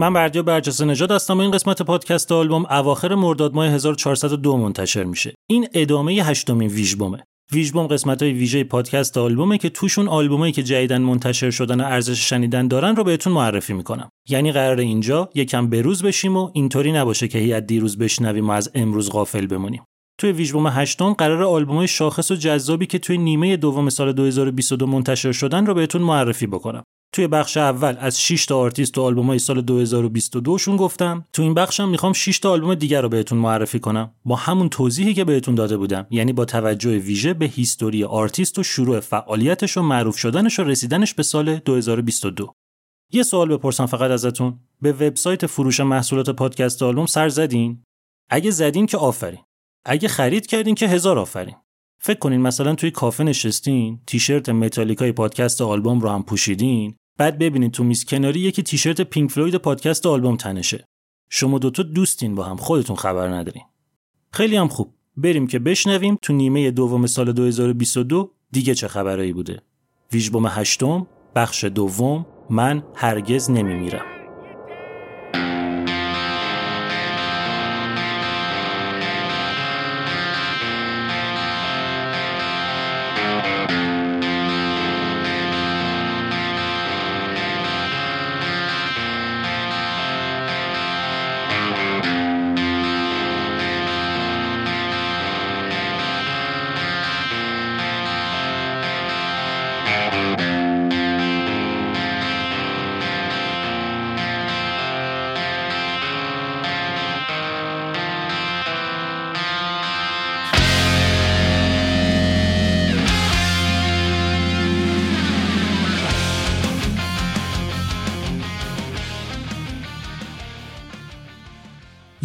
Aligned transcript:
من 0.00 0.12
بردیا 0.12 0.42
برجسته 0.42 0.84
نژاد 0.84 1.10
هستم 1.10 1.38
و 1.38 1.40
این 1.40 1.50
قسمت 1.50 1.82
پادکست 1.82 2.32
آلبوم 2.32 2.66
اواخر 2.70 3.14
مرداد 3.14 3.54
ماه 3.54 3.66
1402 3.66 4.56
منتشر 4.56 5.04
میشه. 5.04 5.34
این 5.50 5.68
ادامه 5.74 6.12
هشتمین 6.12 6.68
ویژبومه. 6.68 7.24
ویژبوم 7.52 7.86
قسمت 7.86 8.22
های 8.22 8.32
ویژه 8.32 8.64
پادکست 8.64 9.18
آلبومه 9.18 9.58
که 9.58 9.68
توشون 9.68 10.08
آلبومایی 10.08 10.52
که 10.52 10.62
جدیدن 10.62 11.02
منتشر 11.02 11.50
شدن 11.50 11.80
و 11.80 11.84
ارزش 11.84 12.28
شنیدن 12.28 12.68
دارن 12.68 12.96
رو 12.96 13.04
بهتون 13.04 13.32
معرفی 13.32 13.72
می‌کنم. 13.72 14.08
یعنی 14.28 14.52
قرار 14.52 14.78
اینجا 14.78 15.28
یکم 15.34 15.70
بروز 15.70 16.02
بشیم 16.02 16.36
و 16.36 16.50
اینطوری 16.54 16.92
نباشه 16.92 17.28
که 17.28 17.38
هی 17.38 17.60
دیروز 17.60 17.98
بشنویم 17.98 18.48
و 18.48 18.52
از 18.52 18.70
امروز 18.74 19.10
غافل 19.10 19.46
بمونیم. 19.46 19.82
توی 20.20 20.32
ویژبوم 20.32 20.66
هشتم 20.66 21.12
قرار 21.12 21.42
آلبومای 21.42 21.88
شاخص 21.88 22.30
و 22.30 22.34
جذابی 22.34 22.86
که 22.86 22.98
توی 22.98 23.18
نیمه 23.18 23.56
دوم 23.56 23.88
سال 23.88 24.12
2022 24.12 24.86
منتشر 24.86 25.32
شدن 25.32 25.66
رو 25.66 25.74
بهتون 25.74 26.02
معرفی 26.02 26.46
بکنم. 26.46 26.82
توی 27.12 27.26
بخش 27.26 27.56
اول 27.56 27.96
از 27.98 28.20
6 28.20 28.46
تا 28.46 28.58
آرتیست 28.58 28.98
و 28.98 29.02
آلبوم 29.02 29.26
های 29.26 29.38
سال 29.38 29.60
2022 29.60 30.58
شون 30.58 30.76
گفتم. 30.76 31.26
تو 31.32 31.42
این 31.42 31.54
بخشم 31.54 31.88
می‌خوام 31.88 32.12
6 32.12 32.38
تا 32.38 32.50
آلبوم 32.50 32.74
دیگر 32.74 33.02
رو 33.02 33.08
بهتون 33.08 33.38
معرفی 33.38 33.80
کنم. 33.80 34.14
با 34.24 34.36
همون 34.36 34.68
توضیحی 34.68 35.14
که 35.14 35.24
بهتون 35.24 35.54
داده 35.54 35.76
بودم. 35.76 36.06
یعنی 36.10 36.32
با 36.32 36.44
توجه 36.44 36.98
ویژه 36.98 37.34
به 37.34 37.46
history 37.46 38.04
artist 38.04 38.58
و 38.58 38.62
شروع 38.62 39.00
فعالیتش 39.00 39.76
و 39.76 39.82
معروف 39.82 40.16
شدنش 40.16 40.58
و 40.58 40.64
رسیدنش 40.64 41.14
به 41.14 41.22
سال 41.22 41.56
2022 41.56 42.52
یه 43.12 43.22
سوال 43.22 43.48
بپرسم 43.48 43.86
فقط 43.86 44.10
ازتون. 44.10 44.58
به 44.82 44.92
وبسایت 44.92 45.46
فروش 45.46 45.80
محصولات 45.80 46.30
پادکست 46.30 46.82
آلبوم 46.82 47.06
سر 47.06 47.28
زدین؟ 47.28 47.82
اگه 48.30 48.50
زدین 48.50 48.86
که 48.86 48.96
آفرین. 48.96 49.40
اگه 49.84 50.08
خرید 50.08 50.46
کردین 50.46 50.74
که 50.74 50.88
هزار 50.88 51.18
آفرین. 51.18 51.56
فکر 52.02 52.18
کنین 52.18 52.40
مثلا 52.40 52.74
توی 52.74 52.90
کافه 52.90 53.24
نشستین 53.24 54.00
تیشرت 54.06 54.48
متالیکای 54.48 55.12
پادکست 55.12 55.60
آلبوم 55.60 56.00
رو 56.00 56.08
هم 56.08 56.22
پوشیدین 56.22 56.96
بعد 57.20 57.38
ببینید 57.38 57.72
تو 57.72 57.84
میز 57.84 58.04
کناری 58.04 58.40
یکی 58.40 58.62
تیشرت 58.62 59.00
Pink 59.00 59.30
Floyd 59.30 59.56
پادکست 59.56 60.06
آلبوم 60.06 60.36
تنشه. 60.36 60.84
شما 61.30 61.58
دوتا 61.58 61.82
دوستین 61.82 62.34
با 62.34 62.44
هم 62.44 62.56
خودتون 62.56 62.96
خبر 62.96 63.28
ندارین. 63.28 63.62
خیلی 64.32 64.56
هم 64.56 64.68
خوب. 64.68 64.94
بریم 65.16 65.46
که 65.46 65.58
بشنویم 65.58 66.18
تو 66.22 66.32
نیمه 66.32 66.70
دوم 66.70 67.06
سال 67.06 67.32
2022 67.32 68.30
دیگه 68.52 68.74
چه 68.74 68.88
خبرایی 68.88 69.32
بوده. 69.32 69.62
ویژبوم 70.12 70.46
هشتم 70.46 71.06
بخش 71.34 71.64
دوم 71.64 72.26
من 72.50 72.82
هرگز 72.94 73.50
نمیمیرم. 73.50 74.19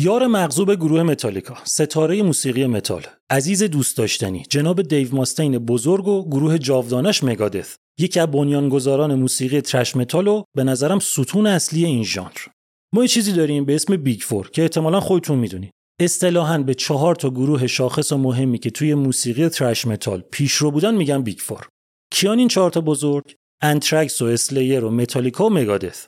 یار 0.05 0.27
مغضوب 0.27 0.75
گروه 0.75 1.03
متالیکا 1.03 1.57
ستاره 1.63 2.23
موسیقی 2.23 2.67
متال 2.67 3.03
عزیز 3.29 3.63
دوست 3.63 3.97
داشتنی 3.97 4.43
جناب 4.49 4.81
دیو 4.81 5.15
ماستین 5.15 5.57
بزرگ 5.57 6.07
و 6.07 6.29
گروه 6.29 6.57
جاودانش 6.57 7.23
Megadeth 7.23 7.75
یکی 7.99 8.19
از 8.19 8.27
بنیانگذاران 8.27 9.15
موسیقی 9.15 9.61
thrash 9.61 9.95
metal 9.95 10.27
و 10.27 10.43
به 10.57 10.63
نظرم 10.63 10.99
ستون 10.99 11.47
اصلی 11.47 11.85
این 11.85 12.03
ژانر. 12.03 12.37
ما 12.93 13.01
یه 13.01 13.07
چیزی 13.07 13.33
داریم 13.33 13.65
به 13.65 13.75
اسم 13.75 13.97
Big 13.97 14.21
Four 14.21 14.49
که 14.49 14.61
احتمالا 14.61 14.99
خودتون 14.99 15.37
می‌دونید. 15.37 15.71
اصطلاحا 16.01 16.57
به 16.57 16.73
چهار 16.73 17.15
تا 17.15 17.29
گروه 17.29 17.67
شاخص 17.67 18.11
و 18.11 18.17
مهمی 18.17 18.57
که 18.57 18.69
توی 18.69 18.93
موسیقی 18.93 19.49
thrash 19.49 19.87
metal 19.87 20.23
پیشرو 20.31 20.71
بودن 20.71 20.95
میگن 20.95 21.21
Big 21.21 21.39
Four. 21.39 21.67
کیان 22.11 22.39
این 22.39 22.47
چهار 22.47 22.71
تا 22.71 22.81
بزرگ؟ 22.81 23.35
Anthrax 23.61 24.21
و 24.21 24.25
Slayer 24.25 24.85
و 24.85 24.91
متالیکا 24.91 25.45
و 25.45 25.49
Megadeth. 25.49 26.05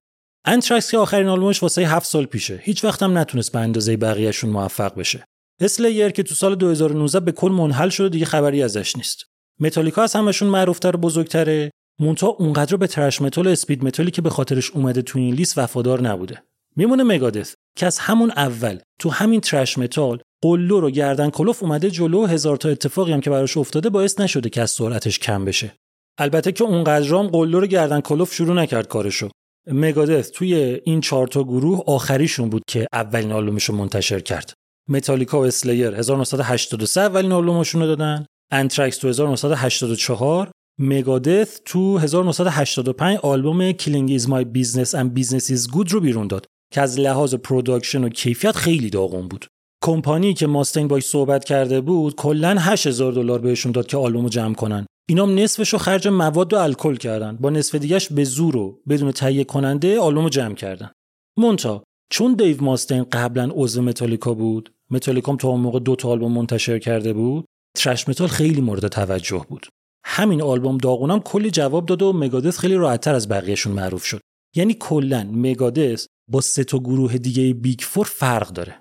Anthrax 0.49 0.91
که 0.91 0.97
آخرین 0.97 1.27
آلبومش 1.27 1.63
واسه 1.63 1.81
هفت 1.81 2.07
سال 2.07 2.25
پیشه. 2.25 2.59
هیچ 2.63 2.83
وقت 2.83 3.03
هم 3.03 3.17
نتونست 3.17 3.51
به 3.51 3.59
اندازه 3.59 3.97
بقیهشون 3.97 4.49
موفق 4.49 4.95
بشه. 4.95 5.25
Slayer 5.61 6.09
که 6.09 6.23
تو 6.23 6.35
سال 6.35 6.55
2019 6.55 7.19
به 7.19 7.31
کل 7.31 7.51
منحل 7.51 7.89
شده 7.89 8.09
دیگه 8.09 8.25
خبری 8.25 8.63
ازش 8.63 8.95
نیست. 8.95 9.23
متالیکا 9.59 10.03
از 10.03 10.13
همشون 10.13 10.49
معروفتر 10.49 10.95
و 10.95 10.99
بزرگتره. 10.99 11.71
منتها 11.99 12.27
اونقدر 12.27 12.77
به 12.77 12.87
thrash 12.87 13.21
metal 13.21 13.47
و 13.47 13.49
speed 13.49 13.83
metal 13.83 14.06
ی 14.06 14.11
که 14.11 14.21
به 14.21 14.29
خاطرش 14.29 14.71
اومده 14.71 15.01
تو 15.01 15.19
این 15.19 15.33
لیست 15.33 15.57
وفادار 15.57 16.01
نبوده. 16.01 16.43
میمونه 16.75 17.03
Megadeth 17.03 17.53
که 17.77 17.85
از 17.85 17.99
همون 17.99 18.31
اول 18.31 18.79
تو 18.99 19.09
همین 19.09 19.41
thrash 19.41 19.77
metal 19.77 20.21
قلدر 20.41 20.79
و 20.79 20.89
گردن 20.89 21.29
کلفت 21.29 21.63
اومده 21.63 21.91
جلو 21.91 22.25
هزار 22.25 22.57
تا 22.57 22.69
اتفاقی 22.69 23.13
هم 23.13 23.21
که 23.21 23.29
براش 23.29 23.57
افتاده 23.57 23.89
باعث 23.89 24.19
نشده 24.19 24.49
که 24.49 24.61
از 24.61 24.71
سرعتش 24.71 25.19
کم 25.19 25.45
بشه. 25.45 25.75
البته 26.17 26.51
که 26.51 26.63
اونقدرام 26.63 27.27
قلدر 27.27 27.59
و 27.59 27.67
گردن 27.67 28.01
کلفت 28.01 28.33
شروع 28.33 28.55
نکرد 28.55 28.87
کارشو. 28.87 29.29
Megadeth 29.71 30.31
توی 30.31 30.55
این 30.83 31.01
چهار 31.01 31.27
تا 31.27 31.43
گروه 31.43 31.83
آخریشون 31.87 32.49
بود 32.49 32.63
که 32.67 32.87
اولین 32.93 33.31
آلبومش 33.31 33.63
رو 33.63 33.75
منتشر 33.75 34.19
کرد. 34.19 34.53
متالیکا 34.89 35.39
و 35.39 35.45
Slayer 35.45 35.95
1983 35.95 37.01
اولین 37.01 37.31
آلبومشون 37.31 37.81
رو 37.81 37.87
دادن. 37.87 38.25
Anthrax 38.51 38.97
تو 38.97 39.07
1984 39.07 40.51
Megadeth 40.79 41.59
تو 41.65 41.97
1985 41.97 43.17
آلبوم 43.23 43.71
Killing 43.71 44.09
Is 44.09 44.29
My 44.29 44.45
Business 44.45 44.95
and 44.95 45.13
Business 45.13 45.49
Is 45.49 45.69
Good 45.71 45.91
رو 45.91 45.99
بیرون 45.99 46.27
داد 46.27 46.45
که 46.73 46.81
از 46.81 46.99
لحاظ 46.99 47.35
production 47.35 48.03
و 48.03 48.09
کیفیت 48.09 48.55
خیلی 48.55 48.89
داغون 48.89 49.27
بود. 49.27 49.45
کمپانی 49.83 50.33
که 50.33 50.47
ماستین 50.47 50.87
باش 50.87 51.03
صحبت 51.03 51.45
کرده 51.45 51.81
بود 51.81 52.15
کلا 52.15 52.55
8000 52.59 53.13
دلار 53.13 53.39
بهشون 53.39 53.71
داد 53.71 53.87
که 53.87 53.97
آلبومو 53.97 54.29
جمع 54.29 54.53
کنن. 54.53 54.85
اینام 55.09 55.39
نصفش 55.39 55.69
رو 55.69 55.79
خرج 55.79 56.07
مواد 56.07 56.53
و 56.53 56.57
الکل 56.57 56.95
کردن. 56.95 57.35
با 57.35 57.49
نصف 57.49 57.75
دیگهش 57.75 58.11
به 58.11 58.23
زور 58.23 58.57
و 58.57 58.81
بدون 58.89 59.11
تهیه 59.11 59.43
کننده 59.43 59.99
آلبومو 59.99 60.29
جمع 60.29 60.55
کردن. 60.55 60.91
منتها 61.37 61.83
چون 62.09 62.33
دیو 62.33 62.63
ماستین 62.63 63.03
قبلا 63.03 63.49
عضو 63.53 63.81
متالیکا 63.81 64.33
بود 64.33 64.73
متالیکام 64.89 65.37
تا 65.37 65.47
اون 65.47 65.59
موقع 65.59 65.79
دو 65.79 65.95
تا 65.95 66.09
آلبوم 66.09 66.31
منتشر 66.31 66.79
کرده 66.79 67.13
بود 67.13 67.45
thrash 67.77 68.09
metal 68.09 68.27
خیلی 68.27 68.61
مورد 68.61 68.87
توجه 68.87 69.45
بود. 69.49 69.67
همین 70.05 70.41
آلبوم 70.41 70.77
داغونم 70.77 71.19
کلی 71.19 71.51
جواب 71.51 71.85
داد 71.85 72.01
و 72.01 72.13
Megadeth 72.13 72.57
خیلی 72.57 72.75
راحتتر 72.75 73.15
از 73.15 73.29
بقیهشون 73.29 73.73
معروف 73.73 74.05
شد. 74.05 74.21
یعنی 74.55 74.73
کلا 74.73 75.29
Megadeth 75.31 76.07
با 76.31 76.41
سه 76.41 76.63
تا 76.63 76.79
گروه 76.79 77.17
دیگه 77.17 77.53
Big 77.53 77.79
Four 77.81 78.05
فرق 78.05 78.49
داره. 78.49 78.75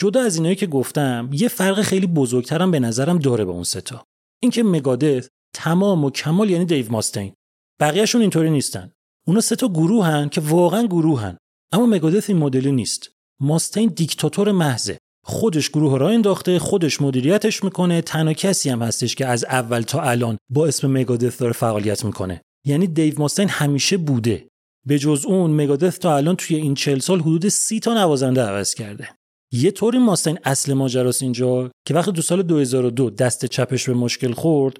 جدا 0.00 0.22
از 0.22 0.36
اینایی 0.36 0.56
که 0.56 0.66
گفتم 0.66 1.30
یه 1.32 1.48
فرق 1.48 1.82
خیلی 1.82 2.06
بزرگترم 2.06 2.70
به 2.70 2.80
نظرم 2.80 3.18
داره 3.18 3.44
به 3.44 3.50
اون 3.50 3.64
سه 3.64 3.91
تا 3.91 4.04
اینکه 4.42 4.62
Megadeth 4.62 5.28
تمام 5.54 6.04
و 6.04 6.10
کمال 6.10 6.50
یعنی 6.50 6.64
دیو 6.64 6.92
ماستین. 6.92 7.32
بقیهشون 7.80 8.20
اینطوری 8.20 8.50
نیستن. 8.50 8.92
اونا 9.26 9.40
سه 9.40 9.56
تا 9.56 9.68
گروه 9.68 10.06
هن 10.06 10.28
که 10.28 10.40
واقعا 10.40 10.86
گروهن. 10.86 11.36
اما 11.72 11.86
مگادث 11.86 12.30
این 12.30 12.38
مدلی 12.38 12.72
نیست. 12.72 13.08
ماستین 13.40 13.88
دیکتاتور 13.88 14.52
محضه. 14.52 14.98
خودش 15.24 15.70
گروه 15.70 15.98
را 15.98 16.08
انداخته 16.08 16.58
خودش 16.58 17.02
مدیریتش 17.02 17.64
می‌کنه 17.64 18.02
تنها 18.02 18.32
کسی 18.32 18.70
هم 18.70 18.82
هستش 18.82 19.14
که 19.14 19.26
از 19.26 19.44
اول 19.44 19.82
تا 19.82 20.02
الان 20.02 20.38
با 20.50 20.66
اسم 20.66 20.90
مگادث 20.90 21.40
داره 21.40 21.52
فعالیت 21.52 22.04
می‌کنه. 22.04 22.42
یعنی 22.66 22.86
دیو 22.86 23.18
ماستین 23.18 23.48
همیشه 23.48 23.96
بوده. 23.96 24.48
به 24.86 24.98
جز 24.98 25.24
اون 25.26 25.50
مگادث 25.50 25.98
تا 25.98 26.16
الان 26.16 26.36
توی 26.36 26.56
این 26.56 26.74
چل 26.74 26.98
سال 26.98 27.20
حدود 27.20 27.48
سی 27.48 27.80
تا 27.80 27.94
نوازنده 27.94 28.42
عوض 28.42 28.74
کرده. 28.74 29.08
یه 29.52 29.70
طوری 29.70 29.98
ماستین 29.98 30.38
اصل 30.44 30.72
ماجراست 30.72 31.22
اینجا 31.22 31.70
که 31.86 31.94
وقتی 31.94 32.12
دو 32.12 32.22
سال 32.22 32.42
2002 32.42 33.10
دست 33.10 33.46
چپش 33.46 33.88
به 33.88 33.94
مشکل 33.94 34.32
خورد 34.32 34.76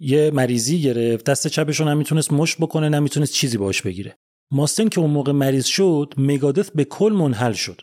یه 0.00 0.30
مریضی 0.30 0.82
گرفت 0.82 1.24
دست 1.24 1.46
چپش 1.46 1.80
رو 1.80 1.88
نمی‌تونست 1.88 2.32
مش 2.32 2.56
بکنه 2.56 2.88
نمی‌تونست 2.88 3.32
چیزی 3.32 3.58
باش 3.58 3.82
بگیره. 3.82 4.16
ماستین 4.52 4.88
که 4.88 5.00
اون 5.00 5.10
موقع 5.10 5.32
مریض 5.32 5.64
شد 5.64 6.14
مگادث 6.16 6.70
به 6.70 6.84
کل 6.84 7.12
منحل 7.12 7.52
شد. 7.52 7.80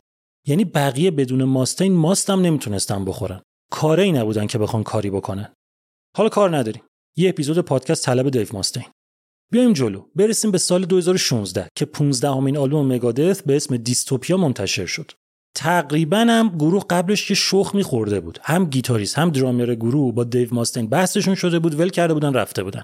یعنی 0.47 0.65
بقیه 0.65 1.11
بدون 1.11 1.43
ماستین 1.43 1.93
ماستم 1.93 2.41
نمی‌تونستن 2.41 3.05
بخورن. 3.05 3.41
کاری 3.71 4.11
نبودن 4.11 4.47
که 4.47 4.57
بخوان 4.57 4.83
کاری 4.83 5.09
بکنن. 5.09 5.53
حالا 6.17 6.29
کار 6.29 6.57
نداریم. 6.57 6.83
یه 7.17 7.29
اپیزود 7.29 7.59
پادکست 7.59 8.05
طلب 8.05 8.29
دیو 8.29 8.47
ماستین 8.53 8.83
بیایم 9.51 9.73
جلو. 9.73 10.05
برسیم 10.15 10.51
به 10.51 10.57
سال 10.57 10.85
2016 10.85 11.69
که 11.75 11.85
15 11.85 12.29
همین 12.29 12.57
آلبوم 12.57 12.87
مگادث 12.87 13.41
به 13.41 13.55
اسم 13.55 13.77
دیستوپیا 13.77 14.37
منتشر 14.37 14.85
شد. 14.85 15.11
تقریبا 15.55 16.17
هم 16.17 16.49
گروه 16.49 16.83
قبلش 16.89 17.29
یه 17.29 17.35
شخ 17.35 17.75
میخورده 17.75 18.19
بود. 18.19 18.39
هم 18.43 18.65
گیتاریست 18.65 19.17
هم 19.17 19.29
درامر 19.29 19.75
گروه 19.75 20.13
با 20.13 20.23
دیو 20.23 20.53
ماستین 20.53 20.87
بحثشون 20.87 21.35
شده 21.35 21.59
بود 21.59 21.79
ول 21.79 21.89
کرده 21.89 22.13
بودن 22.13 22.33
رفته 22.33 22.63
بودن. 22.63 22.83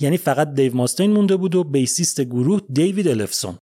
یعنی 0.00 0.16
فقط 0.16 0.54
دیو 0.54 0.76
ماستین 0.76 1.12
مونده 1.12 1.36
بود 1.36 1.54
و 1.54 1.64
bassist 1.64 2.20
گروه 2.20 2.60
دیوید 2.72 3.08
الفسن. 3.08 3.58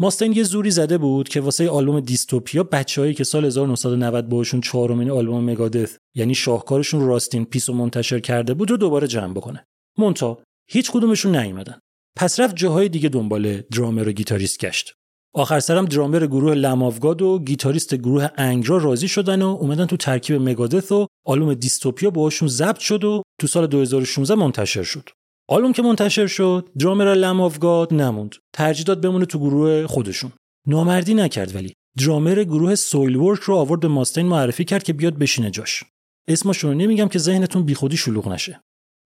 ماستین 0.00 0.32
یه 0.32 0.42
زوری 0.42 0.70
زده 0.70 0.98
بود 0.98 1.28
که 1.28 1.40
واسه 1.40 1.70
آلبوم 1.70 2.00
Dystopia 2.00 2.62
بچههایی 2.62 3.14
که 3.14 3.24
سال 3.24 3.44
1990 3.44 4.28
باشون 4.28 4.60
چهارمین 4.60 5.10
آلبوم 5.10 5.44
Megadeth 5.44 5.96
یعنی 6.16 6.34
شاهکارشون 6.34 7.06
Rust 7.06 7.31
in 7.31 7.44
Peace 7.44 7.68
رو 7.68 7.72
منتشر 7.72 8.20
کرده 8.20 8.54
بود 8.54 8.70
رو 8.70 8.76
دوباره 8.76 9.06
جمع 9.06 9.34
بکنه. 9.34 9.64
منتها 9.98 10.38
هیچ 10.70 10.90
کدومشون 10.90 11.36
نیومدن. 11.36 11.78
پس 12.16 12.40
رفت 12.40 12.56
جاهای 12.56 12.88
دیگه 12.88 13.08
دنبال 13.08 13.60
درامر 13.60 14.08
و 14.08 14.12
گیتاریست 14.12 14.58
گشت. 14.58 14.94
آخر 15.34 15.60
سرم 15.60 15.84
درامر 15.84 16.26
گروه 16.26 16.54
Lamb 16.54 16.84
of 16.84 16.99
God 16.99 17.22
و 17.22 17.38
گیتاریست 17.38 17.94
گروه 17.94 18.28
Angra 18.36 18.76
راضی 18.78 19.08
شدن 19.08 19.42
و 19.42 19.46
اومدن 19.46 19.86
تو 19.86 19.96
ترکیب 19.96 20.42
Megadeth 20.42 20.92
و 20.92 21.06
آلبوم 21.26 21.54
Dystopia 21.54 22.10
باهاشون 22.10 22.48
ضبط 22.48 22.78
شد 22.78 23.04
و 23.04 23.22
تو 23.40 23.46
سال 23.46 23.66
2016 23.66 24.34
منتشر 24.34 24.82
شد. 24.82 25.08
آلبوم 25.48 25.72
که 25.72 25.82
منتشر 25.82 26.26
شد 26.26 26.68
درامر 26.78 27.14
لمافگاد 27.14 27.94
نموند. 27.94 28.34
ترجیح 28.52 28.84
داد 28.84 29.00
بمونه 29.00 29.26
تو 29.26 29.38
گروه 29.38 29.86
خودشون. 29.86 30.32
نامردی 30.68 31.14
نکرد 31.14 31.54
ولی. 31.54 31.74
درامر 31.98 32.44
گروه 32.44 32.74
سویل 32.74 33.16
ورک 33.16 33.40
رو 33.40 33.54
آورد 33.54 33.80
به 33.80 33.88
ماستین 33.88 34.26
معرفی 34.26 34.64
کرد 34.64 34.82
که 34.82 34.92
بیاد 34.92 35.18
بشینه 35.18 35.50
جاش. 35.50 35.84
اسمشون 36.28 36.70
رو 36.70 36.76
نمیگم 36.76 37.08
که 37.08 37.18
ذهنتون 37.18 37.64
بیخودی 37.64 37.96
شلوغ 37.96 38.28
نشه. 38.28 38.60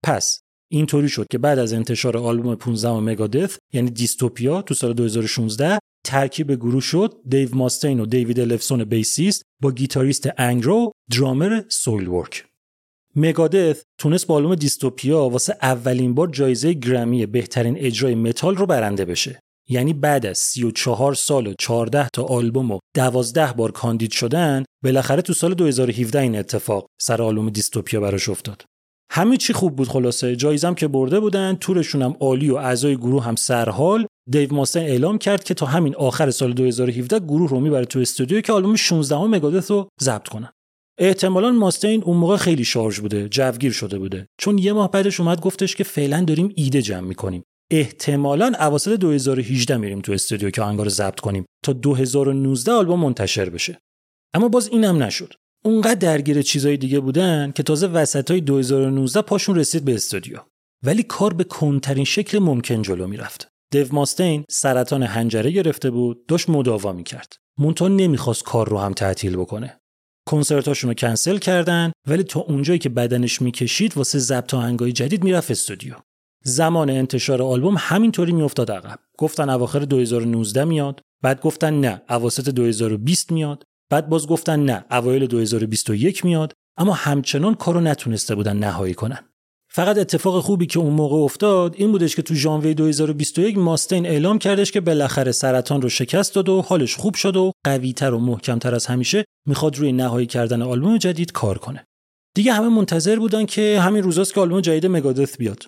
پس 0.05 0.41
اینطوری 0.73 1.09
شد 1.09 1.27
که 1.31 1.39
بعد 1.39 1.59
از 1.59 1.73
انتشار 1.73 2.17
آلبوم 2.17 2.55
15 2.55 2.91
مگادث 2.91 3.59
یعنی 3.73 3.91
دیستوپیا 3.91 4.63
تو 4.63 4.75
سال 4.75 4.93
2016 4.93 5.79
ترکیب 6.07 6.55
گروه 6.55 6.81
شد. 6.81 7.15
دیو 7.29 7.55
ماستین 7.55 8.01
و 8.01 8.07
دیوید 8.07 8.41
الفسون 8.41 8.85
بیسیست 8.85 9.43
با 9.63 9.73
گیتاریست 9.73 10.29
انگرو 10.39 10.93
درامر 11.17 11.63
سویل 11.69 12.09
ورک. 12.09 12.45
مگادث 13.17 13.83
تونست 13.99 14.27
با 14.27 14.35
آلبوم 14.35 14.55
دیستوپیا 14.55 15.29
واسه 15.29 15.57
اولین 15.63 16.15
بار 16.15 16.29
جایزه 16.29 16.73
گرمی 16.73 17.27
بهترین 17.27 17.77
اجرای 17.79 18.15
متال 18.15 18.57
رو 18.57 18.67
برنده 18.67 19.05
بشه. 19.05 19.41
یعنی 19.69 19.93
بعد 19.93 20.27
از 20.27 20.39
34 20.39 21.15
سال 21.15 21.47
و 21.47 21.55
14 21.59 22.09
تا 22.13 22.23
آلبوم 22.23 22.71
و 22.71 22.79
12 22.97 23.53
بار 23.53 23.73
کاندید 23.73 24.11
شدن 24.11 24.65
بالاخره 24.85 25.23
تو 25.23 25.33
سال 25.33 25.55
2017 25.55 26.21
این 26.21 26.37
اتفاق 26.37 26.87
سر 27.01 27.23
آلبوم 27.23 27.51
دیستوپیا 27.51 28.01
براش 28.01 28.29
افتاد. 28.29 28.65
همه 29.11 29.37
چی 29.37 29.53
خوب 29.53 29.77
بود 29.77 29.89
خلاصه. 29.89 30.37
جایزم 30.37 30.75
که 30.75 30.89
برده 30.89 31.21
بودن 31.21 31.57
تورشون 31.61 32.03
هم 32.03 32.17
عالی 32.21 32.51
و 32.51 32.57
اعضای 32.57 32.97
گروه 32.97 33.25
هم 33.25 33.37
سرحال. 33.37 34.07
دیو 34.31 34.55
ماستن 34.55 34.81
اعلام 34.81 35.19
کرد 35.19 35.45
که 35.45 35.55
تا 35.55 35.67
همین 35.67 35.95
آخر 35.95 36.31
سال 36.31 36.53
2017 36.53 37.19
گروه 37.21 37.51
رو 37.51 37.61
می‌بره 37.61 37.85
تو 37.85 37.99
استودیو 37.99 38.41
که 38.41 38.53
آلبوم 38.53 38.77
16 38.77 39.19
مگادث 39.19 39.71
رو 39.71 39.89
ضبط 40.01 40.29
کنن. 40.29 40.53
احتمالا 40.99 41.51
ماستین 41.51 42.03
اون 42.03 42.17
موقع 42.17 42.37
خیلی 42.37 42.65
شارژ 42.65 43.01
بوده 43.01 43.29
جوگیر 43.29 43.73
شده 43.73 43.99
بوده. 43.99 44.27
چون 44.41 44.59
یه 44.59 44.73
ماه 44.73 44.91
بعدش 44.91 45.21
اومد 45.21 45.41
گفتش 45.41 45.77
که 45.77 45.85
فعلا 45.85 46.25
داریم 46.25 46.53
ایده 46.57 46.83
جمع 46.83 47.09
می‌کنیم. 47.09 47.43
احتمالا 47.71 48.53
اواسط 48.61 48.93
2018 48.93 49.77
میریم 49.77 50.01
تو 50.01 50.13
استودیو 50.13 50.51
که 50.51 50.63
آهنگا 50.63 50.83
رو 50.83 50.91
ضبط 50.91 51.21
کنیم 51.21 51.45
تا 51.65 51.73
2019 51.73 52.73
آلبوم 52.73 53.01
منتشر 53.01 53.51
بشه. 53.51 53.79
اما 54.35 54.49
باز 54.49 54.69
اینم 54.69 55.03
نشد. 55.03 55.33
اونقدر 55.67 55.95
درگیر 55.95 56.43
چیزای 56.43 56.77
دیگه 56.77 57.01
بودن 57.01 57.53
که 57.55 57.63
تازه 57.63 57.87
وسطای 57.87 58.41
2019 58.41 59.23
پاشون 59.23 59.57
رسید 59.57 59.85
به 59.85 59.95
استودیو. 59.95 60.39
ولی 60.85 61.03
کار 61.03 61.33
به 61.33 61.45
کنترین 61.45 62.05
شکل 62.05 62.39
ممکن 62.39 62.83
جلو 62.83 63.07
می‌رفت. 63.07 63.49
دیو 63.73 63.87
ماستین 63.93 64.45
سرطان 64.51 65.03
حنجره 65.03 65.51
گرفته 65.51 65.91
بود 65.91 66.27
داشت 66.27 66.51
مداوا 66.51 66.93
می‌کرد. 66.93 67.37
مونتون 67.59 67.97
نمی‌خواست 67.97 68.45
کار 68.45 68.69
رو 68.69 68.79
هم 68.79 68.93
تعطیل 68.93 69.37
بکنه. 69.37 69.81
کنسرتاشون 70.29 70.91
رو 70.91 70.95
کنسل 70.95 71.39
کردن 71.39 71.93
ولی 72.09 72.23
تا 72.23 72.41
اونجایی 72.41 72.79
که 72.79 72.89
بدنش 72.89 73.43
می‌کشید 73.43 73.97
واسه 73.97 74.19
ضبط 74.19 74.55
آهنگای 74.55 74.93
جدید 74.93 75.25
می‌رفت 75.25 75.51
استودیو. 75.51 75.95
زمان 76.45 76.91
انتشار 76.91 77.43
آلبوم 77.43 77.75
همینطوری 77.79 78.33
میافتاد 78.33 78.71
عقب. 78.71 78.99
گفتن 79.19 79.51
اواخر 79.51 79.79
2019 79.79 80.65
میاد 80.65 81.01
بعد 81.23 81.41
گفتن 81.41 81.81
نه 81.81 82.03
اواسط 82.11 82.49
2020 82.49 83.33
میاد. 83.33 83.65
بعد 83.91 84.09
باز 84.09 84.27
گفتن 84.27 84.61
نه 84.65 84.85
اوایل 84.91 85.27
2021 85.27 86.25
میاد 86.25 86.53
اما 86.77 86.93
همچنان 86.93 87.55
کارو 87.55 87.81
نتونسته 87.81 88.35
بودن 88.35 88.57
نهایی 88.57 88.95
کنن 88.95 89.19
فقط 89.77 89.99
اتفاق 89.99 90.43
خوبی 90.43 90.67
که 90.67 90.79
اون 90.79 90.93
موقع 90.93 91.17
افتاد 91.17 91.75
این 91.79 91.93
بودش 91.93 92.17
که 92.17 92.23
تو 92.23 92.35
ژانویه 92.35 92.75
2021 92.75 93.59
ماستین 93.59 94.07
اعلام 94.07 94.39
کردش 94.39 94.73
که 94.73 94.81
بالاخره 94.81 95.33
سرطان 95.33 95.83
رو 95.83 95.89
شکست 95.89 96.35
داد 96.35 96.49
و 96.49 96.63
حالش 96.63 96.97
خوب 96.97 97.15
شد 97.15 97.37
و 97.37 97.53
قویتر 97.65 98.15
و 98.15 98.19
محکمتر 98.19 98.75
از 98.75 98.87
همیشه 98.87 99.25
می‌خواد 99.47 99.77
روی 99.77 99.93
نهایی 99.93 100.27
کردن 100.27 100.63
آلبوم 100.63 100.99
جدید 100.99 101.33
کار 101.33 101.59
کنه. 101.59 101.85
دیگه 102.35 102.53
همه 102.53 102.69
منتظر 102.69 103.19
بودن 103.19 103.47
که 103.47 103.81
همین 103.81 104.03
روزاست 104.03 104.35
که 104.35 104.41
آلبوم 104.41 104.61
جدید 104.61 104.87
مگادث 104.87 105.37
بیاد. 105.37 105.67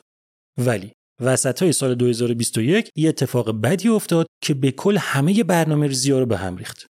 ولی 0.59 0.93
وسط 1.21 1.63
های 1.63 1.73
سال 1.73 1.95
2021 1.95 2.91
یه 2.97 3.09
اتفاق 3.09 3.61
بدی 3.61 3.89
افتاد 3.89 4.27
که 4.43 4.55
به 4.55 4.71
کل 4.71 4.97
همه 4.97 5.45
برنامه 5.45 5.87
ریزی 5.87 6.13
رو 6.13 6.27
به 6.27 6.37
هم 6.37 6.57
ریخت. 6.57 6.87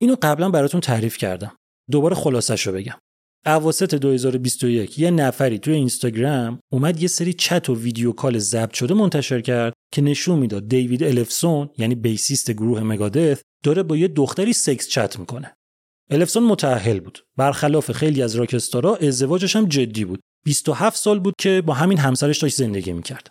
اینو 0.00 0.16
قبلا 0.22 0.50
براتون 0.50 0.80
تعریف 0.80 1.18
کردم. 1.18 1.56
دوباره 1.90 2.14
خلاصش 2.14 2.66
رو 2.66 2.72
بگم. 2.72 2.98
اواسط 3.46 3.94
2021 3.94 4.98
یه 4.98 5.10
نفری 5.10 5.58
توی 5.58 5.74
اینستاگرام 5.74 6.60
اومد 6.72 7.02
یه 7.02 7.08
سری 7.08 7.32
چت 7.32 7.68
و 7.68 7.74
ویدیو 7.74 8.12
کال 8.12 8.38
ضبط 8.38 8.74
شده 8.74 8.94
منتشر 8.94 9.40
کرد 9.40 9.72
که 9.92 10.02
نشون 10.02 10.38
می‌داد 10.38 10.68
دیوید 10.68 11.04
الفسون 11.04 11.70
یعنی 11.78 11.94
بیسیست 11.94 12.50
گروه 12.50 12.80
مگادث 12.80 13.42
داره 13.64 13.82
با 13.82 13.96
یه 13.96 14.08
دختری 14.08 14.52
سکس 14.52 14.88
چت 14.88 15.18
می‌کنه. 15.18 15.54
الفسون 16.10 16.42
متأهل 16.42 17.00
بود. 17.00 17.24
برخلاف 17.36 17.92
خیلی 17.92 18.22
از 18.22 18.36
راکستارا 18.36 18.96
ازدواجش 18.96 19.56
هم 19.56 19.66
جدی 19.66 20.04
بود. 20.04 20.20
27 20.44 20.96
سال 20.96 21.18
بود 21.18 21.34
که 21.38 21.62
با 21.66 21.74
همین 21.74 21.98
همسرش 21.98 22.38
داشت 22.38 22.56
زندگی 22.56 22.92
می‌کرد. 22.92 23.30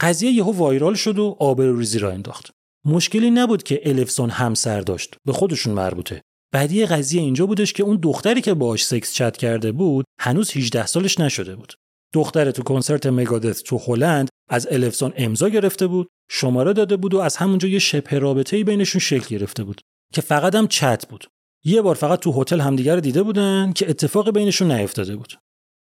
قضیه 0.00 0.30
یهو 0.30 0.52
وایرال 0.52 0.94
شد 0.94 1.18
و 1.18 1.36
آبروریزی 1.40 1.98
را 1.98 2.12
انداخت. 2.12 2.50
مشکلی 2.84 3.30
نبود 3.30 3.62
که 3.62 3.80
الفسون 3.84 4.30
همسر 4.30 4.80
داشت. 4.80 5.16
به 5.24 5.32
خودشون 5.32 5.74
مربوطه. 5.74 6.22
بعدی 6.52 6.86
قضیه 6.86 7.22
اینجا 7.22 7.46
بودش 7.46 7.72
که 7.72 7.82
اون 7.82 7.96
دختری 8.02 8.40
که 8.40 8.54
باهاش 8.54 8.84
سکس 8.84 9.14
چت 9.14 9.36
کرده 9.36 9.72
بود 9.72 10.04
هنوز 10.20 10.56
18 10.56 10.86
سالش 10.86 11.20
نشده 11.20 11.56
بود. 11.56 11.74
دختر 12.14 12.50
تو 12.50 12.62
کنسرت 12.62 13.06
مگادث 13.06 13.62
تو 13.62 13.78
هلند 13.78 14.28
از 14.50 14.66
الفسون 14.70 15.12
امضا 15.16 15.48
گرفته 15.48 15.86
بود، 15.86 16.08
شماره 16.30 16.72
داده 16.72 16.96
بود 16.96 17.14
و 17.14 17.18
از 17.18 17.36
همونجا 17.36 17.68
یه 17.68 17.78
شبه 17.78 18.18
رابطه‌ای 18.18 18.64
بینشون 18.64 19.00
شکل 19.00 19.36
گرفته 19.38 19.64
بود. 19.64 19.80
که 20.12 20.20
فقط 20.20 20.54
هم 20.54 20.68
چت 20.68 21.08
بود 21.08 21.26
یه 21.64 21.82
بار 21.82 21.94
فقط 21.94 22.18
تو 22.18 22.42
هتل 22.42 22.60
همدیگر 22.60 22.94
رو 22.94 23.00
دیده 23.00 23.22
بودن 23.22 23.72
که 23.72 23.90
اتفاق 23.90 24.30
بینشون 24.30 24.72
نیفتاده 24.72 25.16
بود 25.16 25.34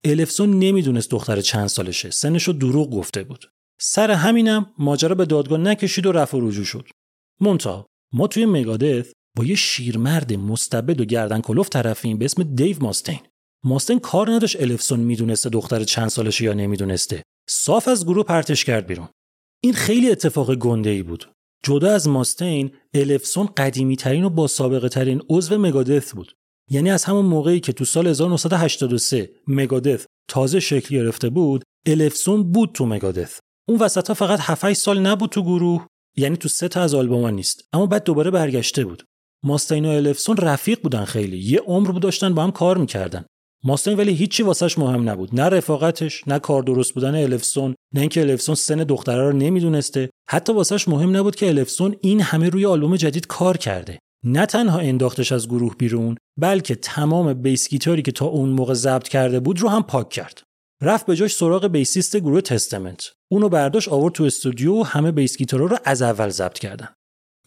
الفسون 0.04 0.58
نمی‌دونست 0.58 1.10
دختر 1.10 1.40
چند 1.40 1.66
سالشه 1.66 2.10
سنشو 2.10 2.52
دروغ 2.52 2.90
گفته 2.90 3.24
بود 3.24 3.50
سر 3.80 4.10
همینم 4.10 4.66
ماجرا 4.78 5.14
به 5.14 5.24
دادگاه 5.24 5.58
نکشید 5.58 6.06
و 6.06 6.12
رفع 6.12 6.38
رجوع 6.40 6.64
شد. 6.64 6.88
مونتا 7.40 7.86
ما 8.12 8.26
توی 8.26 8.46
مگادث 8.46 9.12
با 9.36 9.44
یه 9.44 9.54
شیرمرد 9.54 10.32
مستبد 10.32 11.00
و 11.00 11.04
گردن 11.04 11.40
کلوف 11.40 11.68
طرفیم 11.68 12.18
به 12.18 12.24
اسم 12.24 12.42
دیو 12.42 12.76
ماستین. 12.80 13.18
ماستین 13.64 13.98
کار 13.98 14.30
نداشت 14.30 14.60
الفسون 14.60 15.00
می‌دونسته 15.00 15.48
دختر 15.48 15.84
چند 15.84 16.08
سالشه 16.08 16.44
یا 16.44 16.52
نمی‌دونسته. 16.52 17.22
صاف 17.48 17.88
از 17.88 18.04
گروه 18.04 18.24
پرتش 18.24 18.64
کرد 18.64 18.86
بیرون. 18.86 19.08
این 19.60 19.72
خیلی 19.72 20.10
اتفاق 20.10 20.54
گنده 20.54 20.90
ای 20.90 21.02
بود. 21.02 21.32
جدا 21.62 21.92
از 21.94 22.08
ماستین 22.08 22.70
الفسون 22.94 23.46
قدیمی 23.46 23.96
ترین 23.96 24.24
و 24.24 24.30
با 24.30 24.46
سابقه 24.46 24.88
ترین 24.88 25.22
عضو 25.28 25.58
مگادث 25.58 26.14
بود. 26.14 26.32
یعنی 26.70 26.90
از 26.90 27.04
همون 27.04 27.24
موقعی 27.24 27.60
که 27.60 27.72
تو 27.72 27.84
سال 27.84 28.06
1983 28.06 29.30
مگادث 29.46 30.06
تازه 30.28 30.60
شکل 30.60 30.94
گرفته 30.94 31.28
بود 31.28 31.62
الفسون 31.86 32.52
بود 32.52 32.72
تو 32.72 32.86
مگادث 32.86 33.38
اون 33.68 33.78
وسط 33.78 34.08
ها 34.08 34.14
فقط 34.14 34.38
7 34.42 34.72
سال 34.72 35.00
نبود 35.00 35.30
تو 35.30 35.42
گروه. 35.42 35.86
یعنی 36.16 36.36
تو 36.36 36.48
سه 36.48 36.68
تا 36.68 36.80
از 36.80 36.94
آلبوما 36.94 37.30
نیست. 37.30 37.68
اما 37.72 37.86
بعد 37.86 38.04
دوباره 38.04 38.30
برگشته 38.30 38.84
بود. 38.84 39.02
ماستین 39.44 39.84
و 39.84 39.88
الفسون 39.88 40.36
رفیق 40.36 40.80
بودن 40.82 41.04
خیلی. 41.04 41.38
یه 41.38 41.58
عمر 41.58 41.90
بود 41.90 42.02
داشتن 42.02 42.34
با 42.34 42.42
هم 42.42 42.50
کار 42.50 42.78
می‌کردن. 42.78 43.24
ماستین 43.64 43.96
ولی 43.96 44.12
هیچی 44.12 44.42
واسش 44.42 44.78
مهم 44.78 45.08
نبود. 45.08 45.40
نه 45.40 45.42
رفاقتش 45.42 46.28
نه 46.28 46.38
کار 46.38 46.62
درست 46.62 46.94
بودن 46.94 47.14
الفسون 47.14 47.74
نه 47.94 48.00
اینکه 48.00 48.20
الفسون 48.20 48.54
سن 48.54 48.76
دختره 48.76 49.30
رو 49.30 49.32
نمی‌دونسته. 49.32 50.10
حتی 50.30 50.52
واسش 50.52 50.88
مهم 50.88 51.16
نبود 51.16 51.36
که 51.36 51.48
الفسون 51.48 51.96
این 52.00 52.20
همه 52.20 52.48
روی 52.48 52.66
آلبوم 52.66 52.96
جدید 52.96 53.26
کار 53.26 53.56
کرده. 53.56 53.98
نه 54.24 54.46
تنها 54.46 54.78
انداختش 54.78 55.32
از 55.32 55.48
گروه 55.48 55.74
بیرون 55.74 56.16
بلکه 56.40 56.74
تمام 56.74 57.34
bass 57.34 57.68
guitar 57.68 57.97
ی 57.97 58.02
که 58.02 58.12
تا 58.12 58.26
اون 58.26 58.48
موقع 58.48 58.74
ضبط 58.74 59.08
کرده 59.08 59.40
بود 59.40 59.60
رو 59.60 59.68
هم 59.68 59.82
پاک 59.82 60.08
کرد. 60.08 60.42
رفت 60.82 61.06
به 61.06 61.16
جاش 61.16 61.34
سراغ 61.34 61.66
bassist 61.66 62.16
گروه 62.16 62.40
Testament. 62.40 63.12
اونو 63.30 63.48
برداشت 63.48 63.88
آورد 63.88 64.14
تو 64.14 64.24
استودیو 64.24 64.74
و 64.74 64.82
همه 64.82 65.12
bass 65.12 65.36
guitar 65.36 65.62
ا 65.62 65.66
رو 65.66 65.78
از 65.84 66.02
اول 66.02 66.28
ضبط 66.28 66.58
کردن. 66.58 66.88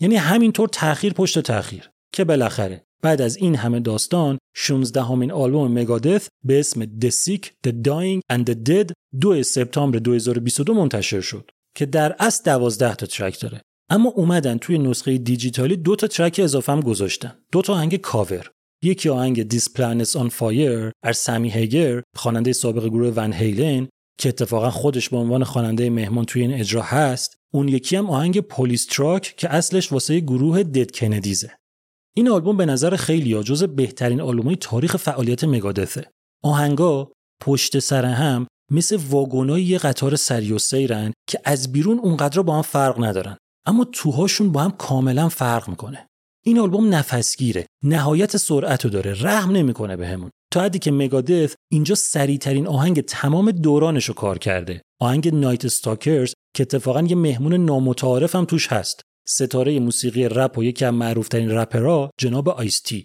یعنی 0.01 0.15
همینطور 0.15 0.69
تاخیر 0.69 1.13
پشت 1.13 1.39
تاخیر 1.39 1.89
که 2.13 2.23
بالاخره 2.23 2.83
بعد 3.01 3.21
از 3.21 3.37
این 3.37 3.55
همه 3.55 3.79
داستان 3.79 4.37
16مین 4.55 5.31
آلبوم 5.31 5.71
Megadeth 5.73 6.27
به 6.45 6.59
اسم 6.59 6.85
The 6.85 7.09
Sick, 7.09 7.45
The 7.67 7.71
Dying 7.71 8.21
and 8.33 8.43
The 8.49 8.55
Dead 8.69 8.91
2 9.19 9.43
سپتامبر 9.43 9.99
2022 9.99 10.73
منتشر 10.73 11.21
شد 11.21 11.51
که 11.75 11.85
در 11.85 12.15
اصل 12.19 12.43
12 12.45 12.95
تا 12.95 13.05
track 13.05 13.39
داره. 13.39 13.61
اما 13.89 14.09
اومدن 14.09 14.57
توی 14.57 14.77
نسخه 14.77 15.17
دیجیتالی 15.17 15.77
دو 15.77 15.95
تا 15.95 16.07
track 16.07 16.39
اضافه 16.43 16.71
هم 16.71 16.79
گذاشتن. 16.79 17.35
دو 17.51 17.61
تا 17.61 17.73
آهنگ 17.73 17.95
کاور. 17.95 18.51
یکی 18.83 19.09
آهنگ 19.09 19.43
This 19.43 19.73
Planet's 19.73 20.15
on 20.15 20.29
Fire 20.29 20.91
از 21.03 21.17
سمی 21.17 21.49
هیگر 21.51 22.03
خواننده 22.15 22.53
سابق 22.53 22.85
گروه 22.85 23.13
Van 23.15 23.33
Halen 23.33 23.87
که 24.19 24.29
اتفاقا 24.29 24.69
خودش 24.69 25.09
به 25.09 25.17
عنوان 25.17 25.43
خواننده 25.43 25.89
مهمان 25.89 26.25
توی 26.25 26.41
این 26.41 26.53
اجرا 26.53 26.81
هست. 26.81 27.35
اون 27.53 27.67
یکی 27.67 27.95
هم 27.95 28.09
آهنگ 28.09 28.39
Police 28.39 28.85
Truck 28.85 29.33
که 29.37 29.53
اصلش 29.53 29.91
واسه 29.91 30.19
گروه 30.19 30.63
Dead 30.63 30.91
Kennedys 30.91 31.45
ه 31.45 31.51
این 32.17 32.29
آلبوم 32.29 32.57
به 32.57 32.65
نظر 32.65 32.95
خیلی 32.95 33.43
جز 33.43 33.63
بهترین 33.63 34.21
آلبومای 34.21 34.55
تاریخ 34.55 34.97
فعالیت 34.97 35.43
Megadeth 35.43 36.04
ه 36.04 36.11
آهنگا 36.43 37.11
پشت 37.41 37.79
سر 37.79 38.05
هم 38.05 38.47
مثل 38.71 38.99
واگونای 39.09 39.63
یه 39.63 39.77
قطار 39.77 40.15
سری 40.15 40.51
و 40.51 40.57
سیرن 40.57 41.13
که 41.29 41.39
از 41.45 41.71
بیرون 41.71 41.99
اونقدر 41.99 42.41
با 42.41 42.55
هم 42.55 42.61
فرق 42.61 43.03
ندارن 43.03 43.37
اما 43.67 43.85
توهاشون 43.85 44.51
با 44.51 44.61
هم 44.61 44.71
کاملا 44.71 45.29
فرق 45.29 45.69
می‌کنه. 45.69 46.08
این 46.49 46.59
آلبوم 46.59 46.95
نفسگیره. 46.95 47.65
نهایت 47.83 48.37
سرعت 48.37 48.85
رو 48.85 48.91
داره. 48.91 49.23
رحم 49.23 49.51
نمی‌کنه 49.51 49.95
بهمون. 49.95 50.29
تا 50.53 50.61
حدی 50.61 50.79
که 50.79 50.91
مگادث 50.91 51.55
اینجا 51.71 51.95
سریعترین 51.95 52.67
آهنگ 52.67 53.01
تمام 53.01 53.51
دورانش 53.51 54.05
رو 54.05 54.13
کار 54.13 54.37
کرده. 54.37 54.81
آهنگ 55.01 55.35
نایت 55.35 55.65
استاکرز 55.65 56.33
که 56.55 56.63
اتفاقا 56.63 57.01
یه 57.01 57.15
مهمون 57.15 57.53
نامتعارف 57.53 58.35
هم 58.35 58.45
توش 58.45 58.67
هست. 58.67 59.01
ستاره 59.27 59.79
موسیقی 59.79 60.29
رپ 60.29 60.57
و 60.57 60.63
یکی 60.63 60.85
از 60.85 60.93
معروفترین 60.93 61.51
رپرها 61.51 62.11
جناب 62.19 62.49
آیستی 62.49 63.03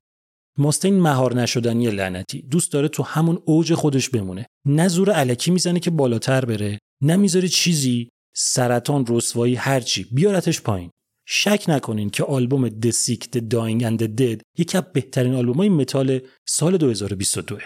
ماستین 0.59 1.01
مهار 1.01 1.35
نشدنی 1.35 1.91
لعنتی. 1.91 2.43
دوست 2.43 2.73
داره 2.73 2.89
تو 2.89 3.03
همون 3.03 3.43
اوج 3.45 3.75
خودش 3.75 4.09
بمونه. 4.11 4.47
نه 4.67 4.89
زور 4.89 5.11
علکی 5.11 5.51
می‌زنه 5.51 5.81
که 5.81 5.91
بالاتر 5.91 6.45
بره. 6.45 6.79
نه 7.03 7.17
می‌ذاره 7.17 7.49
چیزی 7.49 8.09
سرطان 8.37 9.05
رسوایی 9.09 9.55
هرچی. 9.55 10.07
بیارتش 10.13 10.61
پایین. 10.61 10.91
شک 11.27 11.65
نکنین 11.69 12.11
که 12.11 12.25
آلبوم 12.25 12.69
The 12.69 12.93
Sick, 12.93 13.25
The 13.37 13.41
Dying 13.41 13.83
and 13.83 14.03
The 14.03 14.09
Dead 14.21 14.43
یکی 14.59 14.79
از 14.79 14.85
بهترین 14.93 15.35
آلبومای 15.35 15.69
متال 15.69 16.21
سال 16.47 16.77
2022 16.77 17.59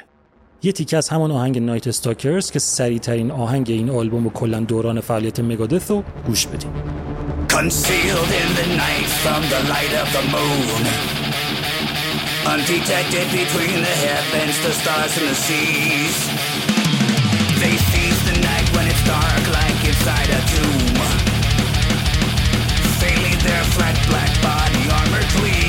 یه 0.62 0.72
تیکه 0.72 0.96
از 0.96 1.08
همان 1.08 1.30
آهنگ 1.30 1.58
نایت 1.58 1.86
استاکرز 1.86 2.50
که 2.50 2.58
سریعترین 2.58 3.30
آهنگ 3.30 3.70
این 3.70 3.90
آلبوم 3.90 4.26
و 4.26 4.30
کلا 4.30 4.60
دوران 4.60 5.00
فعالیت 5.00 5.40
مگادث 5.40 5.90
رو 5.90 6.04
گوش 6.26 6.46
بدیم 6.46 6.70
Concealed 7.48 8.30
in 8.42 8.50
the 8.60 8.68
night 8.84 9.10
from 9.22 9.42
the 9.52 9.60
light 9.72 9.94
of 10.02 10.08
the 10.16 10.24
moon 10.34 10.82
Undetected 12.54 13.26
between 13.40 13.78
the 13.88 13.96
heavens, 14.06 14.56
the 14.66 14.72
stars 14.80 15.12
and 15.18 15.26
the 15.30 15.38
seas 15.46 16.16
They 17.62 17.74
seize 17.90 18.20
the 18.30 18.36
night 18.48 18.68
when 18.74 18.86
it's 18.92 19.04
dark 19.14 19.44
like 19.58 19.78
inside 19.90 20.30
a 20.38 20.40
tomb 20.52 20.87
flat 23.78 23.96
black 24.08 24.42
body 24.42 24.90
armor 24.90 25.24
gleams 25.36 25.67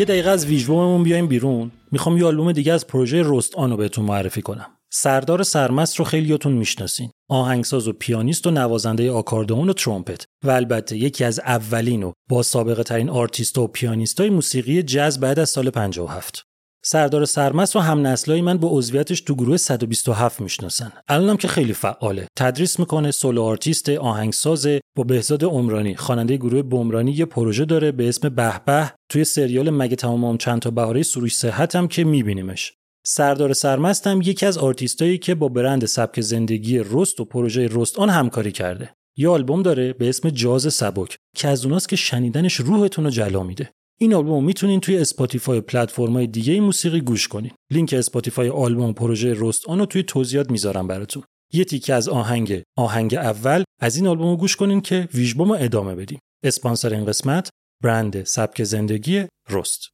یه 0.00 0.06
دقیقه 0.06 0.30
از 0.30 0.46
ویژبوممون 0.46 1.02
بیایم 1.02 1.26
بیرون. 1.26 1.70
می‌خوام 1.92 2.18
یه 2.18 2.24
آلبوم 2.24 2.52
دیگه 2.52 2.72
از 2.72 2.86
پروژه 2.86 3.22
رست 3.24 3.54
آنو 3.54 3.76
بهتون 3.76 4.04
معرفی 4.04 4.42
کنم. 4.42 4.66
سردار 4.92 5.42
سرمست 5.42 5.96
رو 5.96 6.04
خیلیاتون 6.04 6.52
می‌شناسین. 6.52 7.10
آهنگساز 7.30 7.88
و 7.88 7.92
پیانیست 7.92 8.46
و 8.46 8.50
نوازنده 8.50 9.10
آکاردئون 9.10 9.70
و 9.70 9.72
ترومپت. 9.72 10.24
و 10.44 10.50
البته 10.50 10.96
یکی 10.96 11.24
از 11.24 11.40
اولین 11.40 12.02
و 12.02 12.12
با 12.30 12.42
سابقه 12.42 12.82
ترین 12.82 13.10
آرتیست 13.10 13.58
و 13.58 13.66
پیانیست 13.66 14.20
های 14.20 14.30
موسیقی 14.30 14.82
جز 14.82 15.18
بعد 15.18 15.38
از 15.38 15.50
سال 15.50 15.70
57 15.70 16.49
سردار 16.84 17.24
سرمست 17.24 17.76
و 17.76 17.78
هم 17.78 18.06
نسلای 18.06 18.40
من 18.40 18.58
با 18.58 18.68
عضویتش 18.72 19.20
تو 19.20 19.34
گروه 19.34 19.56
127 19.56 20.40
می‌شناسن. 20.40 20.92
الانم 21.08 21.36
که 21.36 21.48
خیلی 21.48 21.72
فعاله. 21.72 22.26
تدریس 22.38 22.78
می‌کنه 22.78 23.10
solo 23.10 23.42
artist 23.42 23.88
آهنگساز 23.88 24.66
با 24.96 25.04
بهزاد 25.04 25.44
عمرانی. 25.44 25.96
خواننده 25.96 26.36
گروه 26.36 26.62
بمرانی 26.62 27.12
یه 27.12 27.24
پروژه 27.24 27.64
داره 27.64 27.92
به 27.92 28.08
اسم 28.08 28.28
به 28.28 28.60
به. 28.66 28.92
توی 29.08 29.24
سریال 29.24 29.70
مگه 29.70 29.96
تمام 29.96 30.36
چند 30.36 30.60
تا 30.60 30.70
بهاره 30.70 31.02
سروش 31.02 31.36
صحت 31.36 31.76
هم 31.76 31.88
که 31.88 32.04
میبینیمش. 32.04 32.72
سردار 33.06 33.52
سرمست 33.52 34.06
هم 34.06 34.22
یکی 34.22 34.46
از 34.46 34.58
آرتیستایی 34.58 35.18
که 35.18 35.34
با 35.34 35.48
برند 35.48 35.86
سبک 35.86 36.20
زندگی 36.20 36.82
رست 36.90 37.20
و 37.20 37.24
پروژه 37.24 37.68
رست 37.70 37.98
آن 37.98 38.10
همکاری 38.10 38.52
کرده. 38.52 38.90
یه 39.16 39.28
آلبوم 39.28 39.62
داره 39.62 39.92
به 39.92 40.08
اسم 40.08 40.30
جاز 40.30 40.74
سبک 40.74 41.16
که 41.36 41.48
از 41.48 41.64
اوناست 41.64 41.88
که 41.88 41.96
شنیدنش 41.96 42.54
روحتون 42.54 43.04
رو 43.04 43.10
جلا 43.10 43.42
میده. 43.42 43.70
این 44.02 44.14
آلبوم 44.14 44.44
می‌تونین 44.44 44.80
توی 44.80 44.98
Spotify 44.98 45.60
پلتفرم‌های 45.60 46.26
دیگه 46.26 46.60
موسیقی 46.60 47.00
گوش 47.00 47.28
کنین. 47.28 47.50
لینک 47.70 47.94
Spotify 47.98 48.48
آلبوم 48.48 48.92
پروژه 48.92 49.34
رست 49.36 49.68
آن 49.68 49.78
رو 49.78 49.86
توی 49.86 50.02
توضیحات 50.02 50.50
می‌ذارم 50.50 50.86
براتون. 50.86 51.22
یه 51.52 51.64
تیکه 51.64 51.94
از 51.94 52.08
آهنگ 52.08 52.62
آهنگ 52.78 53.14
اول 53.14 53.64
از 53.80 53.96
این 53.96 54.06
آلبوم 54.06 54.36
گوش 54.36 54.56
کنین 54.56 54.80
که 54.80 55.08
ویژبوم 55.14 55.50
ادامه 55.50 55.94
بدیم. 55.94 56.18
اسپانسر 56.44 56.94
این 56.94 57.04
قسمت 57.04 57.48
برند 57.82 58.24
سبک 58.24 58.64
زندگی 58.64 59.26
رست. 59.50 59.88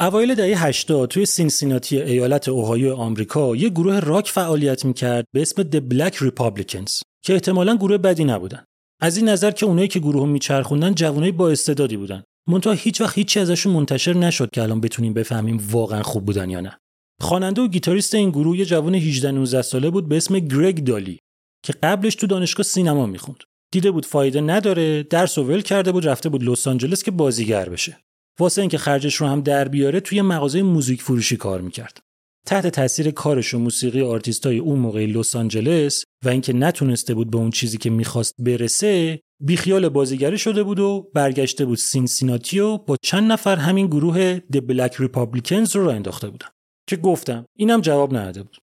اوایل 0.00 0.34
دهه 0.34 0.66
80 0.66 1.08
توی 1.08 1.26
سینسیناتی 1.26 2.02
ایالت 2.02 2.48
اوهایو 2.48 2.94
آمریکا 2.94 3.56
یه 3.56 3.68
گروه 3.68 4.00
راک 4.00 4.28
فعالیت 4.28 4.84
می‌کرد 4.84 5.24
به 5.34 5.42
اسم 5.42 5.62
The 5.62 5.80
Black 5.92 6.14
Republicans 6.14 7.02
که 7.24 7.32
احتمالا 7.32 7.76
گروه 7.76 7.98
بدی 7.98 8.24
نبودن. 8.24 8.64
از 9.00 9.16
این 9.16 9.28
نظر 9.28 9.50
که 9.50 9.66
اونایی 9.66 9.88
که 9.88 9.98
گروه 9.98 10.28
میچرخوندن 10.28 10.94
جوانای 10.94 11.32
با 11.32 11.50
استعدادی 11.50 11.96
بودن. 11.96 12.22
منتها 12.48 12.72
هیچ 12.72 13.00
وقت 13.00 13.18
هیچی 13.18 13.40
ازشون 13.40 13.72
منتشر 13.72 14.12
نشد 14.12 14.50
که 14.50 14.62
الان 14.62 14.80
بتونیم 14.80 15.14
بفهمیم 15.14 15.68
واقعا 15.70 16.02
خوب 16.02 16.24
بودن 16.24 16.50
یا 16.50 16.60
نه. 16.60 16.78
خواننده 17.20 17.62
و 17.62 17.68
گیتاریست 17.68 18.14
این 18.14 18.30
گروه 18.30 18.58
یه 18.58 18.64
جوان 18.64 18.94
18 18.94 19.30
19 19.30 19.62
ساله 19.62 19.90
بود 19.90 20.08
به 20.08 20.16
اسم 20.16 20.38
گرگ 20.38 20.84
دالی 20.84 21.18
که 21.64 21.72
قبلش 21.82 22.14
تو 22.14 22.26
دانشگاه 22.26 22.64
سینما 22.64 23.06
می‌خوند. 23.06 23.38
دیده 23.72 23.90
بود 23.90 24.06
فایده 24.06 24.40
نداره، 24.40 25.02
درس 25.02 25.38
و 25.38 25.42
ول 25.42 25.60
کرده 25.60 25.92
بود 25.92 26.06
رفته 26.06 26.28
بود 26.28 26.44
لس 26.44 26.66
آنجلس 26.66 27.02
که 27.02 27.10
بازیگر 27.10 27.68
بشه. 27.68 27.98
واسه 28.40 28.60
اینکه 28.60 28.78
خرجش 28.78 29.14
رو 29.14 29.26
هم 29.26 29.40
در 29.40 29.68
بیاره 29.68 30.00
توی 30.00 30.22
مغازه 30.22 30.62
موزیک 30.62 31.02
فروشی 31.02 31.36
کار 31.36 31.60
می‌کرد. 31.60 32.00
تحت 32.46 32.66
تاثیر 32.66 33.10
کارش 33.10 33.54
و 33.54 33.58
موسیقی 33.58 34.02
آرتیستای 34.02 34.58
اون 34.58 34.78
موقع 34.78 35.06
لس 35.06 35.36
آنجلس 35.36 36.04
و 36.24 36.28
اینکه 36.28 36.52
نتونسته 36.52 37.14
بود 37.14 37.30
به 37.30 37.38
اون 37.38 37.50
چیزی 37.50 37.78
که 37.78 37.90
می‌خواست 37.90 38.34
برسه 38.38 39.20
بیخیال 39.40 39.88
بازیگری 39.88 40.38
شده 40.38 40.62
بود 40.62 40.80
و 40.80 41.10
برگشته 41.14 41.64
بود 41.64 41.78
سینسیناتی 41.78 42.60
و 42.60 42.78
با 42.78 42.96
چند 43.02 43.32
نفر 43.32 43.56
همین 43.56 43.86
گروه 43.86 44.38
The 44.38 44.60
Black 44.68 44.92
Republicans 44.92 45.72
رو 45.72 45.84
راه 45.84 45.92
انداخته 45.92 46.30
بودن. 46.30 46.48
که 46.88 46.96
گفتم 46.96 47.44
اینم 47.56 47.80
جواب 47.80 48.16
نداده 48.16 48.42
بود. 48.42 48.56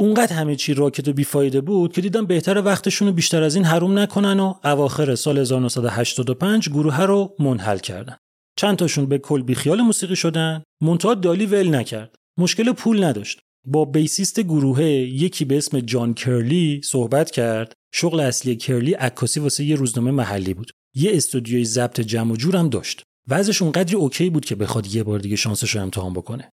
اونقدر 0.00 0.36
همه 0.36 0.56
چی 0.56 0.74
راکد 0.74 1.08
و 1.08 1.12
بیفایده 1.12 1.60
بود 1.60 1.92
که 1.92 2.00
دیدن 2.00 2.26
بهتره 2.26 2.62
وقتشون 2.62 3.08
رو 3.08 3.14
بیشتر 3.14 3.42
از 3.42 3.54
این 3.54 3.64
حروم 3.64 3.98
نکنن 3.98 4.40
و 4.40 4.54
اواخر 4.64 5.14
سال 5.14 5.38
1985 5.38 6.68
گروه 6.68 7.02
رو 7.02 7.36
منحل 7.38 7.78
کردن. 7.78 8.16
چند 8.58 8.76
تاشون 8.76 9.06
به 9.06 9.18
کل 9.18 9.42
بیخیال 9.42 9.80
موسیقی 9.80 10.16
شدن 10.16 10.62
منتها 10.82 11.14
دالی 11.14 11.46
ول 11.46 11.74
نکرد. 11.74 12.14
مشکل 12.38 12.72
پول 12.72 13.04
نداشت. 13.04 13.40
با 13.66 13.84
bassist 13.84 14.40
گروه 14.40 14.82
یکی 14.82 15.44
به 15.44 15.58
اسم 15.58 15.80
جان 15.80 16.14
کرلی 16.14 16.80
صحبت 16.84 17.30
کرد. 17.30 17.72
شغل 17.94 18.20
اصلی 18.20 18.56
کرلی 18.56 18.92
عکاسی 18.92 19.40
واسه 19.40 19.64
یه 19.64 19.76
روزنامه 19.76 20.10
محلی 20.10 20.54
بود. 20.54 20.70
یه 20.94 21.10
استودیوی 21.14 21.64
ضبط 21.64 22.00
جمع 22.00 22.32
و 22.32 22.36
جور 22.36 22.56
هم 22.56 22.68
داشت. 22.68 23.02
وضعش 23.28 23.62
اونقدری 23.62 23.96
OK 23.96 24.30
بود 24.30 24.44
که 24.44 24.54
بخواد 24.54 24.94
یه 24.94 25.02
بار 25.02 25.18
دیگه 25.18 25.36
شانسش 25.36 25.70
رو 25.70 25.82
امتحان 25.82 26.12
بکنه. 26.12 26.50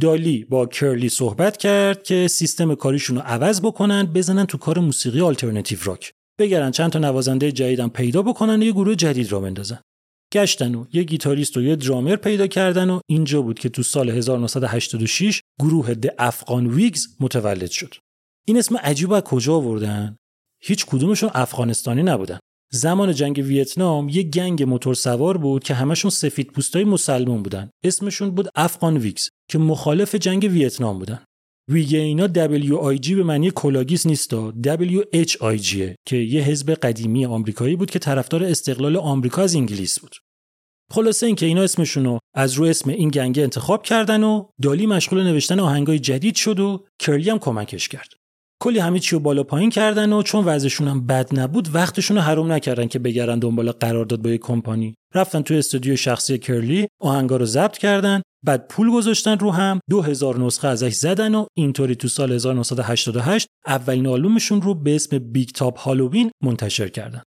دالی 0.00 0.44
با 0.44 0.66
کرلی 0.66 1.08
صحبت 1.08 1.56
کرد 1.56 2.02
که 2.02 2.28
سیستم 2.28 2.74
کاریشون 2.74 3.16
رو 3.16 3.22
عوض 3.22 3.60
بکنن 3.60 4.06
بزنن 4.06 4.44
تو 4.44 4.58
کار 4.58 4.78
موسیقی 4.78 5.20
alternative 5.20 5.78
rock 5.84 6.12
بگردن 6.40 6.70
چند 6.70 6.90
تا 6.90 6.98
نوازنده 6.98 7.52
جدیدم 7.52 7.88
پیدا 7.88 8.22
بکنن 8.22 8.62
یه 8.62 8.72
گروه 8.72 8.94
جدید 8.94 9.32
راه 9.32 9.40
بندازن. 9.40 9.78
گشتن 10.32 10.74
و 10.74 10.84
یه 10.92 11.02
گیتاریست 11.02 11.56
و 11.56 11.62
یه 11.62 11.76
درامر 11.76 12.16
پیدا 12.16 12.46
کردن 12.46 12.90
و 12.90 13.00
اینجا 13.06 13.42
بود 13.42 13.58
که 13.58 13.68
تو 13.68 13.82
سال 13.82 14.10
1986 14.10 15.40
گروه 15.60 15.94
The 15.94 16.14
Afghan 16.18 16.66
Whigs 16.66 17.06
متولد 17.20 17.70
شد. 17.70 17.94
این 18.48 18.58
اسم 18.58 18.76
عجیب 18.76 19.12
از 19.12 19.22
کجا 19.22 19.54
آوردن؟ 19.54 20.16
هیچ 20.62 20.86
کدومشون 20.86 21.30
افغانستانی 21.34 22.02
نبودن. 22.02 22.38
زمان 22.72 23.14
جنگ 23.14 23.38
ویتنام 23.46 24.08
یه 24.08 24.22
gang 24.22 24.62
موتور 24.62 24.94
سوار 24.94 25.38
بود 25.38 25.64
که 25.64 25.74
همشون 25.74 26.10
سفید 26.10 26.46
پوستای 26.46 26.84
مسلمون 26.84 27.42
بودن. 27.42 27.70
اسمشون 27.84 28.30
بود 28.30 28.48
Afghan 28.54 28.96
Whigs 28.96 29.28
که 29.50 29.58
مخالف 29.58 30.14
جنگ 30.14 30.48
ویتنام 30.52 30.98
بودن. 30.98 31.24
Whig 31.70 31.94
اینا 31.94 32.26
WIG 32.26 33.12
به 33.12 33.22
معنی 33.22 33.50
کلاه‌گیس 33.50 34.06
نیست 34.06 34.34
WHIG 34.50 35.94
که 36.06 36.16
یه 36.16 36.42
حزب 36.42 36.74
قدیمی 36.74 37.26
آمریکایی 37.26 37.76
بود 37.76 37.90
که 37.90 37.98
طرفدار 37.98 38.44
استقلال 38.44 38.96
آمریکا 38.96 39.42
از 39.42 39.54
انگلیس 39.54 40.00
بود. 40.00 40.16
خلاصه 40.92 41.26
اینکه 41.26 41.46
اینا 41.46 41.62
اسمشون 41.62 42.04
رو 42.04 42.18
از 42.34 42.52
رو 42.54 42.64
اسم 42.64 42.90
این 42.90 43.08
gang 43.08 43.35
ه 43.35 43.42
انتخاب 43.42 43.82
کردن 43.82 44.22
و 44.22 44.44
دالی 44.62 44.86
مشغول 44.86 45.22
نوشتن 45.22 45.60
آهنگای 45.60 45.98
جدید 45.98 46.34
شد 46.34 46.60
و 46.60 46.84
کرلی 46.98 47.30
هم 47.30 47.38
کمکش 47.38 47.88
کرد. 47.88 48.08
کلی 48.60 48.78
همه 48.78 48.98
چی 48.98 49.16
رو 49.16 49.20
بالا 49.20 49.42
پایین 49.42 49.70
کردن 49.70 50.12
و 50.12 50.22
چون 50.22 50.44
وضعشون 50.44 50.88
هم 50.88 51.06
بد 51.06 51.38
نبود 51.38 51.74
وقتشون 51.74 52.16
رو 52.16 52.22
حروم 52.22 52.52
نکردن 52.52 52.86
که 52.86 52.98
بگردن 52.98 53.38
دنبال 53.38 53.70
قرارداد 53.72 54.22
با 54.22 54.30
یک 54.30 54.40
کمپانی 54.40 54.94
رفتن 55.14 55.42
توی 55.42 55.58
استودیو 55.58 55.96
شخصی 55.96 56.38
کرلی 56.38 56.86
آهنگا 57.00 57.36
رو 57.36 57.44
ضبط 57.44 57.78
کردن 57.78 58.22
بعد 58.44 58.68
پول 58.68 58.90
گذاشتن 58.90 59.38
رو 59.38 59.50
هم 59.50 59.80
2000 59.90 60.38
نسخه 60.38 60.68
ازش 60.68 60.94
زدن 60.94 61.34
و 61.34 61.46
اینطوری 61.56 61.94
تو 61.94 62.08
سال 62.08 62.32
1988 62.32 63.48
اولین 63.66 64.06
آلبومشون 64.06 64.62
رو 64.62 64.74
به 64.74 64.94
اسم 64.94 65.18
Big 65.18 65.48
Top 65.48 65.78
Halloween 65.78 66.30
منتشر 66.42 66.88
کردن. 66.88 67.22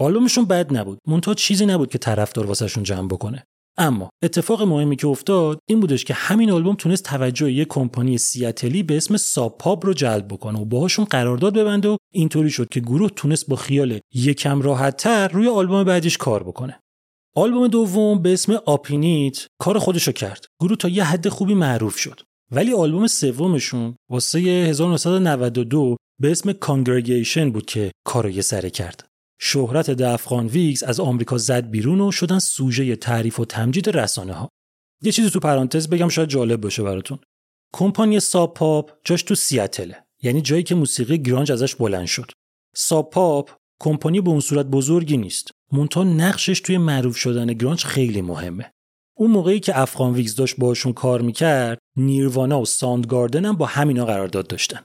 آلبومشون 0.00 0.44
بد 0.44 0.76
نبود. 0.76 0.98
مونتا 1.06 1.34
چیزی 1.34 1.66
نبود 1.66 1.90
که 1.90 1.98
طرفدار 1.98 2.46
واسهشون 2.46 2.82
جمع 2.82 3.08
بکنه. 3.08 3.44
اما 3.78 4.10
اتفاق 4.22 4.62
مهمی 4.62 4.96
که 4.96 5.06
افتاد 5.06 5.58
این 5.68 5.80
بودش 5.80 6.04
که 6.04 6.14
همین 6.14 6.50
آلبوم 6.50 6.74
تونست 6.74 7.04
توجه 7.04 7.52
یک 7.52 7.68
کمپانی 7.68 8.18
سیاتلی 8.18 8.82
به 8.82 8.96
اسم 8.96 9.16
ساپاب 9.16 9.86
رو 9.86 9.94
جلب 9.94 10.28
بکنه 10.28 10.60
و 10.60 10.64
باهاشون 10.64 11.04
قرارداد 11.04 11.58
ببنده 11.58 11.88
و 11.88 11.96
اینطوری 12.12 12.50
شد 12.50 12.68
که 12.68 12.80
گروه 12.80 13.10
تونست 13.16 13.46
با 13.46 13.56
خیال 13.56 14.00
یکم 14.14 14.62
راحتتر 14.62 15.28
روی 15.28 15.48
آلبوم 15.48 15.84
بعدیش 15.84 16.16
کار 16.16 16.42
بکنه. 16.42 16.81
آلبوم 17.36 17.68
دوم 17.68 18.22
به 18.22 18.32
اسم 18.32 18.52
آپینیت 18.52 19.46
کار 19.60 19.78
خودشو 19.78 20.12
کرد 20.12 20.46
گروه 20.60 20.76
تا 20.76 20.88
یه 20.88 21.04
حد 21.04 21.28
خوبی 21.28 21.54
معروف 21.54 21.98
شد 21.98 22.20
ولی 22.50 22.72
آلبوم 22.72 23.06
سومشون 23.06 23.96
واسه 24.10 24.38
1992 24.38 25.96
به 26.20 26.30
اسم 26.30 26.52
کانگرگیشن 26.52 27.50
بود 27.50 27.66
که 27.66 27.92
کارو 28.04 28.30
یه 28.30 28.42
سره 28.42 28.70
کرد 28.70 29.06
شهرت 29.40 29.90
The 29.90 30.09
Afghan 30.09 30.46
Whigs 30.46 30.82
از 30.82 31.00
آمریکا 31.00 31.38
زد 31.38 31.70
بیرون 31.70 32.00
و 32.00 32.12
شدن 32.12 32.38
سوژه 32.38 32.96
تعریف 32.96 33.40
و 33.40 33.44
تمجید 33.44 33.88
رسانه 33.88 34.32
ها. 34.32 34.48
یه 35.02 35.12
چیزی 35.12 35.30
تو 35.30 35.40
پرانتز 35.40 35.88
بگم 35.88 36.08
شاید 36.08 36.28
جالب 36.28 36.60
باشه 36.60 36.82
براتون. 36.82 37.18
کمپانی 37.74 38.20
Sub 38.20 38.54
Pop 38.54 38.90
جاش 39.04 39.22
تو 39.22 39.34
سیاتله 39.34 40.04
یعنی 40.22 40.40
جایی 40.40 40.62
که 40.62 40.74
موسیقی 40.74 41.18
grunge 41.18 41.52
ازش 41.52 41.74
بلند 41.74 42.06
شد. 42.06 42.30
Sub 42.76 43.10
Pop 43.10 43.50
کمپانی 43.80 44.20
به 44.20 44.30
اون 44.30 44.40
صورت 44.40 44.66
بزرگی 44.66 45.16
نیست. 45.16 45.50
منتها 45.72 46.04
نقشش 46.04 46.60
توی 46.60 46.78
معروف 46.78 47.16
شدن 47.16 47.46
grunge 47.46 47.84
خیلی 47.84 48.22
مهمه. 48.22 48.72
اون 49.18 49.30
موقعی 49.30 49.60
که 49.60 49.78
Afghan 49.80 50.14
Whigs 50.14 50.34
داشت 50.34 50.56
باشون 50.58 50.92
کار 50.92 51.22
می‌کرد 51.22 51.78
Nirvana 51.96 52.60
و 52.60 52.64
Soundgarden 52.64 53.44
هم 53.44 53.56
با 53.56 53.66
همینا 53.66 54.04
قرارداد 54.04 54.46
داشتن. 54.46 54.80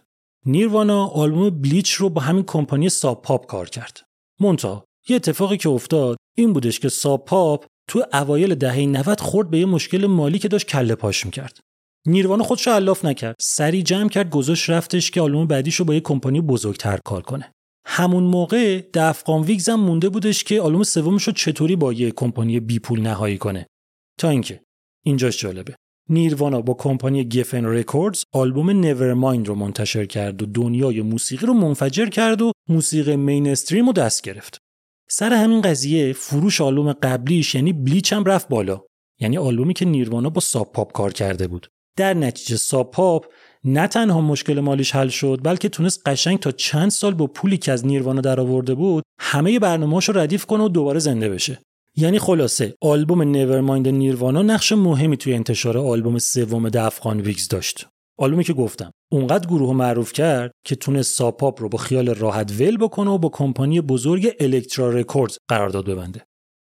نیروانا 0.45 1.07
آلبوم 1.07 1.49
بلیچ 1.49 1.93
رو 1.93 2.09
با 2.09 2.21
همین 2.21 2.43
کمپانی 2.43 2.89
ساب 2.89 3.21
پاپ 3.21 3.45
کار 3.45 3.69
کرد. 3.69 4.01
مونتا 4.39 4.85
یه 5.09 5.15
اتفاقی 5.15 5.57
که 5.57 5.69
افتاد 5.69 6.17
این 6.37 6.53
بودش 6.53 6.79
که 6.79 6.89
ساب 6.89 7.25
پاپ 7.25 7.65
تو 7.89 8.03
اوایل 8.13 8.55
دهه 8.55 8.79
90 8.79 9.19
خورد 9.19 9.49
به 9.49 9.59
یه 9.59 9.65
مشکل 9.65 10.05
مالی 10.05 10.39
که 10.39 10.47
داشت 10.47 10.67
کله 10.67 10.95
پاش 10.95 11.25
می‌کرد. 11.25 11.59
نیروانا 12.07 12.43
خودش 12.43 12.67
علاف 12.67 13.05
نکرد. 13.05 13.35
سری 13.39 13.83
جمع 13.83 14.09
کرد 14.09 14.29
گذاشت 14.29 14.69
رفتش 14.69 15.11
که 15.11 15.21
آلبوم 15.21 15.47
بعدیشو 15.47 15.83
با 15.83 15.93
یه 15.93 15.99
کمپانی 15.99 16.41
بزرگتر 16.41 16.99
کار 17.05 17.21
کنه. 17.21 17.51
همون 17.89 18.23
موقع 18.23 18.81
دفقان 18.93 19.41
ویگز 19.41 19.69
هم 19.69 19.79
مونده 19.79 20.09
بودش 20.09 20.43
که 20.43 20.61
آلبوم 20.61 20.83
سومش 20.83 21.23
رو 21.23 21.33
چطوری 21.33 21.75
با 21.75 21.93
یه 21.93 22.11
کمپانی 22.11 22.59
بی 22.59 22.79
پول 22.79 23.01
نهایی 23.01 23.37
کنه. 23.37 23.67
تا 24.19 24.29
اینکه 24.29 24.61
اینجاش 25.05 25.39
جالبه. 25.39 25.75
Nirvana 26.09 26.61
با 26.61 26.73
کمپانی 26.73 27.29
Geffen 27.29 27.65
Records 27.65 28.23
آلبوم 28.33 28.69
Nevermind 28.69 29.47
رو 29.47 29.55
منتشر 29.55 30.05
کرد 30.05 30.41
و 30.41 30.45
دنیای 30.45 31.01
موسیقی 31.01 31.45
رو 31.45 31.53
منفجر 31.53 32.05
کرد 32.05 32.41
و 32.41 32.51
موسیقی 32.69 33.15
mainstream 33.15 33.85
رو 33.85 33.93
دست 33.93 34.21
گرفت. 34.21 34.57
سر 35.09 35.33
همین 35.33 35.61
قضیه 35.61 36.13
فروش 36.13 36.61
آلبوم 36.61 36.93
قبلیش 36.93 37.55
یعنی 37.55 37.73
Bleach 37.73 38.13
هم 38.13 38.23
رفت 38.23 38.47
بالا. 38.47 38.81
یعنی 39.19 39.37
آلبومی 39.37 39.73
که 39.73 39.85
Nirvana 39.85 40.29
با 40.29 40.41
Sub 40.41 40.71
Pop 40.71 40.91
کار 40.91 41.13
کرده 41.13 41.47
بود. 41.47 41.67
در 41.97 42.13
نتیجه 42.13 42.57
Sub 42.57 42.91
Pop 42.91 43.25
نه 43.63 43.87
تنها 43.87 44.21
مشکل 44.21 44.59
مالیش 44.59 44.95
حل 44.95 45.07
شد 45.07 45.39
بلکه 45.43 45.69
تونست 45.69 46.01
قشنگ 46.05 46.39
تا 46.39 46.51
چند 46.51 46.89
سال 46.89 47.13
با 47.13 47.27
پولی 47.27 47.57
که 47.57 47.71
از 47.71 47.85
Nirvana 47.85 48.21
درآورده 48.21 48.75
بود 48.75 49.03
همه 49.19 49.59
برنامه‌هاشو 49.59 50.11
ردیف 50.11 50.45
کنه 50.45 50.63
و 50.63 50.69
دوباره 50.69 50.99
زنده 50.99 51.29
بشه. 51.29 51.59
یعنی 51.95 52.19
خلاصه 52.19 52.73
آلبوم 52.81 53.21
Nevermind 53.21 53.87
Nirvana 53.87 54.41
نقش 54.41 54.71
مهمی 54.71 55.17
توی 55.17 55.33
انتشار 55.33 55.77
آلبوم 55.77 56.19
سوم 56.19 56.69
The 56.69 56.86
Afghan 56.86 57.21
Whigs 57.21 57.47
داشت. 57.47 57.87
آلبومی 58.19 58.43
که 58.43 58.53
گفتم 58.53 58.91
اونقدر 59.11 59.47
گروه 59.47 59.75
معروف 59.75 60.13
کرد 60.13 60.51
که 60.65 60.75
تونست 60.75 61.15
Sub 61.15 61.38
Pop 61.38 61.61
رو 61.61 61.69
با 61.69 61.77
خیال 61.77 62.09
راحت 62.09 62.51
ول 62.59 62.77
بکنه 62.77 63.09
و 63.09 63.17
با 63.17 63.29
کمپانی 63.29 63.81
بزرگ 63.81 64.35
Elektra 64.39 64.89
Records 64.89 65.37
قرارداد 65.47 65.85
ببنده. 65.85 66.25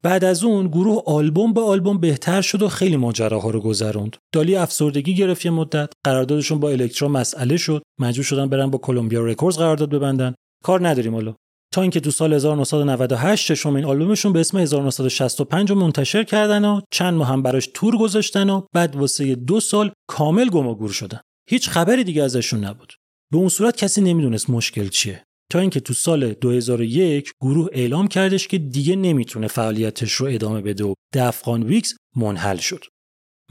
بعد 0.05 0.25
از 0.25 0.45
اون 0.45 0.67
گروه 0.67 1.03
آلبوم 1.07 1.53
به 1.53 1.61
آلبوم 1.61 1.99
بهتر 1.99 2.41
شد 2.41 2.63
و 2.63 2.69
خیلی 2.69 2.97
ماجراها 2.97 3.51
رو 3.51 3.61
گذروند. 3.61 4.17
دالی 4.35 4.57
افسردگی 4.57 5.15
گرفت 5.15 5.45
یه 5.45 5.51
مدت، 5.51 5.93
قراردادشون 6.05 6.61
با 6.61 6.71
Elektra 6.71 7.09
مسئله 7.09 7.57
شد، 7.57 7.83
مجبور 8.01 8.25
شدن 8.25 8.47
برن 8.49 8.71
با 8.71 8.79
Columbia 8.79 9.25
Records 9.25 9.59
قرارداد 9.59 9.91
ببندن. 9.91 10.35
کار 10.65 10.89
نداریم 10.89 11.15
حالا. 11.15 11.35
تا 11.75 11.83
اینکه 11.83 12.01
تو 12.01 12.11
سال 12.11 12.33
1998 12.33 13.45
ششمین 13.47 13.85
آلبومشون 13.85 14.33
به 14.33 14.41
اسم 14.41 14.59
1965 14.59 15.71
رو 15.71 15.77
منتشر 15.77 16.25
کردن 16.25 16.65
و 16.65 16.81
چند 16.91 17.15
ماه 17.15 17.29
هم 17.29 17.43
براش 17.43 17.71
تور 17.75 17.97
گذاشتن 17.97 18.51
و 18.51 18.63
بعد 18.75 18.97
واسه 18.97 19.35
دو 19.35 19.61
سال 19.61 19.93
کامل 20.09 20.49
گم 20.49 20.67
و 20.67 20.75
گور 20.75 20.91
شدن 20.91 21.21
هیچ 21.51 21.69
خبری 21.69 22.05
دیگه 22.05 22.23
ازشون 22.23 22.65
نبود 22.65 22.95
به 23.33 23.39
اون 23.39 23.49
صورت 23.49 23.77
کسی 23.77 24.01
نمی‌دونست 24.01 24.51
مشکل 24.51 24.89
چیه 24.89 25.25
اینکه 25.61 25.81
تو 25.81 25.95
سال 25.95 26.33
2001 26.33 27.33
گروه 27.41 27.69
اعلام 27.73 28.09
کردش 28.09 28.49
که 28.49 28.59
دیگه 28.59 28.97
نمی‌تونه 28.97 29.47
فعالیتش 29.47 30.13
رو 30.13 30.27
ادامه 30.27 30.61
بده 30.61 30.85
و 30.85 30.95
دفقان 31.15 31.63
ویکس 31.63 31.95
منحل 32.17 32.57
شد. 32.57 32.85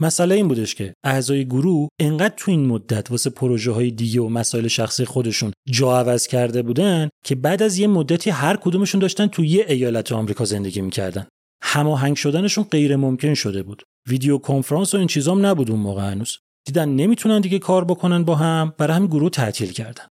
مسئله 0.00 0.34
این 0.34 0.48
بودش 0.48 0.74
که 0.74 0.94
اعضای 1.04 1.44
گروه 1.44 1.88
انقدر 2.00 2.34
تو 2.36 2.50
این 2.50 2.66
مدت 2.66 3.10
واسه 3.10 3.30
پروژه 3.30 3.72
های 3.72 3.90
دیگه 3.90 4.20
و 4.20 4.28
مسائل 4.28 4.68
شخصی 4.68 5.04
خودشون 5.04 5.52
جا 5.70 5.98
عوض 5.98 6.26
کرده 6.26 6.62
بودن 6.62 7.08
که 7.24 7.34
بعد 7.34 7.62
از 7.62 7.78
یه 7.78 7.86
مدتی 7.86 8.30
هر 8.30 8.56
کدومشون 8.56 9.00
داشتن 9.00 9.26
تو 9.26 9.44
یه 9.44 9.66
ایالت 9.68 10.12
آمریکا 10.12 10.44
زندگی 10.44 10.80
می‌کردن. 10.80 11.26
هماهنگ 11.62 12.16
شدنشون 12.16 12.64
غیر 12.64 12.96
ممکن 12.96 13.34
شده 13.34 13.62
بود. 13.62 13.82
ویدیو 14.08 14.38
کنفرانس 14.38 14.94
و 14.94 14.98
این 14.98 15.06
چیزام 15.06 15.46
نبود 15.46 15.70
اون 15.70 15.80
موقع 15.80 16.10
هنوز. 16.10 16.38
دیدن 16.66 16.88
نمی‌تونن 16.88 17.40
دیگه 17.40 17.58
کار 17.58 17.84
بکنن 17.84 18.24
با 18.24 18.34
هم. 18.34 18.74
برای 18.78 18.96
همین 18.96 19.08
گروه 19.08 19.30
تعطیل 19.30 19.72
کردن. 19.72 20.04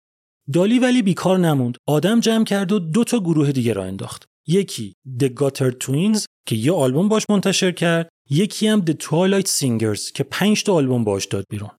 دالی 0.52 0.78
ولی 0.78 1.02
بیکار 1.02 1.38
نموند. 1.38 1.76
آدم 1.87 2.20
جمع 2.20 2.44
کرد 2.44 2.72
و 2.72 2.78
دو 2.78 3.05
تا 3.05 3.20
گروه 3.20 3.52
دیگه 3.52 3.72
را 3.72 3.85
انداخت. 3.85 4.24
یکی 4.46 4.94
The 5.18 5.26
Gutter 5.26 5.72
Twins 5.85 6.24
که 6.46 6.57
یه 6.57 6.72
آلبوم 6.72 7.09
باش 7.09 7.24
منتشر 7.31 7.72
کرد. 7.72 8.09
یکی 8.31 8.66
هم 8.66 8.85
The 8.85 8.92
Twilight 8.92 9.48
Singers 9.48 10.12
که 10.12 10.24
پنج 10.24 10.64
تا 10.64 10.74
آلبوم 10.74 11.05
باش 11.05 11.26
داد 11.26 11.44
بیرون. 11.50 11.70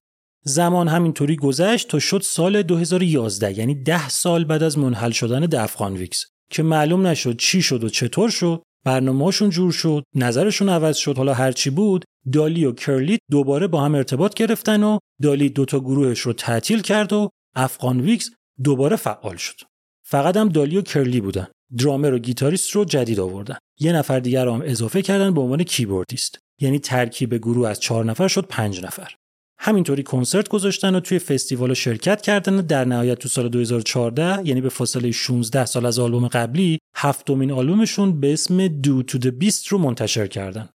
زمان 0.44 0.88
همینطوری 0.88 1.36
گذشت 1.36 1.88
تا 1.88 1.98
شد 1.98 2.20
سال 2.24 2.62
2011 2.62 3.58
یعنی 3.58 3.74
ده 3.74 4.08
سال 4.08 4.44
بعد 4.44 4.62
از 4.62 4.78
منحل 4.78 5.10
شدن 5.10 5.40
دفخان 5.40 5.94
ویکس 5.94 6.24
که 6.50 6.62
معلوم 6.62 7.06
نشد 7.06 7.36
چی 7.36 7.62
شد 7.62 7.84
و 7.84 7.88
چطور 7.88 8.30
شد 8.30 8.62
برنامهشون 8.84 9.50
جور 9.50 9.72
شد 9.72 10.04
نظرشون 10.14 10.68
عوض 10.68 10.96
شد 10.96 11.16
حالا 11.16 11.34
هرچی 11.34 11.70
بود. 11.70 12.04
دالی 12.32 12.64
و 12.64 12.72
کرلی 12.72 13.20
دوباره 13.30 13.66
با 13.66 13.84
هم 13.84 13.94
ارتباط 13.94 14.34
گرفتن 14.34 14.82
و 14.82 14.98
دالی 15.22 15.48
دوتا 15.48 15.80
گروهش 15.80 16.20
رو 16.20 16.32
تعطیل 16.32 16.80
کرد 16.82 17.12
و 17.12 17.30
Afghan 17.56 18.00
Whigs 18.00 18.30
دوباره 18.62 18.96
فعال 18.96 19.36
شد. 19.36 19.60
فقط 20.06 20.36
هم 20.36 20.48
دالی 20.48 20.76
و 20.76 20.82
کرلی 20.82 21.20
بودن. 21.20 21.46
درامر 21.78 22.14
و 22.14 22.18
گیتاریست 22.18 22.70
رو 22.70 22.84
جدید 22.84 23.20
آوردن. 23.20 23.56
یه 23.80 23.92
نفر 23.92 24.20
دیگر 24.20 24.48
هم 24.48 24.62
اضافه 24.64 25.02
کردن 25.02 25.34
به 25.34 25.40
عنوان 25.40 25.62
کیبوردیست. 25.62 26.38
یعنی 26.60 26.78
ترکیب 26.78 27.34
گروه 27.34 27.68
از 27.68 27.80
چهار 27.80 28.04
نفر 28.04 28.28
شد 28.28 28.46
پنج 28.46 28.84
نفر. 28.84 29.10
همینطوری 29.58 30.02
کنسرت 30.02 30.48
گذاشتن 30.48 30.94
و 30.94 31.00
توی 31.00 31.18
فستیوال 31.18 31.74
شرکت 31.74 32.22
کردن 32.22 32.58
و 32.58 32.62
در 32.62 32.84
نهایت 32.84 33.18
تو 33.18 33.28
سال 33.28 33.48
2014 33.48 34.48
یعنی 34.48 34.60
به 34.60 34.68
فاصله 34.68 35.10
16 35.10 35.64
سال 35.64 35.86
از 35.86 35.98
آلبوم 35.98 36.28
قبلی 36.28 36.78
هفتمین 36.96 37.52
آلبومشون 37.52 38.20
به 38.20 38.32
اسم 38.32 38.68
Do 38.68 39.02
to 39.02 39.18
the 39.18 39.26
Beast 39.26 39.66
رو 39.66 39.78
منتشر 39.78 40.26
کردن. 40.26 40.68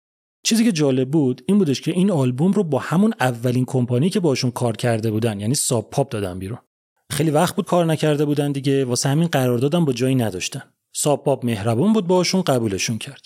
چیزی 0.44 0.64
که 0.64 0.72
جالب 0.72 1.10
بود 1.12 1.42
این 1.48 1.58
بودش 1.58 1.82
که 1.82 1.92
این 1.92 2.12
آلبوم 2.12 2.52
رو 2.52 2.64
با 2.64 2.80
همون 2.80 3.14
اولین 3.20 3.66
کمپانی 3.66 4.10
که 4.10 4.20
باشون 4.20 4.52
کار 4.52 4.78
کرده 4.78 5.12
بودن 5.12 5.40
یعنی 5.40 5.56
Sub 5.56 5.90
Pop 5.90 6.10
دادن 6.10 6.40
بیرون. 6.40 6.60
خیلی 7.18 7.32
وقت 7.32 7.56
بود 7.56 7.66
کار 7.66 7.86
نکرده 7.86 8.26
بودن 8.26 8.52
دیگه 8.52 8.86
واسه 8.86 9.10
همین 9.10 9.28
قرار 9.28 9.58
دادن 9.58 9.86
با 9.86 9.94
جایی 9.94 10.16
نداشتن 10.16 10.64
Sub 10.96 11.24
Pop 11.24 11.46
مهربون 11.46 11.94
بود 11.94 12.08
باشون 12.08 12.42
قبولشون 12.42 12.98
کرد 12.98 13.22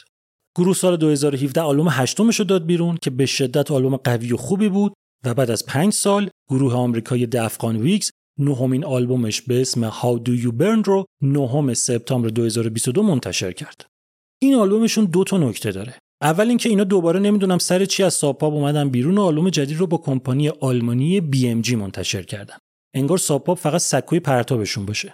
گروه 0.58 0.76
سال 0.76 0.98
2017 0.98 1.62
آلبوم 1.62 1.88
هشتمش 1.92 2.40
رو 2.40 2.46
داد 2.46 2.66
بیرون 2.66 2.98
که 3.02 3.10
به 3.10 3.26
شدت 3.26 3.72
آلبوم 3.72 3.96
قوی 3.96 4.34
و 4.34 4.38
خوبی 4.38 4.70
بود 4.70 4.94
و 5.26 5.34
بعد 5.34 5.52
از 5.52 5.66
پنج 5.66 5.94
سال 5.94 6.30
گروه 6.50 6.74
آمریکایی 6.74 7.26
The 7.26 7.43
Afghan 7.43 7.78
Whigs 7.78 8.12
نهمین 8.40 8.86
آلبومش 8.86 9.42
به 9.42 9.62
اسم 9.62 9.90
How 9.90 10.20
Do 10.28 10.44
You 10.44 10.52
Burn 10.62 10.84
رو 10.86 11.06
نهم 11.22 11.74
سپتامبر 11.74 12.30
2022 12.30 13.04
منتشر 13.04 13.52
کرد. 13.52 13.86
این 14.42 14.56
آلبومشون 14.56 15.06
دو 15.06 15.24
تا 15.24 15.38
نکته 15.38 15.72
داره. 15.72 15.96
اول 16.22 16.50
اینکه 16.50 16.70
اینا 16.70 16.84
دوباره 16.84 17.20
نمی‌دونم 17.20 17.58
سر 17.58 17.86
چی 17.86 18.04
از 18.04 18.14
Sub 18.14 18.34
Pop 18.34 18.54
اومدن 18.54 18.90
بیرون 18.90 19.18
و 19.18 19.22
آلبوم 19.22 19.50
جدید 19.50 19.78
رو 19.78 19.88
با 19.88 19.98
کمپانی 19.98 20.50
آلمانی 20.50 21.22
BMG 21.22 21.70
منتشر 21.70 22.24
کردن. 22.24 22.56
انگار 22.96 23.18
Sub 23.18 23.38
Pop 23.38 23.58
فقط 23.58 23.82
سکوی 23.82 24.20
پرتابشون 24.20 24.86
باشه. 24.86 25.14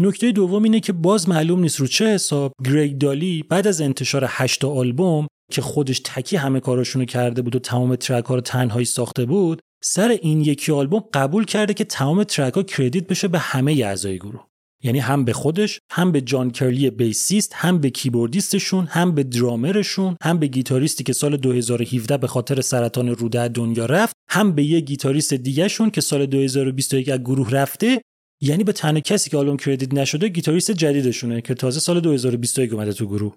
نکته 0.00 0.32
دوم 0.32 0.62
اینه 0.62 0.80
که 0.80 0.92
باز 0.92 1.28
معلوم 1.28 1.60
نیست 1.60 1.80
رو 1.80 1.86
چه 1.86 2.06
حساب 2.06 2.52
گریگ 2.64 2.98
دالی 2.98 3.42
بعد 3.42 3.66
از 3.66 3.80
انتشار 3.80 4.24
8 4.28 4.64
آلبوم 4.64 5.26
که 5.52 5.62
خودش 5.62 6.00
تکی 6.04 6.36
همه 6.36 6.60
کاراشونو 6.60 7.04
کرده 7.04 7.42
بود 7.42 7.56
و 7.56 7.58
تمام 7.58 7.96
track 7.96 8.24
ها 8.24 8.34
رو 8.34 8.40
تنهایی 8.40 8.84
ساخته 8.84 9.24
بود 9.24 9.60
سر 9.84 10.08
این 10.08 10.40
یکی 10.40 10.72
آلبوم 10.72 11.04
قبول 11.14 11.44
کرده 11.44 11.74
که 11.74 11.84
تمام 11.84 12.24
track 12.24 12.54
ها 12.54 12.62
credit 12.62 13.06
بشه 13.06 13.28
به 13.28 13.38
همه 13.38 13.72
اعضای 13.72 14.18
گروه 14.18 14.46
یعنی 14.84 14.98
هم 14.98 15.24
به 15.24 15.32
خودش 15.32 15.80
هم 15.90 16.12
به 16.12 16.20
جان 16.20 16.50
کرلی 16.50 16.90
بیسیست 16.90 17.52
هم 17.54 17.78
به 17.78 17.90
کیبوردیستشون 17.90 18.86
هم 18.86 19.14
به 19.14 19.22
درامرشون 19.22 20.16
هم 20.22 20.38
به 20.38 20.46
گیتاریستی 20.46 21.04
که 21.04 21.12
سال 21.12 21.36
2017 21.36 22.16
به 22.16 22.26
خاطر 22.26 22.60
سرطان 22.60 23.08
روده 23.08 23.48
دنیا 23.48 23.86
رفت 23.86 24.16
هم 24.30 24.52
به 24.52 24.64
یه 24.64 24.80
گیتاریست 24.80 25.34
دیگهشون 25.34 25.90
که 25.90 26.00
سال 26.00 26.26
2021 26.26 27.08
از 27.08 27.20
گروه 27.20 27.50
رفته. 27.50 28.02
یعنی 28.42 28.64
به 28.64 28.72
تنها 28.72 29.00
کسی 29.00 29.30
که 29.30 29.36
آلبوم 29.36 29.56
credit 29.56 29.94
نشده 29.94 30.28
گیتاریست 30.28 30.70
جدیدشونه 30.70 31.40
که 31.40 31.54
تازه 31.54 31.80
سال 31.80 32.00
2021 32.00 32.72
اومده 32.72 32.92
تو 32.92 33.06
گروه. 33.06 33.36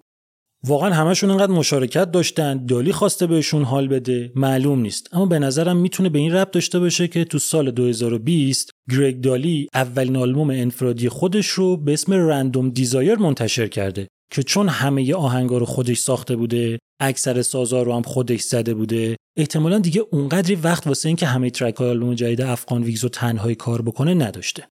واقعا 0.66 0.94
همشون 0.94 1.30
انقدر 1.30 1.52
مشارکت 1.52 2.10
داشتن 2.10 2.66
دالی 2.66 2.92
خواسته 2.92 3.26
بهشون 3.26 3.64
حال 3.64 3.88
بده 3.88 4.32
معلوم 4.34 4.80
نیست. 4.80 5.08
اما 5.12 5.26
به 5.26 5.38
نظرم 5.38 5.76
می‌تونه 5.76 6.08
به 6.08 6.18
این 6.18 6.32
ربط 6.32 6.50
داشته 6.50 6.78
باشه 6.78 7.08
که 7.08 7.24
تو 7.24 7.38
سال 7.38 7.70
2020 7.70 8.70
گرگ 8.90 9.20
دالی 9.20 9.68
اولین 9.74 10.16
آلبوم 10.16 10.50
انفرادی 10.50 11.08
خودش 11.08 11.46
رو 11.46 11.76
به 11.76 11.92
اسم 11.92 12.12
Random 12.12 12.70
Desire 12.70 13.18
منتشر 13.18 13.66
کرده 13.66 14.08
که 14.32 14.42
چون 14.42 14.68
همه 14.68 15.14
آهنگا 15.14 15.58
رو 15.58 15.66
خودش 15.66 15.98
ساخته 15.98 16.36
بوده 16.36 16.78
اکثر 17.00 17.42
سازا 17.42 17.82
رو 17.82 17.94
هم 17.94 18.02
خودش 18.02 18.40
زده 18.40 18.74
بوده 18.74 19.16
احتمالا 19.36 19.78
دیگه 19.78 20.04
اونقدری 20.10 20.54
وقت 20.54 20.86
واسه 20.86 21.08
اینکه 21.08 21.26
همه 21.26 21.50
track 21.50 21.76
های 21.76 21.90
آلبوم 21.90 22.14
جدید 22.14 22.40
Afghan 22.40 22.82
Whigs 22.82 23.02
رو 23.02 23.08
تنهایی 23.08 23.54
کار 23.54 23.82
بکنه 23.82 24.14
نداشته. 24.14 24.68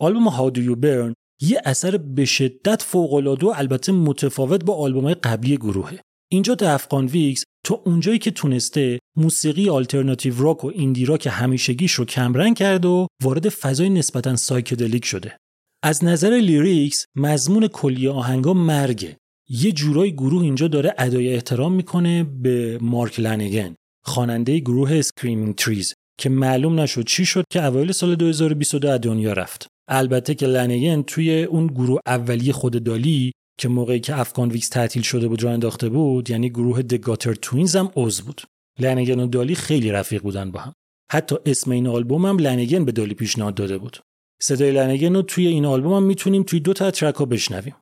آلبوم 0.00 0.30
How 0.30 0.54
Do 0.54 0.60
You 0.60 0.76
Burn 0.84 1.19
یه 1.40 1.62
اثر 1.64 1.96
به 1.96 2.24
شدت 2.24 2.82
فوق‌العاده 2.82 3.46
و 3.46 3.52
البته 3.56 3.92
متفاوت 3.92 4.64
با 4.64 4.74
آلبوم‌های 4.74 5.14
قبلی 5.14 5.56
گروهه. 5.56 6.00
اینجا 6.32 6.56
Afghan 6.60 7.06
Whigs 7.06 7.44
تا 7.64 7.74
اونجایی 7.74 8.18
که 8.18 8.30
تونسته 8.30 8.98
موسیقی 9.16 9.68
alternative 9.68 10.42
rock 10.42 10.64
و 10.64 10.70
indie 10.74 11.04
rock 11.04 11.28
همیشگیش 11.30 11.92
رو 11.92 12.04
کمرنگ 12.04 12.56
کرد 12.56 12.84
و 12.84 13.06
وارد 13.22 13.48
فضای 13.48 13.88
نسبتا 13.88 14.36
psychedelic 14.36 15.04
شده. 15.04 15.36
از 15.82 16.04
نظر 16.04 16.30
lyrics 16.30 17.04
مضمون 17.16 17.66
کلی 17.66 18.08
آهنگا 18.08 18.54
مرگه. 18.54 19.16
یه 19.48 19.72
جورای 19.72 20.12
گروه 20.12 20.42
اینجا 20.42 20.68
داره 20.68 20.94
ادای 20.98 21.34
احترام 21.34 21.72
می‌کنه 21.72 22.24
به 22.24 22.78
مارک 22.80 23.20
لنگن 23.20 23.74
خواننده 24.04 24.58
گروه 24.58 24.92
Screaming 24.92 25.54
Trees 25.54 25.94
که 26.18 26.28
معلوم 26.28 26.80
نشد 26.80 27.04
چی 27.04 27.26
شد 27.26 27.44
که 27.50 27.64
اوایل 27.64 27.92
سال 27.92 28.14
2022 28.14 28.88
از 28.88 29.00
دنیا 29.00 29.32
رفت. 29.32 29.66
البته 29.90 30.34
که 30.34 30.46
لنگن 30.46 31.02
توی 31.02 31.42
اون 31.42 31.66
گروه 31.66 32.00
اولی 32.06 32.52
خود 32.52 32.84
دالی 32.84 33.32
که 33.58 33.68
موقعی 33.68 34.00
که 34.00 34.20
Afghan 34.20 34.50
Whigs 34.50 34.68
تعطیل 34.68 35.02
شده 35.02 35.28
بود 35.28 35.42
راه 35.42 35.50
انداخته 35.50 35.88
بود 35.88 36.30
یعنی 36.30 36.50
گروه 36.50 36.82
The 36.82 36.99
Gutter 36.99 37.34
Twins 37.34 37.76
هم 37.76 37.90
عضو 37.96 38.24
بود. 38.24 38.42
لنگن 38.78 39.20
و 39.20 39.26
دالی 39.26 39.54
خیلی 39.54 39.90
رفیق 39.90 40.22
بودن 40.22 40.50
با 40.50 40.60
هم. 40.60 40.72
حتی 41.12 41.36
اسم 41.46 41.70
این 41.70 41.86
آلبوم 41.86 42.26
هم 42.26 42.38
لنگن 42.38 42.84
به 42.84 42.92
دالی 42.92 43.14
پیشنهاد 43.14 43.54
داده 43.54 43.78
بود. 43.78 43.98
صدای 44.42 44.72
لنگن 44.72 45.14
رو 45.14 45.22
توی 45.22 45.46
این 45.46 45.66
آلبوم 45.66 45.92
هم 45.92 46.02
می‌تونیم 46.02 46.42
توی 46.42 46.60
دو 46.60 46.72
تا 46.72 46.90
track 46.90 47.14
ها 47.14 47.24
بشنویم. 47.24 47.76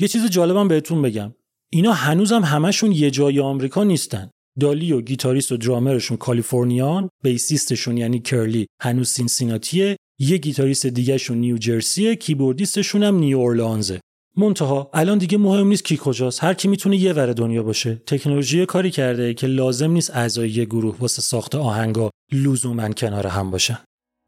یه 0.00 0.08
چیز 0.08 0.30
جالبم 0.30 0.68
بهتون 0.68 1.02
بگم. 1.02 1.34
اینا 1.72 1.92
هنوزم 1.92 2.42
همشون 2.42 2.92
یه 2.92 3.10
جای 3.10 3.40
آمریکا 3.40 3.84
نیستن. 3.84 4.30
دالی 4.60 4.92
و 4.92 5.00
گیتاریست 5.00 5.52
و 5.52 5.56
درامرشون 5.56 6.16
کالیفرنیان 6.16 7.08
بیسیستشون 7.22 7.96
یعنی 7.96 8.20
کرلی 8.20 8.66
هنوز 8.82 9.08
سینسیناتیه. 9.08 9.96
یه 10.20 10.36
گیتاریست 10.36 10.86
دیگهشون 10.86 11.38
نیو 11.38 11.58
جرسیه 11.58 12.16
کیبوردیستشون 12.16 13.02
هم 13.02 13.18
نیو 13.18 13.38
اورلانزه 13.38 14.00
منتها 14.36 14.90
الان 14.94 15.18
دیگه 15.18 15.38
مهم 15.38 15.68
نیست 15.68 15.84
کی 15.84 15.98
کجاست 16.00 16.44
هر 16.44 16.54
کی 16.54 16.68
می‌تونه 16.68 16.96
یه 16.96 17.12
ور 17.12 17.32
دنیا 17.32 17.62
باشه. 17.62 18.02
تکنولوژی 18.06 18.66
کاری 18.66 18.90
کرده 18.90 19.34
که 19.34 19.46
لازم 19.46 19.90
نیست 19.90 20.16
اعضای 20.16 20.50
یه 20.50 20.64
گروه 20.64 20.96
واسه 20.98 21.22
ساخت 21.22 21.54
آهنگا 21.54 22.10
لزوما 22.32 22.88
کنار 22.88 23.26
هم 23.26 23.50
باشن. 23.50 23.78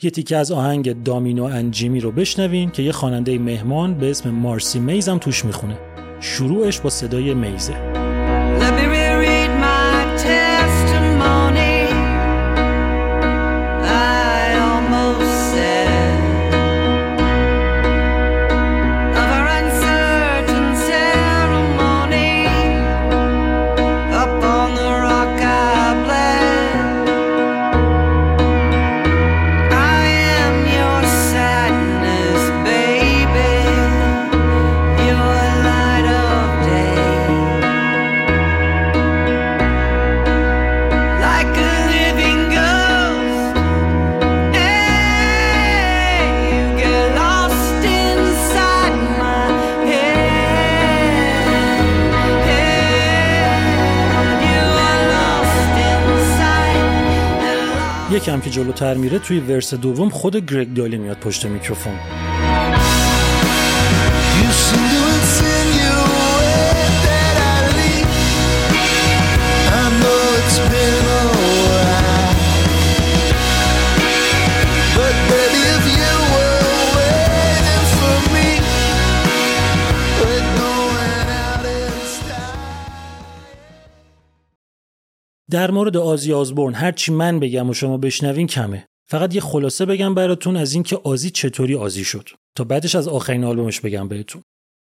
یه 0.02 0.10
تیکه 0.10 0.36
از 0.36 0.52
آهنگ 0.52 1.02
Domino 1.02 1.44
and 1.44 1.65
Jimmy 1.65 2.00
رو 2.00 2.12
بشنوین 2.12 2.70
که 2.70 2.82
یه 2.82 2.92
خواننده 2.92 3.38
مهمان 3.38 3.98
به 3.98 4.10
اسم 4.10 4.30
مارسی 4.30 4.78
میز 4.78 5.02
هم 5.02 5.18
توش 5.18 5.44
می‌خونه. 5.44 5.78
شروعش 6.20 6.80
با 6.80 6.90
صدای 6.90 7.34
میزه. 7.34 7.99
که 58.50 58.56
جلوتر 58.56 58.94
میره 58.94 59.18
توی 59.18 59.40
ورس 59.40 59.74
دوم 59.74 60.08
خود 60.08 60.36
گرگ 60.36 60.74
دالی 60.74 60.98
میاد 60.98 61.16
پشت 61.16 61.46
میکروفون. 61.46 61.94
در 85.50 85.70
مورد 85.70 85.96
آزی 85.96 86.32
آزبورن 86.32 86.74
هرچی 86.74 87.12
من 87.12 87.40
بگم 87.40 87.70
و 87.70 87.74
شما 87.74 87.96
بشنوین 87.96 88.46
کمه. 88.46 88.86
فقط 89.10 89.34
یه 89.34 89.40
خلاصه 89.40 89.86
بگم 89.86 90.14
براتون 90.14 90.56
از 90.56 90.74
اینکه 90.74 90.96
آزی 90.96 91.30
چطوری 91.30 91.74
آزی 91.74 92.04
شد. 92.04 92.28
تا 92.56 92.64
بعدش 92.64 92.94
از 92.94 93.08
آخرین 93.08 93.44
آلبومش 93.44 93.80
بگم 93.80 94.08
بهتون. 94.08 94.42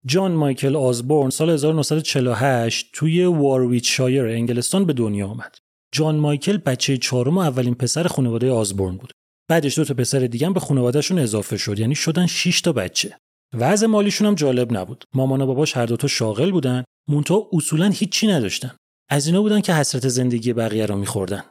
جان 0.07 0.33
مایکل 0.33 0.77
آزبورن 0.77 1.31
سال 1.31 1.51
1948 1.51 2.91
توی 2.93 3.25
وارویچ 3.25 3.97
شایر 3.97 4.25
انگلستان 4.25 4.85
به 4.85 4.93
دنیا 4.93 5.27
آمد. 5.27 5.55
جان 5.93 6.17
مایکل 6.17 6.57
بچه 6.57 6.97
چهارم 6.97 7.39
و 7.39 7.41
اولین 7.41 7.75
پسر 7.75 8.07
خانواده 8.07 8.51
آزبورن 8.51 8.97
بود. 8.97 9.13
بعدش 9.49 9.79
دو 9.79 9.85
تا 9.85 9.95
پسر 9.95 10.19
دیگه 10.19 10.51
به 10.51 10.61
خانوادهشون 10.61 11.19
اضافه 11.19 11.57
شد. 11.57 11.79
یعنی 11.79 11.95
شدن 11.95 12.27
6 12.27 12.61
تا 12.61 12.73
بچه. 12.73 13.17
وضع 13.55 13.87
مالیشون 13.87 14.27
هم 14.27 14.35
جالب 14.35 14.77
نبود. 14.77 15.05
مامان 15.15 15.41
و 15.41 15.47
باباش 15.47 15.77
هر 15.77 15.87
دوتا 15.87 16.09
شاغل 16.09 16.51
بودن. 16.51 16.85
مونتا 17.09 17.49
اصولا 17.53 17.89
هیچی 17.89 18.27
نداشتن. 18.27 18.77
از 19.09 19.27
اینا 19.27 19.43
بودن 19.43 19.61
که 19.61 19.75
حسرت 19.75 20.09
زندگی 20.09 20.53
بقیه 20.53 20.87
رو 20.87 20.97
میخوردن. 20.97 21.45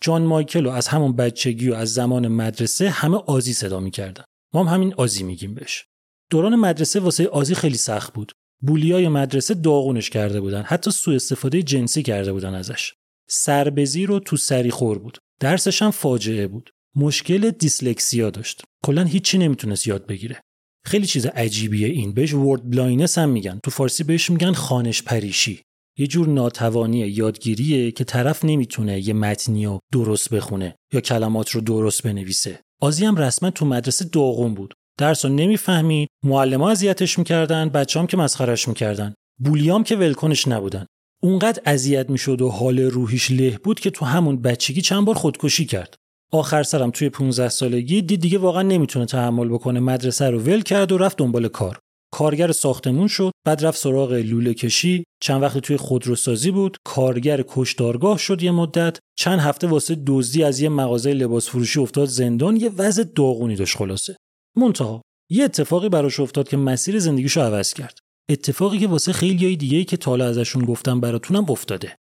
جان 0.00 0.22
مایکل 0.22 0.66
و 0.66 0.70
از 0.70 0.88
همون 0.88 1.16
بچگی 1.16 1.68
و 1.68 1.74
از 1.74 1.94
زمان 1.94 2.28
مدرسه 2.28 2.90
همه 2.90 3.16
آزی 3.16 3.52
صدا 3.52 3.80
می‌کردن. 3.80 4.24
ما 4.54 4.64
هم 4.64 4.74
همین 4.74 4.94
آزی 4.94 5.22
میگیم 5.22 5.54
بهش. 5.54 5.84
دوران 6.30 6.56
مدرسه 6.56 7.00
واسه 7.00 7.28
آزی 7.28 7.54
خیلی 7.54 7.76
سخت 7.76 8.12
بود. 8.12 8.32
bully 8.62 8.95
های 8.95 9.08
مدرسه 9.08 9.54
داغونش 9.54 10.10
کرده 10.10 10.40
بودن. 10.40 10.62
حتی 10.62 10.90
سوء 10.90 11.14
استفاده 11.14 11.62
جنسی 11.62 12.02
کرده 12.02 12.32
بودن 12.32 12.54
ازش. 12.54 12.92
سربه‌زیر 13.28 14.06
و 14.06 14.18
تو 14.18 14.36
سری 14.36 14.70
خور 14.70 14.98
بود. 14.98 15.18
درسش 15.40 15.82
هم 15.82 15.90
فاجعه 15.90 16.46
بود. 16.46 16.70
مشکل 16.96 17.50
dyslexia 17.50 18.30
داشت. 18.30 18.62
کلا 18.84 19.04
هیچی 19.04 19.38
نمی‌تونست 19.38 19.86
یاد 19.86 20.06
بگیره. 20.06 20.40
خیلی 20.84 21.06
چیز 21.06 21.26
عجیبیه 21.26 21.88
این. 21.88 22.12
بهش 22.12 22.34
word 22.34 22.70
blindness 22.70 23.18
هم 23.18 23.28
میگن. 23.28 23.60
تو 23.62 23.70
فارسی 23.70 24.04
بهش 24.04 24.30
میگن 24.30 24.52
خوانش 24.52 25.02
پریشی. 25.02 25.62
یه 25.98 26.06
جور 26.06 26.28
ناتوانی 26.28 26.98
یادگیریه 26.98 27.90
که 27.90 28.04
طرف 28.04 28.44
نمی‌تونه 28.44 29.08
یه 29.08 29.14
متنی 29.14 29.66
رو 29.66 29.78
درست 29.92 30.34
بخونه 30.34 30.74
یا 30.92 31.00
کلمات 31.00 31.50
رو 31.50 31.60
درست 31.60 32.02
بنویسه. 32.02 32.60
آزی 32.80 33.04
هم 33.04 33.16
رسما 33.16 33.50
تو 33.50 33.66
مدرسه 33.66 34.04
داغون 34.04 34.54
بود. 34.54 34.74
درس 34.98 35.24
رو 35.24 35.30
نمی‌فهمید، 35.30 36.08
معلما 36.24 36.70
اذیتش 36.70 37.18
می‌کردن، 37.18 37.68
بچه‌ام 37.68 38.06
که 38.06 38.16
مسخرش 38.16 38.68
می‌کردن. 38.68 39.14
بولیام 39.40 39.84
که 39.84 39.96
ولکنش 39.96 40.48
نبودن. 40.48 40.86
اونقدر 41.22 41.62
اذیت 41.64 42.10
می‌شد 42.10 42.42
و 42.42 42.48
حال 42.48 42.80
روحیش 42.80 43.30
له 43.30 43.58
بود 43.64 43.80
که 43.80 43.90
تو 43.90 44.04
همون 44.04 44.42
بچگی 44.42 44.80
چند 44.80 45.04
بار 45.04 45.14
خودکشی 45.14 45.64
کرد. 45.64 45.94
آخر 46.32 46.62
سرم 46.62 46.90
توی 46.90 47.08
15 47.08 47.48
سالگی 47.48 48.02
دید 48.02 48.20
دیگه 48.20 48.38
واقعا 48.38 48.62
نمی‌تونه 48.62 49.06
تحمل 49.06 49.48
بکنه 49.48 49.80
مدرسه 49.80 50.30
رو 50.30 50.40
ول 50.40 50.62
کرد 50.62 50.92
و 50.92 50.98
رفت 50.98 51.16
دنبال 51.18 51.48
کار. 51.48 51.78
کارگر 52.12 52.52
ساختمون 52.52 53.08
شد 53.08 53.32
بعد 53.46 53.64
رفت 53.64 53.78
سراغ 53.78 54.12
لوله 54.12 54.54
کشی. 54.54 55.04
چند 55.22 55.42
وقت 55.42 55.58
توی 55.58 55.76
خودروسازی 55.76 56.50
بود. 56.50 56.76
کارگر 56.84 57.44
کشدارگاه 57.48 58.18
شد 58.18 58.42
یه 58.42 58.50
مدت. 58.50 58.98
چند 59.18 59.38
هفته 59.38 59.66
واسه 59.66 60.02
دزدی 60.06 60.44
از 60.44 60.60
یه 60.60 60.68
مغازه 60.68 61.12
لباس 61.12 61.48
فروشی 61.48 61.80
افتاد 61.80 62.08
زندان. 62.08 62.56
یه 62.56 62.70
وضع 62.78 63.04
داغونی 63.04 63.56
داشت 63.56 63.76
خلاصه. 63.76 64.16
منتها 64.56 65.02
یه 65.30 65.44
اتفاقی 65.44 65.88
براش 65.88 66.20
افتاد 66.20 66.48
که 66.48 66.56
مسیر 66.56 66.98
زندگیشو 66.98 67.40
عوض 67.40 67.74
کرد. 67.74 67.98
اتفاقی 68.30 68.78
که 68.78 68.88
واسه 68.88 69.12
خیلیای 69.12 69.56
دیگه 69.56 69.84
که 69.84 69.96
تالا 69.96 70.26
ازشون 70.26 70.64
گفتم 70.64 71.00
براتونم 71.00 71.50
افتاده. 71.50 71.96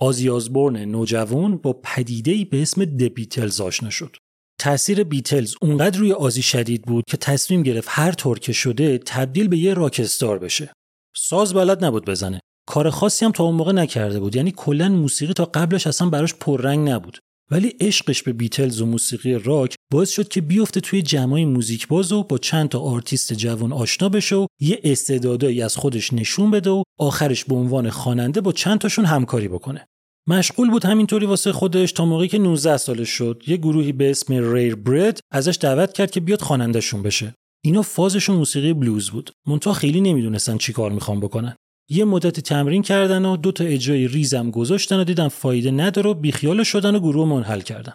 آزی 0.00 0.28
آزبورن 0.28 0.76
نوجوان 0.76 1.56
با 1.56 1.72
پدیده‌ای 1.72 2.44
به 2.44 2.62
اسم 2.62 2.84
دبیتلز 2.84 3.60
آشنا 3.60 3.90
شد. 3.90 4.16
تاثیر 4.58 5.04
بیتلز 5.04 5.54
اونقدر 5.62 5.98
روی 5.98 6.12
آزی 6.12 6.42
شدید 6.42 6.82
بود 6.82 7.04
که 7.08 7.16
تصمیم 7.16 7.62
گرفت 7.62 7.88
هر 7.90 8.12
طور 8.12 8.38
که 8.38 8.52
شده 8.52 8.98
تبدیل 8.98 9.48
به 9.48 9.58
یه 9.58 9.74
راکستار 9.74 10.38
بشه. 10.38 10.72
ساز 11.16 11.54
بلد 11.54 11.84
نبود 11.84 12.04
بزنه. 12.04 12.40
کار 12.68 12.90
خاصی 12.90 13.24
هم 13.24 13.32
تا 13.32 13.44
اون 13.44 13.54
موقع 13.54 13.72
نکرده 13.72 14.20
بود 14.20 14.36
یعنی 14.36 14.52
کلا 14.56 14.88
موسیقی 14.88 15.32
تا 15.32 15.44
قبلش 15.44 15.86
اصلا 15.86 16.10
براش 16.10 16.34
پررنگ 16.34 16.88
نبود. 16.88 17.18
ولی 17.50 17.68
عشقش 17.80 18.22
به 18.22 18.32
بیتلز 18.32 18.80
و 18.80 18.86
موسیقی 18.86 19.34
راک 19.34 19.74
باعث 19.92 20.10
شد 20.10 20.28
که 20.28 20.40
بیفته 20.40 20.80
توی 20.80 21.02
جمعای 21.02 21.44
موزیک 21.44 21.88
باز 21.88 22.12
و 22.12 22.22
با 22.22 22.38
چند 22.38 22.68
تا 22.68 22.80
آرتیست 22.80 23.32
جوان 23.32 23.72
آشنا 23.72 24.08
بشه 24.08 24.36
و 24.36 24.46
یه 24.60 24.80
استعدادایی 24.84 25.62
از 25.62 25.76
خودش 25.76 26.12
نشون 26.12 26.50
بده 26.50 26.70
و 26.70 26.82
آخرش 26.98 27.44
به 27.44 27.54
عنوان 27.54 27.90
خواننده 27.90 28.40
با 28.40 28.52
چند 28.52 28.78
تاشون 28.78 29.04
همکاری 29.04 29.48
بکنه. 29.48 29.86
مشغول 30.28 30.70
بود 30.70 30.84
همینطوری 30.84 31.26
واسه 31.26 31.52
خودش 31.52 31.92
تا 31.92 32.04
موقعی 32.04 32.28
که 32.28 32.38
19 32.38 32.76
سالش 32.76 33.08
شد 33.08 33.42
یه 33.46 33.56
گروهی 33.56 33.92
به 33.92 34.10
اسم 34.10 34.54
Rare 34.54 34.74
Breed 34.74 35.20
ازش 35.32 35.58
دعوت 35.60 35.92
کرد 35.92 36.10
که 36.10 36.20
بیاد 36.20 36.42
خوانندهشون 36.42 37.02
بشه. 37.02 37.34
اینا 37.64 37.82
فازشون 37.82 38.36
موسیقی 38.36 38.72
بلوز 38.72 39.10
بود. 39.10 39.30
منتها 39.46 39.72
خیلی 39.72 40.00
نمی‌دونستن 40.00 40.56
چی 40.56 40.72
کار 40.72 40.90
می‌خوان 40.90 41.20
بکنن. 41.20 41.56
یه 41.90 42.04
مدت 42.04 42.40
تمرین 42.40 42.82
کردن 42.82 43.24
و 43.24 43.36
دو 43.36 43.52
تا 43.52 43.64
اجرای 43.64 44.08
ریزم 44.08 44.50
گذاشتن 44.50 45.00
و 45.00 45.04
دیدن 45.04 45.28
فایده 45.28 45.70
نداره 45.70 46.10
و 46.10 46.14
بیخیال 46.14 46.62
شدن 46.62 46.94
و 46.94 47.00
گروه 47.00 47.28
منحل 47.28 47.60
کردن. 47.60 47.94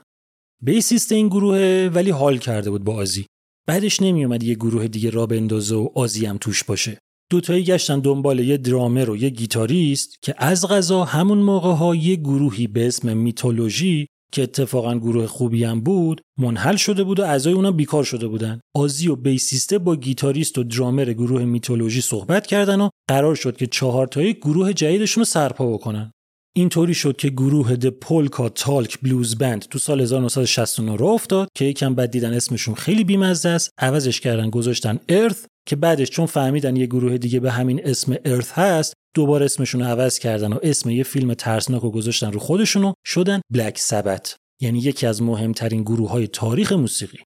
بیسیست 0.61 1.11
این 1.11 1.27
گروه 1.27 1.89
ولی 1.93 2.09
حال 2.09 2.37
کرده 2.37 2.69
بود 2.69 2.83
با 2.83 2.95
آزی. 2.95 3.25
بعدشم 3.67 4.01
اومد 4.01 4.43
یه 4.43 4.55
گروه 4.55 4.87
دیگه 4.87 5.09
راه 5.09 5.25
بندازه 5.25 5.75
و 5.75 5.89
آزی 5.95 6.25
هم 6.25 6.37
توش 6.37 6.63
باشه. 6.63 6.97
دوتایی 7.33 7.63
گشتن 7.63 7.99
دنبال 7.99 8.39
یه 8.39 8.57
درامر 8.57 9.09
و 9.09 9.17
یه 9.17 9.29
گیتاریست 9.29 10.17
که 10.21 10.35
از 10.37 10.67
قضا 10.67 11.03
همون 11.03 11.37
موقع 11.37 11.71
ها 11.71 11.95
یه 11.95 12.15
گروهی 12.15 12.67
به 12.67 12.87
اسم 12.87 13.17
Mythology 13.17 14.07
که 14.33 14.43
اتفاقا 14.43 14.95
گروه 14.95 15.27
خوبی 15.27 15.63
هم 15.63 15.81
بود 15.81 16.21
منحل 16.37 16.75
شده 16.75 17.03
بود 17.03 17.19
و 17.19 17.23
اعضای 17.23 17.53
اونا 17.53 17.71
بیکار 17.71 18.03
شده 18.03 18.27
بودن. 18.27 18.59
آزی 18.75 19.07
و 19.07 19.15
بیسیسته 19.15 19.77
با 19.77 19.95
گیتاریست 19.95 20.57
و 20.57 20.63
درامر 20.63 21.05
گروه 21.05 21.43
Mythology 21.45 22.01
صحبت 22.01 22.47
کردن 22.47 22.81
و 22.81 22.89
قرار 23.09 23.35
شد 23.35 23.57
که 23.57 23.67
چهار 23.67 24.07
تایی 24.07 24.33
گروه 24.33 24.73
جدیدشون 24.73 25.21
رو 25.21 25.25
سرپا 25.25 25.73
بکنن. 25.73 26.11
اینطوری 26.55 26.93
شد 26.93 27.15
که 27.17 27.29
گروه 27.29 27.75
د 27.75 27.89
پولکا 27.89 28.49
تالک 28.49 28.99
بلوز 29.01 29.37
بند 29.37 29.61
تو 29.61 29.79
سال 29.79 30.01
1969 30.01 30.95
را 30.95 31.07
افتاد 31.07 31.47
که 31.55 31.65
یکم 31.65 31.95
بعد 31.95 32.11
دیدن 32.11 32.33
اسمشون 32.33 32.75
خیلی 32.75 33.03
بیمزه 33.03 33.49
است. 33.49 33.69
عوضش 33.77 34.19
کردن 34.19 34.49
گذاشتن 34.49 34.99
ارث 35.09 35.45
که 35.67 35.75
بعدش 35.75 36.09
چون 36.09 36.25
فهمیدن 36.25 36.75
یه 36.75 36.85
گروه 36.85 37.17
دیگه 37.17 37.39
به 37.39 37.51
همین 37.51 37.81
اسم 37.83 38.15
ارث 38.25 38.51
هست 38.51 38.93
دوباره 39.15 39.45
اسمشون 39.45 39.81
رو 39.81 39.87
عوض 39.87 40.19
کردن 40.19 40.53
و 40.53 40.59
اسم 40.63 40.89
یه 40.89 41.03
فیلم 41.03 41.33
ترسناک 41.33 41.81
رو 41.81 41.91
گذاشتن 41.91 42.31
رو 42.31 42.39
خودشونو 42.39 42.93
شدن 43.05 43.41
بلک 43.51 43.79
سبت 43.79 44.35
یعنی 44.61 44.79
یکی 44.79 45.07
از 45.07 45.21
مهمترین 45.21 45.81
گروه 45.81 46.09
های 46.09 46.27
تاریخ 46.27 46.71
موسیقی. 46.71 47.17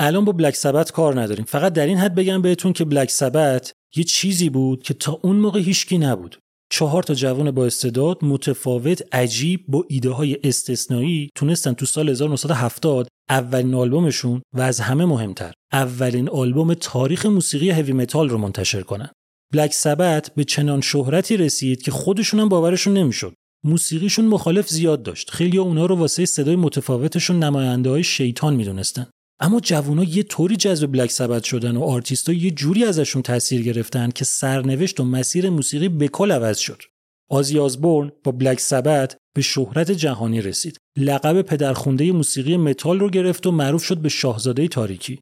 الان 0.00 0.24
با 0.24 0.32
بلک 0.32 0.56
سبت 0.56 0.90
کار 0.90 1.20
نداریم. 1.20 1.44
فقط 1.44 1.72
در 1.72 1.86
این 1.86 1.98
حد 1.98 2.14
بگم 2.14 2.42
بهتون 2.42 2.72
که 2.72 2.84
بلک 2.84 3.10
سبت 3.10 3.72
یه 3.96 4.04
چیزی 4.04 4.50
بود 4.50 4.82
که 4.82 4.94
تا 4.94 5.20
اون 5.22 5.36
موقع 5.36 5.60
هیچکی 5.60 5.98
نبود. 5.98 6.38
چهار 6.70 7.02
تا 7.02 7.14
جوان 7.14 7.50
با 7.50 7.66
استعداد 7.66 8.18
متفاوت 8.22 9.14
عجیب 9.14 9.64
با 9.68 9.84
ایده 9.88 10.10
های 10.10 10.36
استثنایی 10.44 11.30
تونستن 11.34 11.72
تو 11.72 11.86
سال 11.86 12.08
1970 12.08 13.08
اولین 13.28 13.74
آلبومشون 13.74 14.42
و 14.52 14.60
از 14.60 14.80
همه 14.80 15.04
مهمتر 15.04 15.52
اولین 15.72 16.28
آلبوم 16.28 16.74
تاریخ 16.74 17.26
موسیقی 17.26 17.70
هوی 17.70 17.92
متال 17.92 18.28
رو 18.28 18.38
منتشر 18.38 18.82
کنن. 18.82 19.10
بلک 19.52 19.72
سبت 19.72 20.34
به 20.34 20.44
چنان 20.44 20.80
شهرتی 20.80 21.36
رسید 21.36 21.82
که 21.82 21.90
خودشون 21.90 22.40
هم 22.40 22.48
باورشون 22.48 22.94
نمی‌شد. 22.94 23.34
موسیقیشون 23.64 24.24
مخالف 24.24 24.68
زیاد 24.68 25.02
داشت. 25.02 25.30
خیلی 25.30 25.58
اونا 25.58 25.86
رو 25.86 25.96
واسه 25.96 26.26
صدای 26.26 26.56
متفاوتشون 26.56 27.38
نماینده 27.38 27.90
های 27.90 28.04
شیطان 28.04 28.54
می‌دونستن. 28.54 29.06
اما 29.40 29.60
جوونا 29.60 30.04
یه 30.04 30.22
طوری 30.22 30.56
جذب 30.56 30.92
بلک 30.92 31.10
سبت 31.10 31.44
شدن 31.44 31.76
و 31.76 31.82
آرتیستا 31.82 32.32
یه 32.32 32.50
جوری 32.50 32.84
ازشون 32.84 33.22
تاثیر 33.22 33.62
گرفتن 33.62 34.10
که 34.10 34.24
سرنوشت 34.24 35.00
و 35.00 35.04
مسیر 35.04 35.50
موسیقی 35.50 35.88
به 35.88 36.08
کل 36.08 36.32
عوض 36.32 36.58
شد. 36.58 36.82
آزی 37.30 37.58
آزبورن 37.58 38.12
با 38.24 38.32
Black 38.32 38.60
Sabbath 38.60 39.16
به 39.36 39.42
شهرت 39.42 39.90
جهانی 39.90 40.40
رسید. 40.40 40.78
لقب 40.98 41.42
پدرخونده 41.42 42.12
موسیقی 42.12 42.56
متال 42.56 43.00
رو 43.00 43.10
گرفت 43.10 43.46
و 43.46 43.50
معروف 43.50 43.84
شد 43.84 43.98
به 43.98 44.08
شاهزاده 44.08 44.68
تاریکی. 44.68 45.18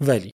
ولی 0.00 0.30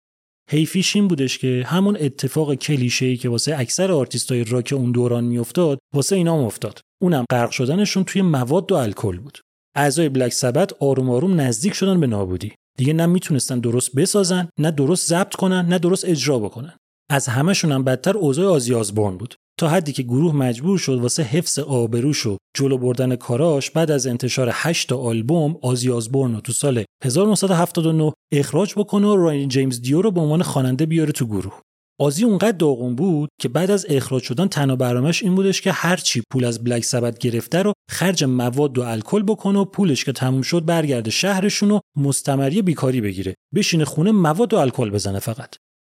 حیفیش 0.50 0.96
این 0.96 1.08
بودش 1.08 1.38
که 1.38 1.62
همون 1.66 1.96
اتفاق 2.00 2.54
کلیشه‌ای 2.54 3.16
که 3.16 3.28
واسه 3.28 3.58
اکثر 3.58 3.92
آرتیستای 3.92 4.44
راک 4.44 4.74
اون 4.76 4.92
دوران 4.92 5.24
میافتاد 5.24 5.78
واسه 5.94 6.16
اینا 6.16 6.46
افتاد. 6.46 6.80
اونم 7.02 7.24
غرق 7.30 7.50
شدنشون 7.50 8.04
توی 8.04 8.22
مواد 8.22 8.72
و 8.72 8.74
الکل 8.74 9.18
بود. 9.18 9.38
اعضای 9.76 10.08
Black 10.08 10.32
Sabbath 10.32 10.72
آروم 10.82 11.10
آروم 11.10 11.40
نزدیک 11.40 11.74
شدن 11.74 12.00
به 12.00 12.06
نابودی. 12.06 12.52
دیگه 12.76 12.92
نه 12.92 13.06
می‌تونستن 13.06 13.60
درست 13.60 13.96
بسازن، 13.96 14.48
نه 14.58 14.70
درست 14.70 15.08
ضبط 15.08 15.34
کنن، 15.34 15.66
نه 15.68 15.78
درست 15.78 16.04
اجرا 16.04 16.38
بکنن. 16.38 16.76
از 17.10 17.26
همشون 17.26 17.72
هم 17.72 17.84
بدتر 17.84 18.16
اوضاع 18.16 18.46
آزی 18.46 18.74
آزبورن 18.74 19.16
بود. 19.16 19.34
تا 19.58 19.68
حدی 19.68 19.92
که 19.92 20.02
گروه 20.02 20.34
مجبور 20.34 20.78
شد 20.78 20.98
واسه 20.98 21.22
حفظ 21.22 21.58
آبروش 21.58 22.26
و 22.26 22.36
جلو 22.56 22.78
بردن 22.78 23.16
کاراش 23.16 23.70
بعد 23.70 23.90
از 23.90 24.06
انتشار 24.06 24.50
8 24.52 24.92
آلبوم 24.92 25.56
آزی 25.62 25.90
آزبورن 25.90 26.34
رو 26.34 26.40
تو 26.40 26.52
سال 26.52 26.84
1979 27.04 28.12
اخراج 28.32 28.74
بکنه 28.76 29.06
و 29.06 29.16
راین 29.16 29.48
جیمز 29.48 29.80
دیو 29.80 30.02
رو 30.02 30.10
به 30.10 30.20
عنوان 30.20 30.42
خواننده 30.42 30.86
بیاره 30.86 31.12
تو 31.12 31.26
گروه. 31.26 31.60
آزی 31.98 32.24
اونقدر 32.24 32.56
داغون 32.56 32.94
بود 32.94 33.28
که 33.40 33.48
بعد 33.48 33.70
از 33.70 33.86
اخراج 33.88 34.22
شدن 34.22 34.46
تنها 34.46 34.76
برنامهش 34.76 35.22
این 35.22 35.34
بودش 35.34 35.60
که 35.60 35.72
هر 35.72 35.96
چی 35.96 36.22
پول 36.32 36.44
از 36.44 36.64
بلک 36.64 36.84
سبت 36.84 37.18
گرفته 37.18 37.62
رو 37.62 37.72
خرج 37.90 38.24
مواد 38.24 38.78
و 38.78 38.82
الکل 38.82 39.22
بکنه 39.22 39.58
و 39.58 39.64
پولش 39.64 40.04
که 40.04 40.12
تموم 40.12 40.42
شد 40.42 40.64
برگرده 40.64 41.10
شهرشون 41.10 41.70
و 41.70 41.80
مستمری 41.96 42.62
بیکاری 42.62 43.00
بگیره. 43.00 43.34
بشینه 43.54 43.84
خونه 43.84 44.12
مواد 44.12 44.54
و 44.54 44.56
الکل 44.56 44.90
بزنه 44.90 45.18
فقط. 45.18 45.54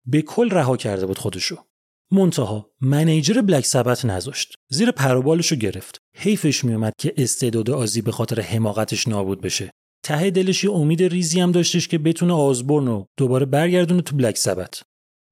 به 0.05 0.21
کل 0.21 0.49
رها 0.49 0.77
کرده 0.77 1.05
بود 1.05 1.17
خودشو. 1.17 1.57
منتها 2.11 2.69
منیجر 2.81 3.41
بلک 3.41 3.65
سبت 3.65 4.05
نذاشت. 4.05 4.55
زیر 4.69 4.91
پروبالشو 4.91 5.55
گرفت. 5.55 5.97
حیفش 6.15 6.65
میومد 6.65 6.93
که 6.99 7.13
استعداد 7.17 7.69
آزی 7.69 8.01
به 8.01 8.11
خاطر 8.11 8.41
حماقتش 8.41 9.07
نابود 9.07 9.41
بشه. 9.41 9.71
ته 10.03 10.29
دلش 10.29 10.65
امید 10.65 11.03
ریزی 11.03 11.39
هم 11.39 11.51
داشتش 11.51 11.87
که 11.87 11.97
بتونه 11.97 12.33
آزبورن 12.33 12.87
رو 12.87 13.05
دوباره 13.17 13.45
برگردونه 13.45 14.01
تو 14.01 14.15
بلک 14.15 14.37
سبت 14.37 14.81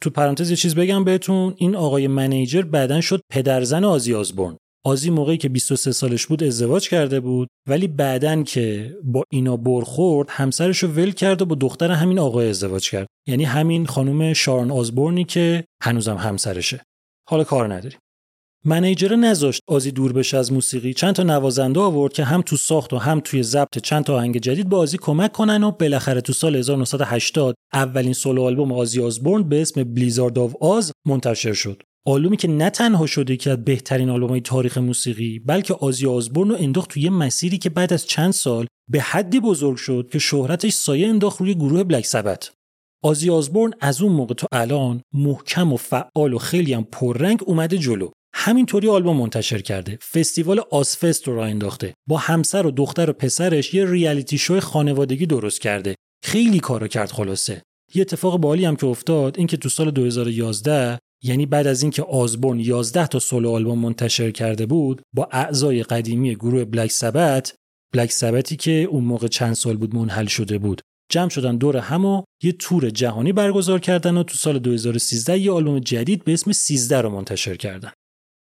تو 0.01 0.09
پرانتز 0.09 0.49
یه 0.49 0.55
چیز 0.55 0.75
بگم 0.75 1.03
بهتون 1.03 1.53
این 1.57 1.75
آقای 1.75 2.07
منیجر 2.07 2.61
بعدن 2.61 3.01
شد 3.01 3.21
پدرزن 3.31 3.83
آزی 3.83 4.13
آزبورن. 4.13 4.57
آزی 4.85 5.09
موقعی 5.09 5.37
که 5.37 5.49
23 5.49 5.91
سالش 5.91 6.27
بود 6.27 6.43
ازدواج 6.43 6.89
کرده 6.89 7.19
بود 7.19 7.47
ولی 7.69 7.87
بعدن 7.87 8.43
که 8.43 8.95
با 9.03 9.23
اینا 9.31 9.57
برخورد 9.57 10.29
همسرش 10.31 10.83
رو 10.83 10.89
ول 10.89 11.11
کرد 11.11 11.41
و 11.41 11.45
با 11.45 11.55
دختر 11.55 11.91
همین 11.91 12.19
آقای 12.19 12.49
ازدواج 12.49 12.89
کرد. 12.89 13.07
یعنی 13.27 13.43
همین 13.43 13.85
خانم 13.85 14.33
شارن 14.33 14.71
آزبورنی 14.71 15.23
که 15.23 15.65
هنوزم 15.83 16.17
همسرشه. 16.17 16.83
حالا 17.29 17.43
کار 17.43 17.73
نداریم. 17.73 17.99
منیجر 18.67 19.15
نذاشت 19.15 19.61
آزی 19.67 19.91
دور 19.91 20.13
بشه 20.13 20.37
از 20.37 20.53
موسیقی. 20.53 20.93
چند 20.93 21.15
تا 21.15 21.23
نوازنده 21.23 21.79
آورد 21.79 22.13
که 22.13 22.23
هم 22.23 22.41
تو 22.41 22.57
ساخت 22.57 22.93
و 22.93 22.97
هم 22.97 23.19
توی 23.19 23.43
ضبط 23.43 23.79
چند 23.79 24.03
تا 24.03 24.15
آهنگ 24.15 24.37
جدید 24.37 24.69
به 24.69 24.75
آزی 24.75 24.97
کمک 24.97 25.31
کنن 25.31 25.63
و 25.63 25.71
بالاخره 25.71 26.21
تو 26.21 26.33
سال 26.33 26.55
1980 26.55 27.55
اولین 27.73 28.13
سولو 28.13 28.43
آلبوم 28.43 28.71
آزی 28.71 29.01
آزبورن 29.01 29.43
به 29.43 29.61
اسم 29.61 29.83
بلیزارد 29.83 30.39
آف 30.39 30.55
آز 30.61 30.91
منتشر 31.07 31.53
شد. 31.53 31.81
آلبومی 32.07 32.37
که 32.37 32.47
نه 32.47 32.69
تنها 32.69 33.05
شده 33.05 33.37
که 33.37 33.51
از 33.51 33.65
بهترین 33.65 34.09
آلبومهای 34.09 34.41
تاریخ 34.41 34.77
موسیقی 34.77 35.39
بلکه 35.39 35.73
آزی 35.73 36.07
آزبورن 36.07 36.49
رو 36.49 36.55
انداخت 36.59 36.89
توی 36.89 37.09
مسیری 37.09 37.57
که 37.57 37.69
بعد 37.69 37.93
از 37.93 38.07
چند 38.07 38.33
سال 38.33 38.67
به 38.91 39.01
حدی 39.01 39.39
بزرگ 39.39 39.77
شد 39.77 40.09
که 40.11 40.19
شهرتش 40.19 40.73
سایه 40.73 41.07
انداخت 41.07 41.41
روی 41.41 41.53
گروه 41.53 41.83
بلک 41.83 42.05
سبت 42.05 42.51
آزی 43.03 43.29
آزبورن 43.29 43.73
از 43.81 44.01
اون 44.01 44.11
موقع 44.11 44.33
تا 44.33 44.47
الان 44.51 45.01
محکم 45.13 45.73
و 45.73 45.77
فعال 45.77 46.33
و 46.33 46.37
خیلی 46.37 46.73
هم 46.73 46.83
پررنگ 46.91 47.39
اومده 47.45 47.77
جلو. 47.77 48.09
همینطوری 48.37 48.87
آلبوم 48.87 49.17
منتشر 49.17 49.61
کرده. 49.61 49.95
فستیوال 49.95 50.59
آسفست 50.71 51.27
رو 51.27 51.35
راه 51.35 51.49
انداخته. 51.49 51.93
با 52.07 52.17
همسر 52.17 52.65
و 52.65 52.71
دختر 52.71 53.09
و 53.09 53.13
پسرش 53.13 53.73
یه 53.73 53.91
ریالیتی 53.91 54.37
شو 54.37 54.59
خانوادگی 54.59 55.25
درست 55.25 55.61
کرده. 55.61 55.95
خیلی 56.23 56.59
کارو 56.59 56.87
کرد 56.87 57.11
خلاصه. 57.11 57.61
یه 57.93 58.01
اتفاق 58.01 58.37
بالی 58.37 58.65
هم 58.65 58.75
که 58.75 58.85
افتاد 58.85 59.37
این 59.37 59.47
که 59.47 59.57
تو 59.57 59.69
سال 59.69 59.91
2011 59.91 60.99
یعنی 61.23 61.45
بعد 61.45 61.67
از 61.67 61.81
اینکه 61.81 62.03
آزبورن 62.03 62.59
11 62.59 63.07
تا 63.07 63.19
سولو 63.19 63.51
آلبوم 63.51 63.79
منتشر 63.79 64.31
کرده 64.31 64.65
بود 64.65 65.01
با 65.15 65.29
اعضای 65.31 65.83
قدیمی 65.83 66.35
گروه 66.35 66.65
بلک 66.65 66.91
سبت 66.91 67.55
بلک 67.93 68.11
سبتی 68.11 68.55
که 68.55 68.71
اون 68.71 69.03
موقع 69.03 69.27
چند 69.27 69.53
سال 69.53 69.77
بود 69.77 69.95
منحل 69.95 70.25
شده 70.25 70.57
بود 70.57 70.81
جمع 71.11 71.29
شدن 71.29 71.57
دور 71.57 71.77
هم 71.77 72.05
و 72.05 72.23
یه 72.43 72.51
تور 72.51 72.89
جهانی 72.89 73.33
برگزار 73.33 73.79
کردن 73.79 74.17
و 74.17 74.23
تو 74.23 74.35
سال 74.35 74.59
2013 74.59 75.39
یه 75.39 75.51
آلبوم 75.51 75.79
جدید 75.79 76.23
به 76.23 76.33
اسم 76.33 76.51
13 76.51 77.01
رو 77.01 77.09
منتشر 77.09 77.55
کردن. 77.55 77.91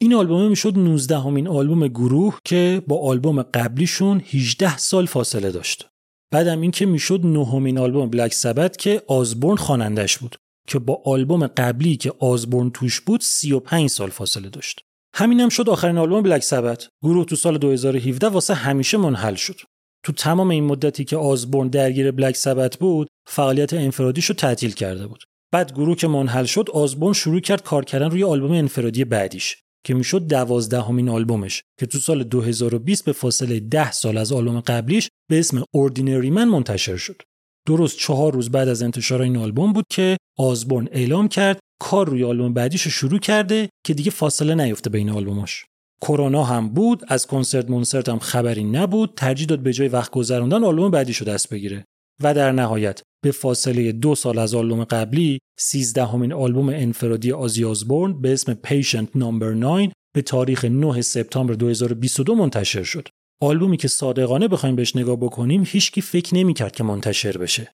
این 0.05 0.13
آلبوم 0.13 0.49
می‌شد 0.49 0.77
19 0.77 1.19
همین 1.19 1.47
آلبوم 1.47 1.87
گروه 1.87 2.39
که 2.43 2.81
با 2.87 3.07
آلبوم 3.07 3.41
قبلیشون 3.41 4.21
18 4.31 4.77
سال 4.77 5.05
فاصله 5.05 5.51
داشت. 5.51 5.87
بعدم 6.33 6.61
این 6.61 6.71
که 6.71 6.85
می‌شد 6.85 7.25
نهمین 7.25 7.77
آلبوم 7.77 8.09
بلک 8.09 8.33
سبت 8.33 8.77
که 8.77 9.01
آزبورن 9.07 9.55
خوانندش 9.55 10.17
بود 10.17 10.35
که 10.67 10.79
با 10.79 11.01
آلبوم 11.05 11.47
قبلی 11.47 11.97
که 11.97 12.13
آزبورن 12.19 12.69
توش 12.69 13.01
بود 13.01 13.21
35 13.21 13.89
سال 13.89 14.09
فاصله 14.09 14.49
داشت. 14.49 14.81
همینم 15.15 15.43
هم 15.43 15.49
شد 15.49 15.69
آخرین 15.69 15.97
آلبوم 15.97 16.21
بلک 16.21 16.43
سبت. 16.43 16.87
گروه 17.03 17.25
تو 17.25 17.35
سال 17.35 17.57
2017 17.57 18.27
واسه 18.27 18.53
همیشه 18.53 18.97
منحل 18.97 19.35
شد. 19.35 19.57
تو 20.03 20.11
تمام 20.11 20.49
این 20.49 20.63
مدتی 20.63 21.03
که 21.03 21.17
آزبورن 21.17 21.67
درگیر 21.67 22.11
بلک 22.11 22.35
سبت 22.35 22.77
بود، 22.77 23.07
فعالیت 23.27 23.73
انفرادیش 23.73 24.25
رو 24.25 24.35
تعطیل 24.35 24.71
کرده 24.71 25.07
بود. 25.07 25.23
بعد 25.51 25.73
گروه 25.73 25.95
که 25.95 26.07
منحل 26.07 26.45
شد، 26.45 26.69
آزبورن 26.73 27.13
شروع 27.13 27.39
کرد 27.39 27.63
کار 27.63 27.85
کردن 27.85 28.09
روی 28.09 28.23
آلبوم 28.23 28.51
انفرادی 28.51 29.05
بعدیش. 29.05 29.64
که 29.85 29.93
می‌شد 29.93 30.27
دوازدهمین 30.27 31.09
آلبومش 31.09 31.63
که 31.79 31.85
تو 31.85 31.97
سال 31.97 32.23
2020 32.23 33.05
به 33.05 33.11
فاصله 33.11 33.59
ده 33.59 33.91
سال 33.91 34.17
از 34.17 34.31
آلبوم 34.31 34.59
قبلیش 34.59 35.09
به 35.29 35.39
اسم 35.39 35.63
اوردینری 35.73 36.29
من 36.29 36.47
منتشر 36.47 36.97
شد. 36.97 37.21
درست 37.67 37.97
چهار 37.97 38.33
روز 38.33 38.51
بعد 38.51 38.67
از 38.67 38.81
انتشار 38.81 39.21
این 39.21 39.37
آلبوم 39.37 39.73
بود 39.73 39.85
که 39.89 40.17
آزبورن 40.37 40.87
اعلام 40.91 41.27
کرد 41.27 41.59
کار 41.81 42.09
روی 42.09 42.23
آلبوم 42.23 42.53
بعدیش 42.53 42.87
شروع 42.87 43.19
کرده 43.19 43.69
که 43.85 43.93
دیگه 43.93 44.11
فاصله 44.11 44.55
نیفته 44.55 44.89
بین 44.89 45.09
آلبوماش. 45.09 45.65
کرونا 46.01 46.43
هم 46.43 46.69
بود 46.69 47.03
از 47.07 47.27
کنسرت 47.27 47.69
منسرت 47.69 48.09
هم 48.09 48.19
خبری 48.19 48.63
نبود 48.63 49.13
ترجیح 49.15 49.47
داد 49.47 49.59
به 49.59 49.73
جای 49.73 49.87
وقت 49.87 50.11
گذروندن 50.11 50.63
آلبوم 50.63 50.91
بعدیشو 50.91 51.25
دست 51.25 51.49
بگیره 51.49 51.85
و 52.23 52.33
در 52.33 52.51
نهایت 52.51 53.01
به 53.23 53.31
فاصله 53.31 53.91
دو 53.91 54.15
سال 54.15 54.39
از 54.39 54.55
آلبوم 54.55 54.83
قبلی 54.83 55.39
سیزدهمین 55.59 56.33
آلبوم 56.33 56.69
انفرادی 56.69 57.31
آزی 57.31 57.65
آزبورن 57.65 58.21
به 58.21 58.33
اسم 58.33 58.53
پیشنت 58.53 59.09
نامبر 59.15 59.53
9 59.53 59.91
به 60.15 60.21
تاریخ 60.21 60.65
9 60.65 61.01
سپتامبر 61.01 61.53
2022 61.53 62.35
منتشر 62.35 62.83
شد. 62.83 63.07
آلبومی 63.41 63.77
که 63.77 63.87
صادقانه 63.87 64.47
بخوایم 64.47 64.75
بهش 64.75 64.95
نگاه 64.95 65.15
بکنیم 65.15 65.63
هیچکی 65.67 66.01
فکر 66.01 66.35
نمی‌کرد 66.35 66.75
که 66.75 66.83
منتشر 66.83 67.37
بشه. 67.37 67.71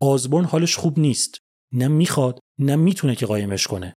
آزبورن 0.00 0.44
حالش 0.44 0.76
خوب 0.76 0.98
نیست. 0.98 1.38
نه 1.72 1.88
می‌خواد 1.88 2.38
نه 2.58 2.76
می‌تونه 2.76 3.14
که 3.14 3.26
قایمش 3.26 3.66
کنه. 3.66 3.94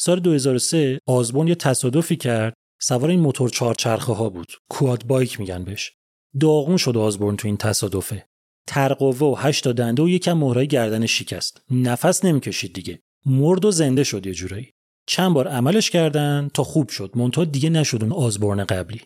سال 0.00 0.20
2003 0.20 0.98
آزبورن 1.06 1.48
یه 1.48 1.54
تصادفی 1.54 2.16
کرد 2.16 2.54
سوار 2.80 3.10
این 3.10 3.20
موتور 3.20 3.48
چهارچرخه 3.48 4.12
ها 4.12 4.28
بود. 4.28 4.52
کواد 4.70 5.06
بایک 5.06 5.40
میگن 5.40 5.64
بهش. 5.64 5.92
داغون 6.40 6.76
شد 6.76 6.96
آزبورن 6.96 7.36
تو 7.36 7.48
این 7.48 7.56
تصادفه. 7.56 8.26
ترقوه 8.66 9.18
و 9.18 9.34
هشت 9.38 9.68
دنده 9.68 10.02
و 10.02 10.08
یکم 10.08 10.32
مهرای 10.32 10.66
گردن 10.66 11.06
شکست. 11.06 11.62
نفس 11.70 12.24
نمی‌کشید 12.24 12.72
دیگه. 12.72 12.98
مرد 13.26 13.64
و 13.64 13.70
زنده 13.70 14.04
شد 14.04 14.26
یه 14.26 14.34
جورایی. 14.34 14.70
چند 15.06 15.34
بار 15.34 15.48
عملش 15.48 15.90
کردن 15.90 16.50
تا 16.54 16.64
خوب 16.64 16.88
شد. 16.88 17.10
منتها 17.14 17.44
دیگه 17.44 17.70
نشد 17.70 18.02
اون 18.02 18.12
آزبورن 18.12 18.64
قبلی. 18.64 19.00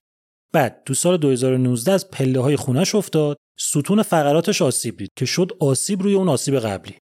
بعد 0.53 0.83
تو 0.87 0.95
سال 0.95 1.17
2019 1.17 1.93
از 1.93 2.11
پله 2.11 2.41
های 2.41 2.57
خونش 2.57 2.95
افتاد. 2.95 3.37
ستون 3.59 4.03
فقراتش 4.03 4.63
آسیب 4.63 4.97
دید 4.97 5.11
که 5.17 5.27
شد 5.27 5.53
آسیب 5.61 6.03
روی 6.03 6.15
اون 6.15 6.29
آسیب 6.29 6.59
قبلی. 6.59 6.95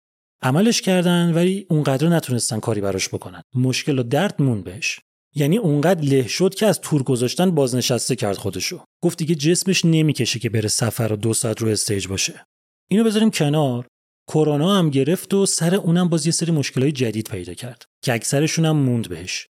عملش 0.41 0.81
کردن 0.81 1.33
ولی 1.33 1.65
اونقدر 1.69 2.07
نتونستن 2.07 2.59
کاری 2.59 2.81
براش 2.81 3.09
بکنن. 3.09 3.41
مشکل 3.55 3.99
و 3.99 4.03
درد 4.03 4.41
مون 4.41 4.61
بهش. 4.61 4.99
یعنی 5.35 5.57
اونقدر 5.57 6.01
له 6.01 6.27
شد 6.27 6.55
که 6.55 6.65
از 6.65 6.81
تور 6.81 7.03
گذاشتن 7.03 7.51
بازنشسته 7.51 8.15
کرد 8.15 8.37
خودشو. 8.37 8.83
گفت 9.03 9.17
دیگه 9.17 9.35
جسمش 9.35 9.85
نمی‌کشه 9.85 10.39
که 10.39 10.49
بره 10.49 10.69
سفر 10.69 11.13
و 11.13 11.15
دو 11.15 11.33
ساعت 11.33 11.61
رو 11.61 11.67
استیج 11.67 12.07
باشه. 12.07 12.45
اینو 12.91 13.03
بذاریم 13.03 13.31
کنار. 13.31 13.87
کرونا 14.27 14.75
هم 14.75 14.89
گرفت 14.89 15.33
و 15.33 15.45
سر 15.45 15.75
اونم 15.75 16.09
باز 16.09 16.25
یه 16.25 16.31
سری 16.31 16.51
مشکلات 16.51 16.89
جدید 16.89 17.29
پیدا 17.29 17.53
کرد 17.53 17.85
که 18.03 18.13
اکثرشون 18.13 18.65
هم 18.65 18.77
موند 18.77 19.09
بهش. 19.09 19.47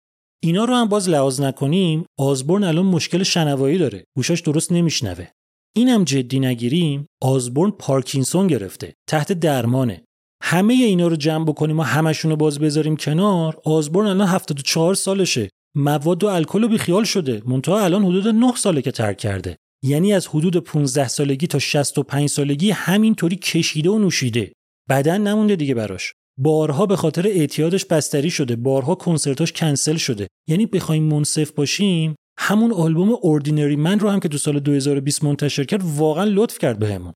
اینا 0.43 0.65
رو 0.65 0.75
هم 0.75 0.87
باز 0.87 1.09
لحاظ 1.09 1.41
نکنیم 1.41 2.05
آزبورن 2.19 2.63
الان 2.63 2.85
مشکل 2.85 3.23
شنوایی 3.23 3.77
داره. 3.77 4.03
گوشاش 4.17 4.41
درست 4.41 4.71
نمیشنوه. 4.71 5.27
اینم 5.75 6.03
جدی 6.03 6.39
نگیریم 6.39 7.05
آزبورن 7.21 7.71
پارکینسون 7.71 8.47
گرفته. 8.47 8.93
تحت 9.09 9.33
درمانه. 9.33 10.03
همه 10.43 10.73
اینا 10.73 11.07
رو 11.07 11.15
جمع 11.15 11.45
بکنیم 11.45 11.79
و 11.79 11.83
همشون 11.83 12.31
رو 12.31 12.37
باز 12.37 12.59
بذاریم 12.59 12.97
کنار. 12.97 13.61
آزبورن 13.63 14.07
الان 14.07 14.27
74 14.27 14.93
سالشه. 14.93 15.49
مواد 15.75 16.23
و 16.23 16.27
الکل 16.27 16.63
و 16.63 16.67
بیخیال 16.67 17.03
شده. 17.03 17.41
منتها 17.45 17.83
الان 17.83 18.05
حدود 18.05 18.27
9 18.27 18.55
ساله 18.55 18.81
که 18.81 18.91
ترک 18.91 19.17
کرده. 19.17 19.57
یعنی 19.83 20.13
از 20.13 20.27
حدود 20.27 20.57
15 20.57 21.07
سالگی 21.07 21.47
تا 21.47 21.59
65 21.59 22.29
سالگی 22.29 22.71
همینطوری 22.71 23.35
کشیده 23.35 23.89
و 23.89 23.99
نوشیده. 23.99 24.51
بدن 24.89 25.21
نمونده 25.21 25.55
دیگه 25.55 25.73
براش. 25.73 26.13
بارها 26.37 26.85
به 26.85 26.95
خاطر 26.95 27.27
اعتیادش 27.27 27.85
بستری 27.85 28.29
شده. 28.29 28.55
بارها 28.55 28.95
کنسرتاش 28.95 29.51
کنسل 29.51 29.95
شده. 29.95 30.27
یعنی 30.47 30.65
بخوایم 30.65 31.03
منصف 31.03 31.51
باشیم 31.51 32.15
همون 32.39 32.71
آلبوم 32.71 33.09
اوردینری 33.21 33.75
من 33.75 33.99
رو 33.99 34.09
هم 34.09 34.19
که 34.19 34.29
تو 34.29 34.37
سال 34.37 34.59
2020 34.59 35.23
منتشر 35.23 35.63
کرد 35.63 35.81
واقعا 35.83 36.23
لطف 36.23 36.57
کرد 36.57 36.79
بهمون. 36.79 37.13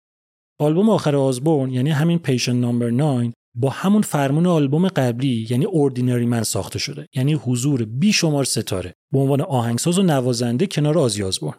آلبوم 0.59 0.89
آخر 0.89 1.15
آزبورن 1.15 1.71
یعنی 1.71 1.89
همین 1.89 2.19
Patient 2.19 2.55
Number 2.55 2.89
9 2.89 3.33
با 3.55 3.69
همون 3.69 4.01
فرمون 4.01 4.47
آلبوم 4.47 4.87
قبلی 4.87 5.47
یعنی 5.49 5.65
Ordinary 5.65 6.25
Man 6.25 6.43
ساخته 6.43 6.79
شده. 6.79 7.07
یعنی 7.15 7.33
حضور 7.33 7.85
بیشمار 7.85 8.43
ستاره. 8.43 8.93
به 9.13 9.19
عنوان 9.19 9.41
آهنگساز 9.41 9.99
و 9.99 10.03
نوازنده 10.03 10.67
کنار 10.67 10.99
آزی 10.99 11.23
آزبورن 11.23 11.57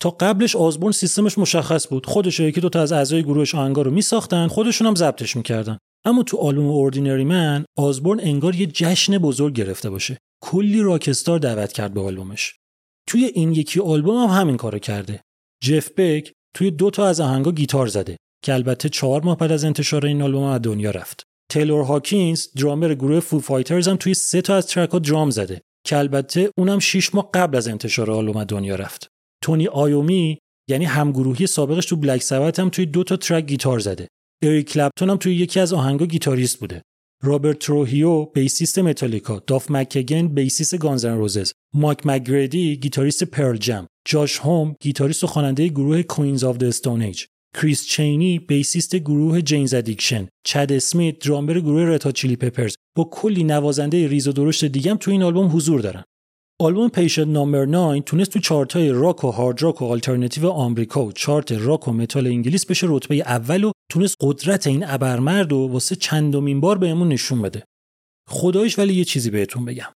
تا 0.00 0.10
قبلش 0.10 0.56
آزبورن 0.56 0.92
سیستمش 0.92 1.38
مشخص 1.38 1.88
بود. 1.88 2.06
خودش 2.06 2.40
یکی 2.40 2.60
دو 2.60 2.68
تا 2.68 2.82
از 2.82 2.92
اعضای 2.92 3.22
گروهش 3.22 3.54
آهنگا 3.54 3.82
رو 3.82 3.90
میساختن 3.90 4.46
خودشون 4.46 4.86
هم 4.86 4.94
ضبطش 4.94 5.36
می‌کردن. 5.36 5.78
اما 6.04 6.22
تو 6.22 6.36
آلبوم 6.36 6.66
Ordinary 6.66 7.24
Man 7.24 7.64
آزبورن 7.78 8.20
انگار 8.20 8.54
یه 8.54 8.66
جشن 8.66 9.18
بزرگ 9.18 9.54
گرفته 9.54 9.90
باشه. 9.90 10.18
کلی 10.42 10.82
rockstar 10.82 11.38
دعوت 11.38 11.72
کرد 11.72 11.94
به 11.94 12.00
آلبومش. 12.00 12.54
توی 13.08 13.24
این 13.24 13.52
یکی 13.52 13.80
آلبوم 13.80 14.16
هم 14.16 14.40
همین 14.40 14.56
کارو 14.56 14.78
کرده. 14.78 15.20
جف 15.62 15.90
بک 15.96 16.32
توی 16.54 16.70
دو 16.70 16.90
تا 16.90 17.06
از 17.06 17.20
آهنگا 17.20 17.52
گیتار 17.52 17.86
زده. 17.86 18.16
که 18.44 18.54
البته 18.54 18.88
چهار 18.88 19.22
ماه 19.22 19.36
بعد 19.36 19.52
از 19.52 19.64
انتشار 19.64 20.06
این 20.06 20.22
آلبوم 20.22 20.42
از 20.42 20.62
دنیا 20.62 20.90
رفت. 20.90 21.26
تیلور 21.50 21.84
هاکینز 21.84 22.46
درامر 22.56 22.94
گروه 22.94 23.20
Foo 23.20 23.40
Fighters 23.40 23.88
هم 23.88 23.96
توی 23.96 24.14
سه 24.14 24.40
تا 24.40 24.56
از 24.56 24.66
ترک 24.66 24.90
ها 24.90 24.98
درام 24.98 25.30
زده 25.30 25.60
که 25.86 25.96
البته 25.96 26.50
اونم 26.58 26.78
6 26.78 27.14
ماه 27.14 27.30
قبل 27.34 27.56
از 27.56 27.68
انتشار 27.68 28.10
آلبوم 28.10 28.44
دنیا 28.44 28.74
رفت. 28.74 29.08
تونی 29.42 29.66
آیومی 29.66 30.38
یعنی 30.70 30.84
همگروهی 30.84 31.46
سابقش 31.46 31.86
تو 31.86 31.96
Black 31.96 32.22
Sabbath 32.22 32.58
هم 32.58 32.68
توی 32.68 32.86
دو 32.86 33.04
تا 33.04 33.16
ترک 33.16 33.46
گیتار 33.46 33.78
زده. 33.78 34.08
اریک 34.42 34.72
کلپتون 34.72 35.10
هم 35.10 35.16
توی 35.16 35.34
یکی 35.34 35.60
از 35.60 35.72
آهنگا 35.72 36.06
گیتاریست 36.06 36.60
بوده. 36.60 36.82
رابرت 37.22 37.58
تروهیو 37.58 38.24
بیسیست 38.24 38.78
متالیکا 38.78 39.42
داف 39.46 39.70
مکگن 39.70 40.28
بیسیست 40.28 40.78
Guns 40.78 41.03
N' 41.03 41.16
Roses. 41.16 41.52
مایک 41.74 41.98
مک‌کریدی 42.04 42.76
گیتاریست 42.76 43.24
Pearl 43.24 43.56
Jam. 43.56 43.86
جاش 44.06 44.38
هوم 44.38 44.76
گیتاریست 44.80 45.24
و 45.24 45.26
خواننده 45.26 45.68
گروه 45.68 46.02
Queens 46.02 46.44
of 46.44 46.56
the 46.56 46.64
Stone 46.64 47.02
کریس 47.54 47.86
چینی 47.86 48.38
بیسیست 48.38 48.96
گروه 48.96 49.40
Jane's 49.40 49.74
Addiction 49.74 50.28
چد 50.46 50.72
اسمیت 50.72 51.18
درامر 51.18 51.60
گروه 51.60 51.82
Red 51.82 51.97
Hot 51.97 52.12
Chili 52.12 52.36
Peppers. 52.36 52.74
با 52.96 53.08
کلی 53.12 53.44
نوازنده 53.44 54.08
ریز 54.08 54.28
و 54.28 54.32
درشت 54.32 54.64
دیگه 54.64 54.94
تو 54.94 55.10
این 55.10 55.22
آلبوم 55.22 55.56
حضور 55.56 55.80
دارن. 55.80 56.04
آلبوم 56.60 56.88
Patient 56.88 57.28
Number 57.28 57.64
9 57.64 58.00
تونست 58.00 58.30
تو 58.30 58.38
چارت 58.38 58.72
های 58.72 58.88
راک 58.88 59.24
و 59.24 59.30
هارد 59.30 59.62
راک 59.62 59.82
و 59.82 59.84
آلترناتیو 59.84 60.46
آمریکا 60.46 61.04
و 61.04 61.12
چارت 61.12 61.52
راک 61.52 61.88
و 61.88 61.92
متال 61.92 62.26
انگلیس 62.26 62.66
بشه 62.66 62.86
رتبه 62.90 63.14
اول 63.14 63.64
و 63.64 63.72
تونست 63.90 64.16
قدرت 64.20 64.66
این 64.66 64.84
ابرمرد 64.86 65.52
رو 65.52 65.56
واسه 65.56 65.96
چندمین 65.96 66.60
بار 66.60 66.78
بهمون 66.78 67.08
نشون 67.08 67.42
بده. 67.42 67.64
خداییش 68.28 68.78
ولی 68.78 68.94
یه 68.94 69.04
چیزی 69.04 69.30
بهتون 69.30 69.64
بگم. 69.64 69.92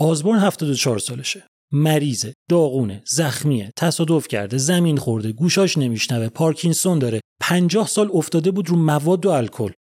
آزبورن 0.00 0.38
74 0.38 0.98
سالشه. 0.98 1.46
مریضه 1.74 2.34
داغونه 2.50 3.02
زخمیه 3.06 3.70
تصادف 3.76 4.28
کرده 4.28 4.58
زمین 4.58 4.96
خورده 4.96 5.32
گوشاش 5.32 5.78
نمیشنوه 5.78 6.28
پارکینسون 6.28 6.98
داره. 6.98 7.20
50 7.40 7.86
سال 7.86 8.10
افتاده 8.14 8.50
بود 8.50 8.68
رو 8.68 8.76
مواد 8.76 9.26
و 9.26 9.30
الکل. 9.30 9.72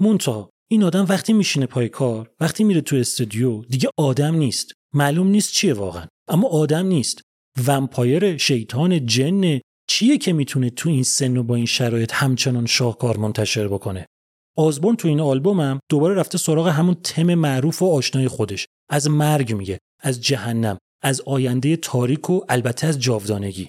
مونتا 0.00 0.50
این 0.70 0.84
آدم 0.84 1.06
وقتی 1.08 1.32
میشینه 1.32 1.66
پای 1.66 1.88
کار 1.88 2.30
وقتی 2.40 2.64
میره 2.64 2.80
تو 2.80 2.96
استودیو 2.96 3.62
دیگه 3.62 3.88
آدم 3.98 4.34
نیست. 4.34 4.72
معلوم 4.94 5.26
نیست 5.26 5.52
چیه 5.52 5.74
واقعا. 5.74 6.06
اما 6.28 6.48
آدم 6.48 6.86
نیست. 6.86 7.20
ومپایر 7.66 8.36
شیطان 8.36 9.06
جن 9.06 9.60
چیه 9.88 10.18
که 10.18 10.32
می‌تونه 10.32 10.70
تو 10.70 10.88
این 10.88 11.02
سن 11.02 11.36
و 11.36 11.42
با 11.42 11.54
این 11.54 11.66
شرایط 11.66 12.12
همچنان 12.14 12.66
شاهکار 12.66 13.16
منتشر 13.16 13.68
بکنه؟ 13.68 14.06
آزبورن 14.56 14.96
تو 14.96 15.08
این 15.08 15.20
آلبومم 15.20 15.80
دوباره 15.90 16.14
رفته 16.14 16.38
سراغ 16.38 16.68
همون 16.68 16.94
تم 16.94 17.34
معروف 17.34 17.82
و 17.82 17.86
آشنای 17.86 18.28
خودش. 18.28 18.66
از 18.90 19.10
مرگ 19.10 19.54
میگه 19.54 19.78
از 20.02 20.20
جهنم. 20.20 20.78
از 21.06 21.20
آینده 21.20 21.76
تاریک 21.76 22.30
و 22.30 22.40
البته 22.48 22.86
از 22.86 22.98
جاودانگی. 22.98 23.68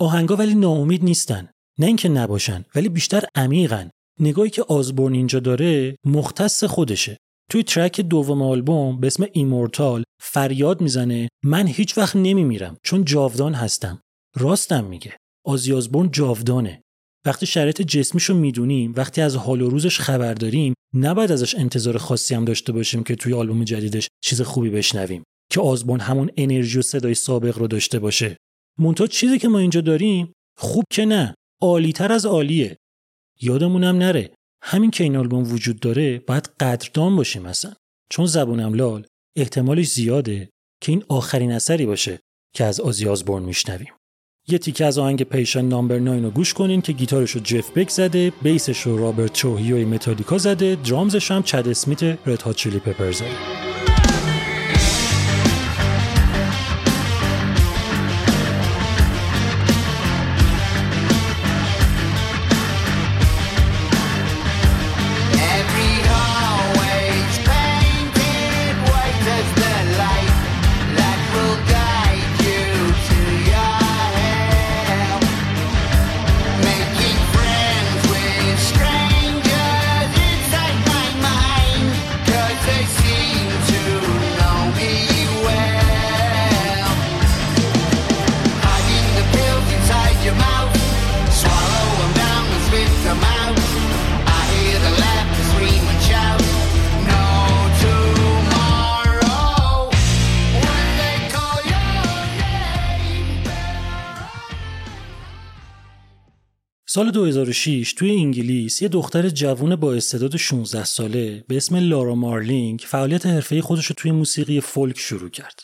آهنگا 0.00 0.36
ولی 0.36 0.54
ناامید 0.54 1.04
نیستن. 1.04 1.48
نه 1.78 1.86
اینکه 1.86 2.08
نباشن 2.08 2.64
ولی 2.74 2.88
بیشتر 2.88 3.24
عمیقن. 3.34 3.90
نگاهی 4.20 4.50
که 4.50 4.62
آزبورن 4.62 5.14
اینجا 5.14 5.40
داره 5.40 5.96
مختص 6.06 6.64
خودشه. 6.64 7.16
توی 7.50 7.62
ترک 7.62 8.00
دوم 8.00 8.42
آلبوم 8.42 9.00
به 9.00 9.06
اسم 9.06 9.26
Immortal 9.32 10.04
فریاد 10.22 10.80
می‌زنه 10.80 11.28
من 11.44 11.66
هیچ 11.66 11.98
وقت 11.98 12.16
نمیمیرم 12.16 12.76
چون 12.82 13.04
جاودان 13.04 13.54
هستم. 13.54 14.00
راستم 14.36 14.84
میگه. 14.84 15.16
آزی 15.46 15.72
آزبورن 15.72 16.10
جاودانه. 16.10 16.82
وقتی 17.26 17.46
شرایط 17.46 17.82
جسمیشو 17.82 18.34
می‌دونیم 18.34 18.92
وقتی 18.96 19.20
از 19.20 19.36
حال 19.36 19.62
و 19.62 19.70
روزش 19.70 19.98
خبر 19.98 20.34
داریم 20.34 20.74
نباید 20.94 21.32
ازش 21.32 21.54
انتظار 21.54 21.98
خاصی 21.98 22.34
هم 22.34 22.44
داشته 22.44 22.72
باشیم 22.72 23.02
که 23.04 23.16
توی 23.16 23.34
آلبوم 23.34 23.64
جدیدش 23.64 24.08
چیز 24.24 24.42
خوبی 24.42 24.70
بشنویم. 24.70 25.22
که 25.50 25.60
آزبورن 25.60 26.00
همون 26.00 26.30
انرژی 26.36 26.78
و 26.78 26.82
صدای 26.82 27.14
سابق 27.14 27.58
رو 27.58 27.66
داشته 27.66 27.98
باشه. 27.98 28.36
مونتا 28.78 29.06
چیزی 29.06 29.38
که 29.38 29.48
ما 29.48 29.58
اینجا 29.58 29.80
داریم 29.80 30.32
خوب 30.58 30.84
که 30.90 31.04
نه. 31.04 31.34
عالیتر 31.62 32.12
از 32.12 32.26
عالیه. 32.26 32.76
یادمونم 33.40 33.96
نره. 33.96 34.34
همین 34.62 34.90
که 34.90 35.04
این 35.04 35.16
آلبوم 35.16 35.52
وجود 35.52 35.80
داره 35.80 36.18
باید 36.18 36.50
قدردان 36.60 37.16
باشیم 37.16 37.42
مثلا 37.42 37.72
چون 38.10 38.26
زبونم 38.26 38.74
لال 38.74 39.06
احتمالش 39.36 39.88
زیاده 39.88 40.50
که 40.82 40.92
این 40.92 41.04
آخرین 41.08 41.52
اثری 41.52 41.86
باشه 41.86 42.20
که 42.54 42.64
از 42.64 42.80
آزی 42.80 43.08
آزبورن 43.08 43.44
میشنویم. 43.44 43.94
یه 44.48 44.58
تیکه 44.58 44.84
از 44.84 44.98
آهنگ 44.98 45.22
پیشن 45.22 45.64
نامبر 45.64 45.98
9 45.98 46.22
رو 46.22 46.30
گوش 46.30 46.54
کنین 46.54 46.82
که 46.82 46.92
گیتارش 46.92 47.30
رو 47.30 47.40
جف 47.40 47.70
بک 47.70 47.88
زده 47.90 48.32
بیسش 48.42 48.80
رو 48.80 48.98
رابرت 48.98 49.32
تروهیو 49.32 49.88
متالیکا 49.88 50.38
زده 50.38 50.76
درامزش 50.88 51.30
هم 51.30 51.42
چد 51.42 51.68
اسمیت 51.68 52.02
رد 52.02 52.42
هات 52.42 52.56
چیلی 52.56 52.78
پپر 52.78 53.12
زده 53.12 53.69
سال 106.92 107.10
2006 107.10 107.92
توی 107.92 108.10
انگلیس 108.10 108.82
یه 108.82 108.88
دختر 108.88 109.28
جوون 109.28 109.76
با 109.76 109.94
استعداد 109.94 110.36
16 110.36 110.84
ساله 110.84 111.44
به 111.48 111.56
اسم 111.56 111.76
لارا 111.76 112.14
مارلینگ 112.14 112.84
فعالیت 112.86 113.26
حرفه‌ای 113.26 113.60
خودش 113.60 113.86
رو 113.86 113.94
توی 113.98 114.10
موسیقی 114.10 114.60
فولک 114.60 114.98
شروع 114.98 115.28
کرد. 115.28 115.60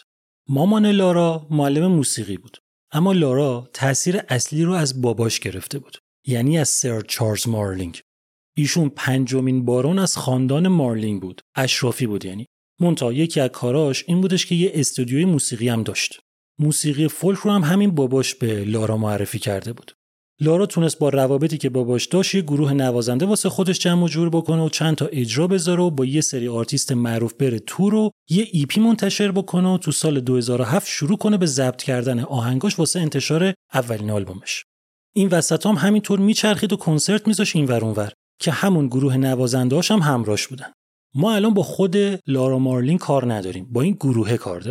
مامان 0.49 0.87
لارا 0.87 1.47
معلم 1.51 1.87
موسیقی 1.87 2.37
بود. 2.37 2.59
اما 2.93 3.13
لارا 3.13 3.71
تاثیر 3.73 4.21
اصلی 4.29 4.65
رو 4.65 4.73
از 4.73 5.03
باباش 5.03 5.41
گرفته 5.41 5.79
بود. 5.79 5.99
یعنی 6.27 6.59
از 6.59 6.69
سر 6.69 7.01
چارلز 7.01 7.49
مارلینگ. 7.49 8.01
ایشون 8.57 8.89
پنجمین 8.89 9.65
بارون 9.65 9.99
از 9.99 10.17
خاندان 10.17 10.69
مارلینگ 10.69 11.23
بود. 11.23 11.41
اشرافی 11.55 12.07
بود 12.07 12.25
یعنی. 12.25 12.47
مونتا 12.81 13.13
یکی 13.13 13.41
از 13.41 13.51
کاراش 13.51 14.05
این 14.07 14.21
بودش 14.21 14.47
که 14.47 14.55
یه 14.55 14.71
استودیوی 14.75 15.25
موسیقی 15.25 15.69
هم 15.69 15.83
داشت. 15.83 16.21
موسیقی 16.59 17.09
فولک 17.09 17.39
رو 17.39 17.51
هم 17.51 17.65
همین 17.65 17.91
باباش 17.91 18.35
به 18.35 18.65
لارا 18.65 18.97
معرفی 18.97 19.39
کرده 19.39 19.73
بود. 19.73 19.93
لارا 20.41 20.67
تونست 20.67 20.99
با 20.99 21.09
روابطی 21.09 21.59
که 21.59 21.71
باباش 21.71 22.07
داشت 22.07 22.35
یه 22.35 22.43
گروه 22.43 22.73
نوازنده 22.73 23.27
واسه 23.27 23.49
خودش 23.49 23.79
جمع 23.79 24.05
و 24.05 24.09
جور 24.09 24.31
بکنه 24.31 24.63
و 24.63 24.69
چند 24.69 24.97
تا 24.97 25.07
اجرا 25.07 25.47
بذاره 25.47 25.83
و 25.83 25.91
با 25.91 26.05
یه 26.05 26.21
سری 26.21 26.49
آرتیست 26.49 26.93
معروف 26.93 27.35
بره 27.35 27.59
تور 27.59 27.95
و 27.95 28.11
یه 28.31 28.49
EP 28.53 28.81
منتشر 28.81 29.33
بکنه 29.33 29.75
و 29.75 29.79
تو 29.79 29.93
سال 29.93 30.21
2007 30.21 30.87
شروع 30.89 31.19
کنه 31.19 31.37
به 31.37 31.47
ضبط 31.47 31.83
کردن 31.83 32.21
آهنگاش 32.21 32.79
واسه 32.79 33.01
انتشار 33.01 33.55
اولین 33.75 34.11
آلبومش. 34.11 34.65
این 35.15 35.29
وسط 35.29 35.67
هم 35.67 35.75
همینطور 35.75 36.19
میچرخید 36.19 36.73
و 36.73 36.77
کنسرت 36.77 37.29
میذاشت 37.29 37.57
این 37.57 37.65
ور 37.65 38.13
که 38.41 38.51
همون 38.51 38.87
گروه 38.87 39.17
نوازندهاش 39.17 39.91
هم 39.91 39.99
همراش 39.99 40.47
بودن. 40.47 40.73
ما 41.15 41.35
الان 41.35 41.55
با 41.55 41.63
خود 41.63 41.97
لارا 42.27 42.59
مارلین 42.59 42.99
کار 42.99 43.35
نداریم 43.35 43.69
با 43.73 43.83
این 43.83 43.95
گروه 43.95 44.37
کار. 44.37 44.71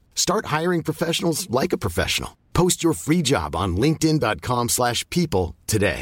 Start 0.15 0.45
hiring 0.45 0.81
professionals 0.83 1.49
like 1.49 1.73
a 1.73 1.83
professional. 1.85 2.31
Post 2.53 2.83
your 2.83 2.93
free 2.93 3.21
job 3.31 3.49
on 3.55 3.69
linkedin.com/people 3.83 5.45
today. 5.67 6.01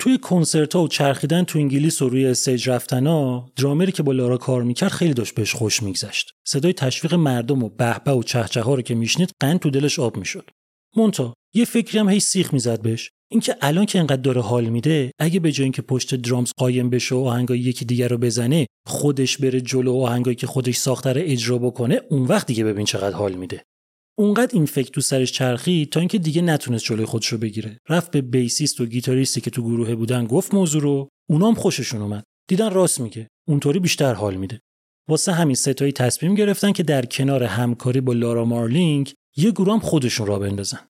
توی 0.00 0.18
کنسرت 0.18 0.74
ها 0.74 0.82
و 0.82 0.88
چرخیدن 0.88 1.44
تو 1.44 1.58
انگلیس 1.58 2.02
و 2.02 2.08
روی 2.08 2.26
استیج 2.26 2.70
رفتن 2.70 3.06
ها 3.06 3.52
درامری 3.56 3.92
که 3.92 4.02
با 4.02 4.12
لارا 4.12 4.36
کار 4.36 4.62
می‌کرد 4.62 4.90
خیلی 4.90 5.14
داشت 5.14 5.34
بهش 5.34 5.54
خوش 5.54 5.82
میگذشت 5.82 6.30
صدای 6.46 6.72
تشویق 6.72 7.14
مردم 7.14 7.62
و 7.62 7.68
بهبه 7.68 8.12
و 8.12 8.22
چهچه 8.22 8.60
ها 8.60 8.74
رو 8.74 8.82
که 8.82 8.94
میشنید 8.94 9.30
قند 9.40 9.58
تو 9.58 9.70
دلش 9.70 9.98
آب 9.98 10.16
می‌شد 10.16 10.50
مونتا 10.96 11.34
یه 11.54 11.64
فکری 11.64 11.98
هم 11.98 12.08
هی 12.08 12.20
سیخ 12.20 12.52
می‌زد 12.52 12.82
بهش 12.82 13.10
اینکه 13.32 13.56
الان 13.60 13.86
که 13.86 13.98
انقدر 13.98 14.22
داره 14.22 14.40
حال 14.40 14.64
میده 14.64 15.12
اگه 15.18 15.40
به 15.40 15.52
جای 15.52 15.64
اینکه 15.64 15.82
پشت 15.82 16.14
درامز 16.14 16.52
قایم 16.56 16.90
بشه 16.90 17.14
و 17.14 17.18
آهنگای 17.18 17.58
یکی 17.58 17.84
دیگر 17.84 18.08
رو 18.08 18.18
بزنه 18.18 18.66
خودش 18.86 19.38
بره 19.38 19.60
جلو 19.60 19.92
و 19.92 20.02
آهنگایی 20.02 20.36
که 20.36 20.46
خودش 20.46 20.76
ساخته 20.76 21.12
رو 21.12 21.20
اجرا 21.24 21.58
بکنه 21.58 22.00
اون 22.10 22.22
وقت 22.22 22.46
دیگه 22.46 22.64
ببین 22.64 22.86
چقدر 22.86 23.16
حال 23.16 23.32
میده. 23.32 23.62
اونقدر 24.18 24.50
این 24.54 24.66
فکر 24.66 24.90
تو 24.90 25.00
سرش 25.00 25.32
چرخید 25.32 25.86
تا 25.86 26.00
اینکه 26.00 26.18
دیگه 26.18 26.42
نتونست 26.42 26.84
جلوی 26.84 27.04
خودش 27.04 27.26
رو 27.26 27.38
بگیره. 27.38 27.78
رفت 27.88 28.10
به 28.10 28.20
بیسیست 28.20 28.80
و 28.80 28.86
گیتاریستی 28.86 29.40
که 29.40 29.50
تو 29.50 29.62
گروه 29.62 29.94
بودن 29.94 30.26
گفت 30.26 30.54
موضوع 30.54 30.82
رو 30.82 31.08
اونام 31.28 31.54
خوششون 31.54 32.02
اومد. 32.02 32.24
دیدن 32.48 32.70
راست 32.70 33.00
میگه. 33.00 33.28
اونطوری 33.48 33.78
بیشتر 33.78 34.14
حال 34.14 34.34
میده. 34.34 34.60
واسه 35.08 35.32
همین 35.32 35.54
سه‌تایی 35.54 35.92
تصمیم 35.92 36.34
گرفتن 36.34 36.72
که 36.72 36.82
در 36.82 37.04
کنار 37.04 37.44
همکاری 37.44 38.00
با 38.00 38.12
لارا 38.12 38.44
مارلینگ 38.44 39.14
یه 39.36 39.50
گروه 39.50 39.72
هم 39.72 39.80
خودشون 39.80 40.26
راه 40.26 40.38
بندازن. 40.38 40.88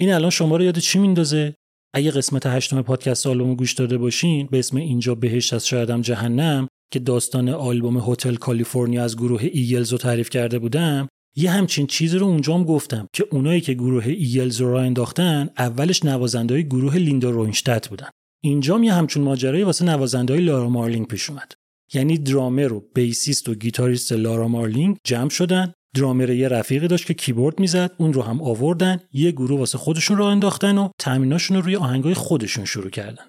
این 0.00 0.12
الان 0.12 0.30
شما 0.30 0.56
رو 0.56 0.64
یاد 0.64 0.78
چی 0.78 0.98
میندازه؟ 0.98 1.54
اگه 1.94 2.10
قسمت 2.10 2.46
هشتم 2.46 2.82
پادکست 2.82 3.26
آلبوم 3.26 3.54
گوش 3.54 3.72
داده 3.72 3.98
باشین 3.98 4.48
به 4.50 4.58
اسم 4.58 4.76
اینجا 4.76 5.14
بهشته 5.14 5.66
شایدم 5.66 6.02
جهنم 6.02 6.68
که 6.92 6.98
داستان 6.98 7.48
آلبوم 7.48 8.10
Hotel 8.10 8.34
California 8.34 9.04
از 9.04 9.16
گروه 9.16 9.42
Eagles 9.42 9.92
رو 9.92 9.98
تعریف 9.98 10.30
کرده 10.30 10.58
بودم 10.58 11.08
یه 11.36 11.50
همچین 11.50 11.86
چیزی 11.86 12.18
رو 12.18 12.26
اونجام 12.26 12.64
گفتم 12.64 13.08
که 13.12 13.26
اونایی 13.30 13.60
که 13.60 13.74
گروه 13.74 14.06
Eagles 14.06 14.60
رو 14.60 14.72
راه 14.72 14.84
انداختن 14.84 15.50
اولش 15.58 16.04
نوازندهای 16.04 16.64
گروه 16.64 16.96
لیندا 16.96 17.30
رونستات 17.30 17.88
بودن. 17.88 18.08
اینجام 18.44 18.82
یه 18.82 18.92
همچین 18.92 19.22
ماجرایی 19.22 19.64
واسه 19.64 19.84
نوازندهای 19.84 20.40
لارا 20.40 20.68
مارلینگ 20.68 21.06
پیش 21.06 21.30
اومد. 21.30 21.52
یعنی 21.94 22.18
درامر 22.18 22.72
و 22.72 22.84
بیسیست 22.94 23.48
و 23.48 23.54
گیتاریست 23.54 24.12
لارا 24.12 24.48
مارلینگ 24.48 24.96
جمع 25.04 25.28
شدن 25.28 25.72
درامر 25.96 26.30
یه 26.30 26.48
رفیقی 26.48 26.88
داشت 26.88 27.06
که 27.06 27.14
کیبورد 27.14 27.60
می‌زد 27.60 27.90
اون 27.98 28.12
رو 28.12 28.22
هم 28.22 28.42
آوردن 28.42 29.00
یه 29.12 29.30
گروه 29.30 29.58
واسه 29.58 29.78
خودشون 29.78 30.16
راه 30.16 30.30
انداختن 30.30 30.78
و 30.78 30.88
تمریناشون 30.98 31.56
رو 31.56 31.62
روی 31.62 31.76
آهنگای 31.76 32.14
خودشون 32.14 32.64
شروع 32.64 32.90
کردن. 32.90 33.24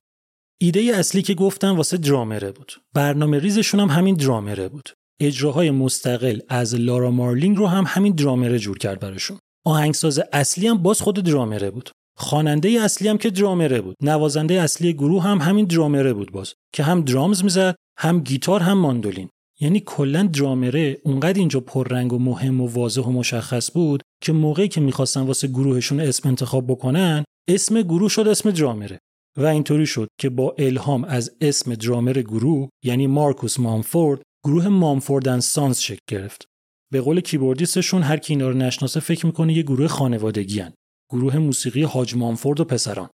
ایده 0.61 0.91
اصلی 0.95 1.21
که 1.21 1.33
گفتم 1.33 1.75
واسه 1.77 1.97
درامره 1.97 2.51
بود. 2.51 2.73
برنامه 2.93 3.39
ریزشون 3.39 3.79
هم 3.79 3.89
همین 3.89 4.15
درامره 4.15 4.69
بود. 4.69 4.89
اجراهای 5.21 5.71
مستقل 5.71 6.39
از 6.49 6.75
لارا 6.75 7.11
مارلینگ 7.11 7.57
رو 7.57 7.67
هم 7.67 7.83
همین 7.87 8.13
درامره 8.13 8.59
جور 8.59 8.77
کرد 8.77 8.99
براشون. 8.99 9.39
آهنگساز 9.65 10.21
اصلی 10.33 10.67
هم 10.67 10.77
باز 10.77 11.01
خود 11.01 11.19
درامره 11.19 11.71
بود. 11.71 11.89
خواننده 12.17 12.69
اصلی 12.69 13.07
هم 13.07 13.17
که 13.17 13.29
درامره 13.29 13.81
بود. 13.81 13.95
نوازنده 14.01 14.61
اصلی 14.61 14.93
گروه 14.93 15.23
هم 15.23 15.37
همین 15.37 15.65
درامره 15.65 16.13
بود 16.13 16.31
باز. 16.31 16.53
که 16.73 16.83
هم 16.83 17.01
درامز 17.01 17.43
می‌زد 17.43 17.75
هم 17.99 18.19
گیتار 18.19 18.61
هم 18.61 18.77
ماندولین. 18.77 19.29
یعنی 19.59 19.79
کلا 19.85 20.23
درامره 20.23 21.01
اونقدر 21.03 21.39
اینجا 21.39 21.59
پررنگ 21.59 22.13
و 22.13 22.19
مهم 22.19 22.61
و 22.61 22.67
واضح 22.67 23.01
و 23.01 23.11
مشخص 23.11 23.71
بود 23.71 24.03
که 24.23 24.31
موقعی 24.31 24.67
که 24.67 24.81
می‌خواستن 24.81 25.21
واسه 25.21 25.47
گروهشون 25.47 25.99
اسم 25.99 26.29
انتخاب 26.29 26.67
بکنن 26.67 27.23
اسم 27.49 27.81
گروه 27.81 28.09
شد 28.09 28.27
اسم 28.27 28.51
درامره 28.51 28.99
و 29.37 29.45
اینطوری 29.45 29.85
شد 29.85 30.07
که 30.19 30.29
با 30.29 30.55
الهام 30.57 31.03
از 31.03 31.31
اسم 31.41 31.75
درامر 31.75 32.13
گروه 32.13 32.69
یعنی 32.83 33.07
مارکوس 33.07 33.59
مامفورد 33.59 34.21
گروه 34.45 34.67
مامفورد 34.67 35.39
سانس 35.39 35.79
شکل 35.79 35.99
گرفت. 36.09 36.45
به 36.91 37.01
قول 37.01 37.21
کیبوردیستشون 37.21 38.01
هر 38.01 38.17
کی 38.17 38.33
اینا 38.33 38.49
رو 38.49 38.57
نشناسه 38.57 38.99
فکر 38.99 39.25
می‌کنه 39.25 39.53
یه 39.53 39.63
گروه 39.63 39.87
خانوادگی 39.87 40.59
هن. 40.59 40.73
گروه 41.09 41.37
موسیقی 41.37 41.83
حاج 41.83 42.15
مامفورد 42.15 42.59
و 42.59 42.65
پسران. 42.65 43.09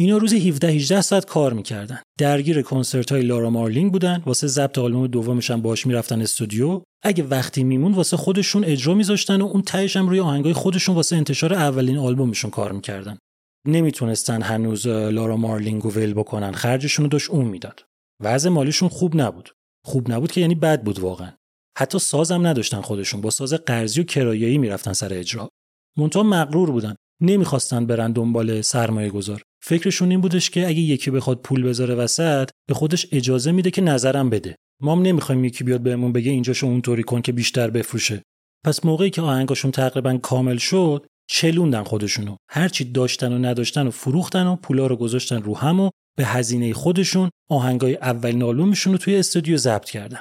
اینا 0.00 0.16
روزی 0.16 0.48
17 0.48 0.68
18 0.68 1.00
ساعت 1.00 1.24
کار 1.24 1.52
می‌کردن. 1.52 2.02
درگیر 2.18 2.62
کنسرت 2.62 3.12
های 3.12 3.22
لارا 3.22 3.50
مارلینگ 3.50 3.92
بودن 3.92 4.22
واسه 4.26 4.46
ضبط 4.46 4.78
آلبوم 4.78 5.06
دومش 5.06 5.50
هم 5.50 5.62
باش 5.62 5.86
می‌رفتن 5.86 6.20
استودیو. 6.20 6.82
اگه 7.02 7.24
وقتی 7.24 7.64
می‌موند 7.64 7.92
واسه 7.92 8.16
خودشون 8.16 8.64
اجرا 8.64 8.94
میذاشتن 8.94 9.40
و 9.40 9.46
اون 9.46 9.62
تهش 9.62 9.96
هم 9.96 10.08
روی 10.08 10.20
آهنگای 10.20 10.52
خودشون 10.52 10.94
واسه 10.94 11.16
انتشار 11.16 11.54
اولین 11.54 11.98
آلبومشون 11.98 12.50
کار 12.50 12.72
می‌کردن. 12.72 13.18
نمی‌تونستن 13.66 14.42
هنوز 14.42 14.86
لارا 14.86 15.36
مارلینگ 15.36 15.82
رو 15.82 15.90
ول 15.90 16.14
بکنن. 16.14 16.52
خرجشون 16.52 17.04
رو 17.04 17.08
داشت 17.08 17.30
اون 17.30 17.44
می‌داد. 17.44 17.84
وضع 18.22 18.50
مالیشون 18.50 18.88
خوب 18.88 19.20
نبود. 19.20 19.50
خوب 19.84 20.12
نبود 20.12 20.32
که 20.32 20.40
یعنی 20.40 20.54
بد 20.54 20.82
بود 20.82 20.98
واقعا. 20.98 21.32
حتی 21.78 21.98
سازم 21.98 22.46
نداشتن 22.46 22.80
خودشون. 22.80 23.20
با 23.20 23.30
ساز 23.30 23.54
قرضی 23.54 24.00
و 24.00 24.04
کرایه‌ای 24.04 24.58
می‌رفتن 24.58 24.92
سر 24.92 25.14
اجرا. 25.14 25.48
مونتا 25.96 26.22
مغرور 26.22 26.70
بودن. 26.70 26.94
نمی‌خواستن 27.22 27.86
برن 27.86 28.12
دنبال 28.12 28.60
سرمایه 28.60 29.10
گذار 29.10 29.42
فکرشون 29.68 30.10
این 30.10 30.20
بودش 30.20 30.50
که 30.50 30.68
اگه 30.68 30.80
یکی 30.80 31.10
بخواد 31.10 31.40
پول 31.42 31.62
بذاره 31.62 31.94
وسط 31.94 32.50
به 32.68 32.74
خودش 32.74 33.06
اجازه 33.12 33.52
میده 33.52 33.70
که 33.70 33.82
نظرم 33.82 34.30
بده. 34.30 34.56
ما 34.82 34.92
هم 34.92 35.02
نمی‌خوایم 35.02 35.44
یکی 35.44 35.64
بیاد 35.64 35.80
بهمون 35.80 36.12
بگه 36.12 36.30
اینجاشو 36.30 36.66
اونطوری 36.66 37.02
کن 37.02 37.22
که 37.22 37.32
بیشتر 37.32 37.70
بفروشه. 37.70 38.22
پس 38.64 38.84
موقعی 38.84 39.10
که 39.10 39.22
آهنگاشون 39.22 39.70
تقریبا 39.70 40.18
کامل 40.18 40.56
شد 40.56 41.06
چلوندن 41.30 41.82
خودشونو. 41.82 42.36
هرچی 42.50 42.84
داشتن 42.84 43.32
و 43.32 43.38
نداشتن 43.38 43.86
و 43.86 43.90
فروختن 43.90 44.46
و 44.46 44.56
پولا 44.56 44.86
رو 44.86 44.96
گذاشتن 44.96 45.42
رو 45.42 45.56
هم 45.56 45.80
و 45.80 45.90
به 46.18 46.24
هزینه 46.24 46.72
خودشون 46.72 47.30
آهنگای 47.50 47.96
اولین 47.96 48.42
آلبومشون 48.42 48.92
رو 48.92 48.98
توی 48.98 49.16
استودیو 49.16 49.56
ضبط 49.56 49.90
کردن. 49.90 50.20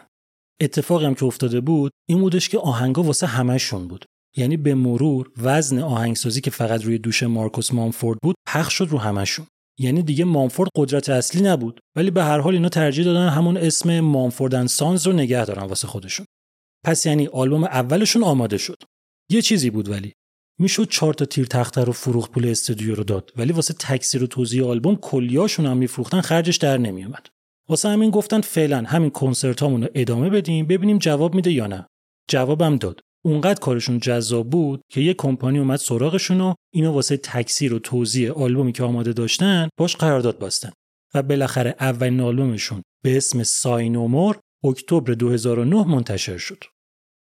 اتفاقی 0.62 1.06
هم 1.06 1.16
که 1.16 1.26
افتاده 1.26 1.62
بود 1.62 1.92
این 2.10 2.20
بودش 2.20 2.50
که 2.50 2.58
آهنگا 2.58 3.04
واسه 3.04 3.28
همهشون 3.28 3.88
بود. 3.88 4.06
یعنی 4.38 4.58
به 4.58 4.76
مرور 4.76 5.32
وزن 5.38 5.80
آهنگسازی 5.80 6.42
که 6.42 6.52
فقط 6.52 6.84
روی 6.84 6.98
دوش 6.98 7.24
مارکوس 7.24 7.74
مامفورد 7.74 8.20
بود 8.24 8.36
پخش 8.48 8.74
شد 8.74 8.88
رو 8.90 8.98
همشون. 8.98 9.48
یعنی 9.80 10.02
دیگه 10.02 10.26
مامفورد 10.26 10.70
قدرت 10.76 11.10
اصلی 11.10 11.42
نبود 11.42 11.80
ولی 11.96 12.12
به 12.12 12.24
هر 12.24 12.40
حال 12.40 12.54
اینا 12.54 12.70
ترجیح 12.70 13.06
دادن 13.06 13.30
همون 13.30 13.58
اسم 13.58 14.00
مامفورد 14.00 14.66
سانز 14.66 15.08
رو 15.08 15.14
نگه 15.14 15.46
دارن 15.46 15.64
واسه 15.64 15.88
خودشون. 15.88 16.26
پس 16.86 17.06
یعنی 17.06 17.28
آلبوم 17.28 17.64
اولشون 17.64 18.24
آماده 18.24 18.58
شد. 18.58 18.78
یه 19.32 19.42
چیزی 19.42 19.70
بود 19.70 19.90
ولی. 19.90 20.14
می‌شد 20.60 20.90
چهار 20.90 21.14
تا 21.14 21.26
تیر 21.26 21.46
تخته 21.46 21.84
رو 21.84 21.94
فروخت 21.94 22.32
پول 22.32 22.48
استودیو 22.48 22.96
رو 22.96 23.04
داد 23.04 23.32
ولی 23.38 23.54
واسه 23.54 23.74
تکثیر 23.74 24.24
و 24.24 24.28
توزیع 24.28 24.68
آلبوم 24.68 24.96
کلیاشون 24.96 25.66
هم 25.66 25.78
میفروختن 25.78 26.22
خرجش 26.22 26.58
در 26.58 26.78
نمیومد 26.78 27.28
واسه 27.70 27.90
همین 27.90 28.10
گفتن 28.10 28.42
فعلا 28.42 28.84
همین 28.88 29.10
کنسرت 29.10 29.62
رو 29.62 29.88
ادامه 29.96 30.30
بدیم 30.30 30.68
ببینیم 30.68 30.98
جواب 30.98 31.36
میده 31.36 31.52
یا 31.52 31.68
نه. 31.68 31.88
جوابم 32.30 32.78
داد. 32.78 33.00
اونقدر 33.28 33.60
کارشون 33.60 34.00
جذاب 34.00 34.50
بود 34.50 34.82
که 34.92 35.02
یه 35.02 35.14
کمپانی 35.14 35.60
اومد 35.60 35.80
سراغشون 35.80 36.42
و 36.42 36.54
اینو 36.74 36.92
واسه 36.92 37.18
تکثیر 37.18 37.74
و 37.74 37.80
توزیع 37.80 38.32
آلبومی 38.32 38.72
که 38.72 38.84
آماده 38.84 39.14
داشتن 39.14 39.70
باش 39.80 39.96
قرارداد 39.96 40.40
بستن 40.40 40.72
و 41.14 41.24
بالاخره 41.24 41.76
اولین 41.80 42.20
آلبومشون 42.20 42.82
به 43.04 43.18
اسم 43.18 43.44
ساینومور 43.44 44.40
اکتبر 44.64 45.14
2009 45.14 45.88
منتشر 45.88 46.38
شد. 46.38 46.64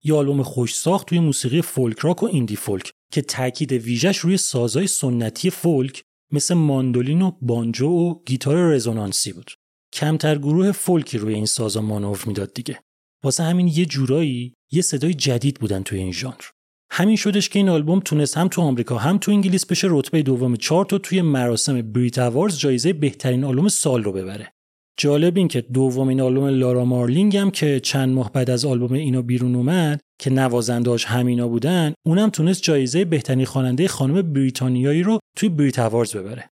یه 0.05 0.15
آلبوم 0.15 0.43
خوش 0.43 0.75
ساخت 0.75 1.07
توی 1.07 1.21
موسیقی 1.21 1.63
فولک 1.63 1.99
راک 1.99 2.23
و 2.23 2.27
ایندی 2.27 2.57
فولک 2.57 2.91
که 3.13 3.23
تاکید 3.23 3.73
ویژش 3.73 4.19
روی 4.19 4.37
سازهای 4.37 4.87
سنتی 4.87 5.51
فولک 5.51 6.03
مثل 6.33 6.55
ماندولین 6.55 7.23
و 7.23 7.31
بانجو 7.41 7.89
و 7.89 8.15
گیتار 8.27 8.75
رزونانسی 8.75 9.33
بود. 9.33 9.51
کمتر 9.93 10.39
گروه 10.39 10.73
فولکی 10.73 11.19
روی 11.19 11.35
این 11.35 11.47
سازا 11.47 11.81
مانور 11.81 12.25
می‌داد 12.27 12.55
دیگه. 12.55 12.81
واسه 13.25 13.43
همین 13.43 13.69
یه 13.69 13.87
جورایی 13.87 14.55
یه 14.73 14.83
صدای 14.83 15.15
جدید 15.15 15.61
بودن 15.61 15.83
توی 15.83 15.99
این 15.99 16.13
ژانر. 16.13 16.43
همین 16.91 17.17
شدش 17.17 17.49
که 17.49 17.59
این 17.59 17.69
آلبوم 17.69 18.01
تونست 18.01 18.39
هم 18.39 18.49
تو 18.49 18.63
آمریکا 18.63 18.99
هم 18.99 19.19
تو 19.19 19.33
انگلیس 19.33 19.67
بشه 19.67 19.89
رتبه 19.91 20.23
دوم 20.23 20.57
چارت 20.57 20.93
و 20.93 20.99
توی 20.99 21.23
مراسم 21.23 21.83
Brit 21.83 22.19
Awards 22.19 22.59
جایزه 22.59 22.93
بهترین 22.93 23.45
آلبوم 23.45 23.69
سال 23.69 24.05
رو 24.05 24.13
ببره. 24.13 24.53
جالب 24.99 25.37
این 25.37 25.49
که 25.49 25.61
دومین 25.61 26.21
آلبوم 26.21 26.47
لارا 26.47 26.85
مارلینگ 26.85 27.37
هم 27.37 27.51
که 27.51 27.81
چند 27.81 28.15
ماه 28.15 28.33
بعد 28.33 28.51
از 28.51 28.65
آلبوم 28.65 28.93
اینا 28.93 29.23
بیرون 29.23 29.55
اومد 29.55 30.01
که 30.21 30.31
نوازندهاش 30.31 31.05
همینا 31.05 31.49
بودن 31.49 31.95
اونم 32.07 32.31
تونست 32.31 32.63
جایزه 32.63 33.05
بهترین 33.05 33.45
خواننده 33.45 33.89
خانم 33.89 34.33
بریتانیایی 34.33 35.03
رو 35.03 35.19
توی 35.37 35.49
Brit 35.49 35.79
Awards 35.79 36.17
ببره 36.17 36.52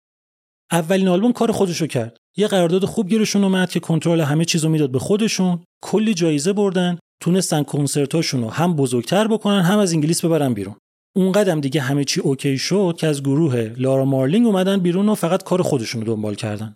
اولین 0.72 1.08
آلبوم 1.08 1.32
کار 1.32 1.52
خودشو 1.52 1.88
کرد 1.88 2.18
یه 2.38 2.48
قرارداد 2.48 2.86
خوب 2.86 3.10
گیرشون 3.10 3.44
اومد 3.44 3.70
که 3.70 3.80
کنترل 3.80 4.22
همه 4.22 4.46
چیزو 4.46 4.70
می‌داد 4.70 4.92
به 4.92 5.00
خودشون 5.00 5.64
کلی 5.82 6.14
جایزه 6.14 6.54
بردن 6.54 7.00
تونستن 7.22 7.64
کنسرتاشون 7.64 8.42
رو 8.42 8.50
هم 8.50 8.76
بزرگتر 8.76 9.28
بکنن 9.28 9.62
هم 9.62 9.80
از 9.80 9.94
انگلیس 9.94 10.26
ببرن 10.26 10.54
بیرون 10.54 10.76
اون 11.16 11.60
دیگه 11.60 11.82
همه 11.82 12.04
چی 12.04 12.20
OK 12.20 12.58
شد 12.58 12.96
که 12.98 13.08
از 13.08 13.24
گروه 13.24 13.74
لارا 13.78 14.06
مارلینگ 14.06 14.46
اومدن 14.46 14.78
بیرون 14.78 15.10
و 15.10 15.16
فقط 15.16 15.44
کار 15.44 15.62
خودشون 15.62 16.02
رو 16.02 16.16
دنبال 16.16 16.36
کردن. 16.36 16.76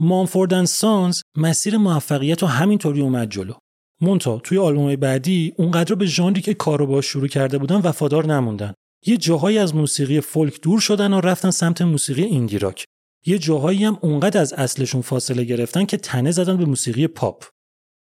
Mumford & 0.00 0.64
Sons 0.64 1.22
مسیر 1.36 1.76
موفقیت 1.76 2.42
رو 2.42 2.46
همینطوری 2.46 3.00
اومد 3.00 3.30
جلو. 3.30 3.52
منتها 4.00 4.38
توی 4.38 4.58
آلبوم 4.58 4.96
بعدی 4.96 5.52
اونقدر 5.56 5.94
به 5.94 6.06
ژانری 6.06 6.40
که 6.40 6.54
کارو 6.54 6.86
باش 6.86 7.06
شروع 7.06 7.28
کرده 7.28 7.58
بودن 7.58 7.76
وفادار 7.76 8.26
نموندن. 8.26 8.74
یه 9.06 9.16
جاهایی 9.16 9.58
از 9.58 9.74
موسیقی 9.74 10.20
فولک 10.20 10.60
دور 10.60 10.80
شدن 10.80 11.12
و 11.12 11.20
رفتن 11.20 11.50
سمت 11.50 11.82
موسیقی 11.82 12.22
ایندی 12.22 12.58
راک. 12.58 12.84
یه 13.26 13.38
جاهایی 13.38 13.84
هم 13.84 13.98
اونقدر 14.00 14.40
از 14.40 14.52
اصلشون 14.52 15.00
فاصله 15.00 15.44
گرفتن 15.44 15.84
که 15.84 15.96
تنه 15.96 16.30
زدن 16.30 16.56
به 16.56 16.64
موسیقی 16.64 17.06
پاپ. 17.06 17.44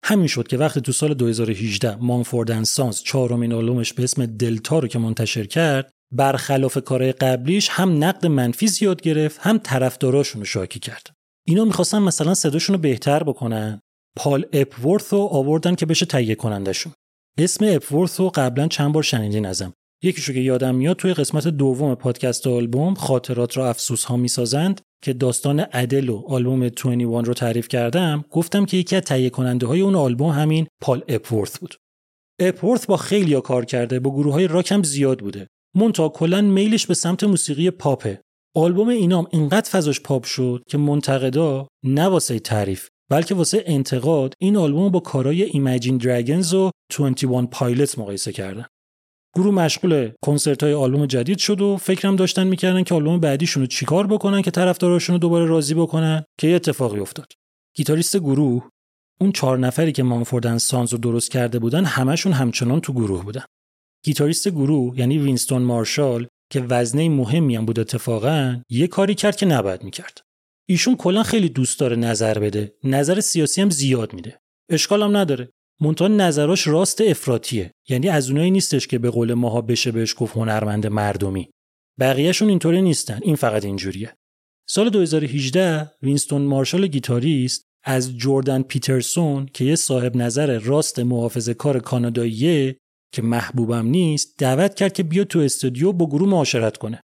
همین 0.03 0.27
شد 0.27 0.47
که 0.47 0.57
وقتی 0.57 0.81
تو 0.81 0.91
سال 0.91 1.13
2018 1.13 1.95
مانفورد 1.95 2.63
سانز 2.63 3.01
چهارمین 3.01 3.53
آلبومش 3.53 3.93
به 3.93 4.03
اسم 4.03 4.25
دلتا 4.25 4.79
رو 4.79 4.87
که 4.87 4.99
منتشر 4.99 5.45
کرد 5.45 5.91
برخلاف 6.13 6.77
کارهای 6.77 7.11
قبلیش 7.11 7.69
هم 7.69 8.03
نقد 8.03 8.25
منفی 8.25 8.67
زیاد 8.67 9.01
گرفت 9.01 9.39
هم 9.39 9.57
طرفداراشون 9.57 10.41
رو 10.41 10.45
شاکی 10.45 10.79
کرد. 10.79 11.07
اینا 11.47 11.65
می‌خواستن 11.65 11.99
مثلا 11.99 12.33
صداشون 12.33 12.75
رو 12.75 12.81
بهتر 12.81 13.23
بکنن. 13.23 13.81
پال 14.17 14.45
اپورث 14.53 15.13
رو 15.13 15.19
آوردن 15.19 15.75
که 15.75 15.85
بشه 15.85 16.05
تهیه 16.05 16.35
کنندشون 16.35 16.93
اسم 17.37 17.65
اپورث 17.69 18.19
رو 18.19 18.29
قبلا 18.29 18.67
چند 18.67 18.93
بار 18.93 19.03
شنیدین 19.03 19.45
ازم. 19.45 19.73
یکیشو 20.03 20.33
که 20.33 20.39
یادم 20.39 20.75
میاد 20.75 20.95
توی 20.95 21.13
قسمت 21.13 21.47
دوم 21.47 21.95
پادکست 21.95 22.47
آلبوم 22.47 22.93
خاطرات 22.93 23.57
را 23.57 23.69
افسوس 23.69 24.03
ها 24.03 24.17
می‌سازند 24.17 24.81
که 25.03 25.13
داستان 25.13 25.65
ادل 25.73 26.09
و 26.09 26.23
آلبوم 26.27 26.69
21 26.69 27.25
رو 27.25 27.33
تعریف 27.33 27.67
کردم. 27.67 28.25
گفتم 28.31 28.65
که 28.65 28.77
یکی 28.77 28.95
از 28.95 29.01
تهیه 29.01 29.29
کننده 29.29 29.67
های 29.67 29.81
اون 29.81 29.95
آلبوم 29.95 30.29
همین 30.29 30.67
پال 30.81 31.03
اپورث 31.07 31.57
بود. 31.57 31.75
اپورث 32.39 32.85
با 32.85 32.97
خیلی 32.97 33.41
کار 33.41 33.65
کرده 33.65 33.99
با 33.99 34.11
گروه 34.11 34.33
های 34.33 34.47
راک 34.47 34.71
هم 34.71 34.83
زیاد 34.83 35.19
بوده. 35.19 35.47
منتها 35.75 36.09
کلا 36.09 36.41
میلش 36.41 36.87
به 36.87 36.93
سمت 36.93 37.23
موسیقی 37.23 37.71
پاپه. 37.71 38.21
آلبوم 38.55 38.87
اینام 38.87 39.27
اینقدر 39.31 39.69
فضاش 39.69 40.01
پاپ 40.01 40.23
شد 40.23 40.63
که 40.69 40.77
منتقدا 40.77 41.67
نه 41.83 42.05
واسه 42.05 42.39
تعریف 42.39 42.87
بلکه 43.11 43.35
واسه 43.35 43.63
انتقاد 43.65 44.33
این 44.39 44.57
آلبوم 44.57 44.89
با 44.89 44.99
کارهای 44.99 45.43
Imagine 45.43 45.97
Dragons 45.97 46.53
و 46.53 46.71
21 46.89 47.49
Pilots 47.49 47.99
مقایسه 47.99 48.31
کردن. 48.31 48.65
گروه 49.39 49.53
مشغول 49.53 50.11
کنسرت 50.21 50.63
های 50.63 50.73
آلبوم 50.73 51.05
جدید 51.05 51.37
شد 51.37 51.61
و 51.61 51.77
فکرم 51.77 52.15
داشتن 52.15 52.47
می‌کردن 52.47 52.83
که 52.83 52.95
آلبوم 52.95 53.19
بعدیشون 53.19 53.63
رو 53.63 53.67
چیکار 53.67 54.07
بکنن 54.07 54.41
که 54.41 54.51
طرفداراشون 54.51 55.13
رو 55.13 55.19
دوباره 55.19 55.45
راضی 55.45 55.73
بکنن 55.73 56.23
که 56.39 56.47
یه 56.47 56.55
اتفاقی 56.55 56.99
افتاد. 56.99 57.33
گیتاریست 57.75 58.17
گروه 58.17 58.69
اون 59.21 59.31
چهار 59.31 59.57
نفری 59.57 59.91
که 59.91 60.03
Mumford 60.03 60.41
and 60.41 60.57
Sons 60.57 60.91
رو 60.91 60.97
درست 60.97 61.31
کرده 61.31 61.59
بودن 61.59 61.85
همشون 61.85 62.33
همچنان 62.33 62.79
تو 62.79 62.93
گروه 62.93 63.23
بودن. 63.23 63.43
گیتاریست 64.05 64.49
گروه 64.49 64.99
یعنی 64.99 65.17
وینستون 65.17 65.61
مارشال 65.61 66.27
که 66.51 66.61
وزنه 66.61 67.09
مهمی 67.09 67.55
هم 67.55 67.65
بود 67.65 67.79
اتفاقا 67.79 68.61
یه 68.69 68.87
کاری 68.87 69.15
کرد 69.15 69.35
که 69.35 69.45
نباید 69.45 69.83
می‌کرد. 69.83 70.21
ایشون 70.69 70.95
کلا 70.95 71.23
خیلی 71.23 71.49
دوست 71.49 71.79
داره 71.79 71.95
نظر 71.95 72.39
بده. 72.39 72.73
نظر 72.83 73.19
سیاسی 73.19 73.61
هم 73.61 73.69
زیاد 73.69 74.13
میده. 74.13 74.39
اشکال 74.69 75.03
هم 75.03 75.17
نداره. 75.17 75.49
منتها 75.81 76.07
نظراش 76.07 76.67
راست 76.67 77.01
افراطیه 77.01 77.71
یعنی 77.89 78.09
از 78.09 78.29
اونایی 78.29 78.51
نیستش 78.51 78.87
که 78.87 78.99
به 78.99 79.09
قول 79.09 79.33
ماها 79.33 79.61
بشه 79.61 79.91
بهش 79.91 80.15
گفت 80.17 80.37
هنرمند 80.37 80.87
مردمی. 80.87 81.49
بقیهشون 81.99 82.49
اینطوری 82.49 82.81
نیستن. 82.81 83.19
این 83.21 83.35
فقط 83.35 83.65
اینجوریه. 83.65 84.13
سال 84.69 84.89
2018 84.89 85.91
وینستون 86.01 86.41
مارشال 86.41 86.87
گیتاریست 86.87 87.63
از 87.83 88.17
جردن 88.17 88.61
پیترسون 88.61 89.45
که 89.53 89.65
یه 89.65 89.75
صاحب 89.75 90.17
نظر 90.17 90.59
راست 90.59 90.99
محافظه 90.99 91.53
کار 91.53 91.79
کاناداییه 91.79 92.77
که 93.13 93.21
محبوبم 93.21 93.87
نیست 93.87 94.35
دعوت 94.37 94.75
کرد 94.75 94.93
که 94.93 95.03
بیا 95.03 95.23
تو 95.23 95.39
استودیو 95.39 95.91
با 95.91 96.05
گروه 96.05 96.29
معاشرت 96.29 96.77
کنه. 96.77 97.01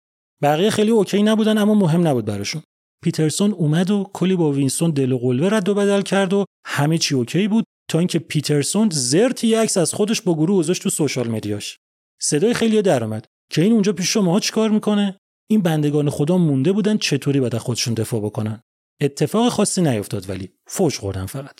بقیه 0.41 0.69
خیلی 0.69 0.91
OK 0.91 1.23
نبودن 1.23 1.57
اما 1.57 1.73
مهم 1.73 2.07
نبود 2.07 2.25
براشون. 2.25 2.61
پیترسون 3.03 3.51
اومد 3.51 3.91
و 3.91 4.09
کلی 4.13 4.35
با 4.35 4.51
وینستون 4.51 4.91
دل 4.91 5.11
و 5.11 5.17
قلوه 5.17 5.49
رد 5.49 5.69
و 5.69 5.73
بدل 5.73 6.01
کرد 6.01 6.33
و 6.33 6.45
همه 6.65 6.97
چی 6.97 7.15
OK 7.15 7.47
بود. 7.47 7.65
تا 7.89 7.99
اینکه 7.99 8.19
پیترسون 8.19 8.89
زرتی 8.91 9.55
عکس 9.55 9.77
از 9.77 9.93
خودش 9.93 10.21
با 10.21 10.35
گروه 10.35 10.57
گذاشت 10.57 10.83
تو 10.83 10.89
social 10.89 11.27
media 11.27 11.64
ش 11.64 11.79
صدای 12.21 12.53
خیلی 12.53 12.81
در 12.81 13.03
اومد 13.03 13.25
که 13.51 13.61
این 13.61 13.73
اونجا 13.73 13.93
پیش 13.93 14.13
شما 14.13 14.39
چیکار 14.39 14.69
می‌کنه؟ 14.69 15.19
این 15.49 15.61
بندگان 15.61 16.09
خدا 16.09 16.37
مونده 16.37 16.71
بودن 16.71 16.97
چطوری 16.97 17.39
از 17.39 17.57
خودشون 17.57 17.93
دفاع 17.93 18.21
بکنن؟ 18.21 18.61
اتفاق 19.01 19.49
خاصی 19.49 19.81
نیفتاد 19.81 20.29
ولی 20.29 20.49
فوش 20.67 20.99
خوردن 20.99 21.25
فقط. 21.25 21.59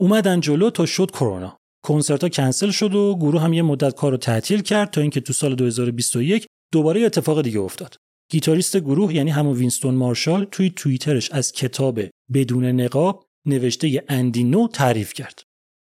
اومدن 0.00 0.40
جلو 0.40 0.70
تا 0.70 0.86
شد 0.86 1.10
کرونا. 1.10 1.58
کنسرت 1.84 2.22
ها 2.22 2.28
کنسل 2.28 2.70
شد 2.70 2.94
و 2.94 3.16
گروه 3.16 3.42
هم 3.42 3.52
یه 3.52 3.62
مدت 3.62 3.94
کار 3.94 4.10
رو 4.10 4.16
تعطیل 4.16 4.62
کرد 4.62 4.90
تا 4.90 5.00
اینکه 5.00 5.20
تو 5.20 5.32
سال 5.32 5.54
2021 5.54 6.46
دوباره 6.72 7.00
اتفاق 7.00 7.42
دیگه 7.42 7.60
افتاد. 7.60 7.96
گیتاریست 8.30 8.76
گروه 8.76 9.14
یعنی 9.14 9.30
همون 9.30 9.56
وینستون 9.56 9.94
مارشال 9.94 10.44
توی 10.44 10.70
توییترش 10.70 11.30
از 11.30 11.52
کتاب 11.52 12.00
بدون 12.32 12.64
نقاب 12.64 13.26
نوشته 13.46 14.04
اندی 14.08 14.44
نو 14.44 14.68
تعریف 14.68 15.12
کرد. 15.12 15.42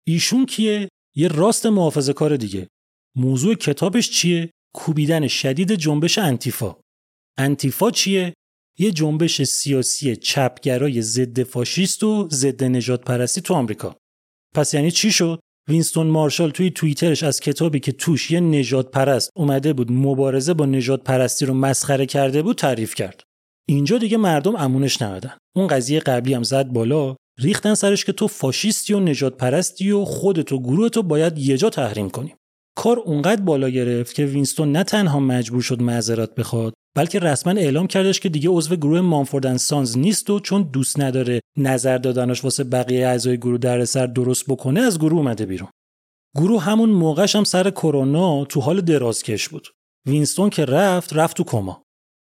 ایشون 0.06 0.46
کیه؟ 0.46 0.88
یه 1.16 1.28
راست 1.28 1.66
محافظه 1.66 2.12
کار 2.12 2.36
دیگه. 2.36 2.68
موضوع 3.16 3.54
کتابش 3.54 4.10
چیه؟ 4.10 4.50
کوبیدن 4.74 5.28
شدید 5.28 5.72
جنبش 5.74 6.18
انتیفا. 6.18 6.76
انتیفا 7.38 7.90
چیه؟ 7.90 8.34
یه 8.78 8.90
جنبش 8.90 9.42
سیاسی 9.42 10.16
چپگرای 10.16 11.02
ضد 11.02 11.42
فاشیست 11.42 12.04
و 12.04 12.28
ضد 12.32 12.64
نژاد 12.64 13.04
پرستی 13.04 13.40
تو 13.40 13.54
آمریکا. 13.54 13.96
پس 14.54 14.74
یعنی 14.74 14.90
چی 14.90 15.12
شد؟ 15.12 15.40
وینستون 15.68 16.06
مارشال 16.06 16.50
توی 16.50 16.70
توییترش 16.70 17.22
از 17.22 17.40
کتابی 17.40 17.80
که 17.80 17.92
توش 17.92 18.30
یه 18.30 18.40
نژاد 18.40 18.90
پرست 18.90 19.30
اومده 19.36 19.72
بود 19.72 19.92
مبارزه 19.92 20.54
با 20.54 20.66
نژاد 20.66 21.04
پرستی 21.04 21.46
رو 21.46 21.54
مسخره 21.54 22.06
کرده 22.06 22.42
بود 22.42 22.56
تعریف 22.56 22.94
کرد. 22.94 23.22
اینجا 23.68 23.98
دیگه 23.98 24.16
مردم 24.16 24.56
امونش 24.56 25.02
ندادن 25.02 25.36
اون 25.56 25.66
قضیه 25.66 26.00
قبلی 26.00 26.34
هم 26.34 26.42
زد 26.42 26.68
بالا. 26.68 27.16
ریختن 27.38 27.74
سرش 27.74 28.04
که 28.04 28.12
تو 28.12 28.28
فاشیستی 28.28 28.94
و 28.94 29.00
نجات 29.00 29.36
پرستی 29.36 29.90
و 29.90 30.04
خودت 30.04 30.52
و 30.52 30.58
گروهتو 30.58 31.02
باید 31.02 31.38
یه 31.38 31.56
جا 31.56 31.70
تحریم 31.70 32.10
کنیم 32.10 32.36
کار 32.76 32.98
اونقدر 32.98 33.42
بالا 33.42 33.68
گرفت 33.68 34.14
که 34.14 34.26
وینستون 34.26 34.72
نه 34.72 34.84
تنها 34.84 35.20
مجبور 35.20 35.62
شد 35.62 35.82
معذرت 35.82 36.34
بخواد 36.34 36.74
بلکه 36.96 37.18
رسما 37.18 37.52
اعلام 37.52 37.86
کردش 37.86 38.20
که 38.20 38.28
دیگه 38.28 38.48
عضو 38.48 38.76
گروه 38.76 39.00
مانفوردن 39.00 39.56
سانز 39.56 39.98
نیست 39.98 40.30
و 40.30 40.40
چون 40.40 40.62
دوست 40.62 41.00
نداره 41.00 41.40
نظر 41.58 41.98
دادنش 41.98 42.44
واسه 42.44 42.64
بقیه 42.64 43.06
اعضای 43.06 43.36
گروه 43.36 43.58
در 43.58 43.84
سر 43.84 44.06
درست 44.06 44.44
بکنه 44.48 44.80
از 44.80 44.98
گروه 44.98 45.18
اومده 45.18 45.46
بیرون. 45.46 45.68
گروه 46.36 46.62
همون 46.62 46.90
موقعش 46.90 47.36
هم 47.36 47.44
سر 47.44 47.70
کرونا 47.70 48.44
تو 48.44 48.60
حال 48.60 48.80
درازکش 48.80 49.48
بود. 49.48 49.68
وینستون 50.06 50.50
که 50.50 50.64
رفت 50.64 51.12
رفت 51.12 51.36
تو 51.36 51.44
کما. 51.44 51.82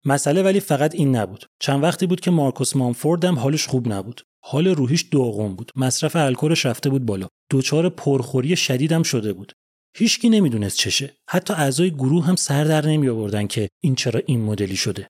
مسئله 0.06 0.44
ولی 0.44 0.60
فقط 0.60 0.96
این 0.96 1.16
نبود. 1.16 1.46
چند 1.60 1.84
وقتی 1.84 2.08
بود 2.08 2.20
که 2.20 2.32
مارکوس 2.32 2.76
مانفورد 2.76 3.26
هم 3.26 3.40
حالش 3.40 3.68
خوب 3.68 3.94
نبود. 3.94 4.22
حال 4.48 4.68
روحیش 4.68 5.02
داغون 5.02 5.56
بود. 5.56 5.72
مصرف 5.76 6.16
الکلش 6.16 6.66
رفته 6.66 6.90
بود 6.90 7.06
بالا. 7.06 7.28
دچار 7.52 7.90
پرخوری 7.90 8.56
شدیدم 8.56 9.04
شده 9.04 9.34
بود. 9.34 9.54
هیچکی 9.98 10.30
نمی‌دونست 10.30 10.78
چشه. 10.78 11.14
حتی 11.30 11.54
اعضای 11.54 11.92
گروه 11.92 12.26
هم 12.26 12.36
سر 12.36 12.64
در 12.64 12.86
نمی 12.86 13.10
آوردن 13.10 13.48
که 13.48 13.70
این 13.84 13.96
چرا 13.96 14.22
این 14.26 14.42
مدلی 14.42 14.76
شده. 14.76 15.08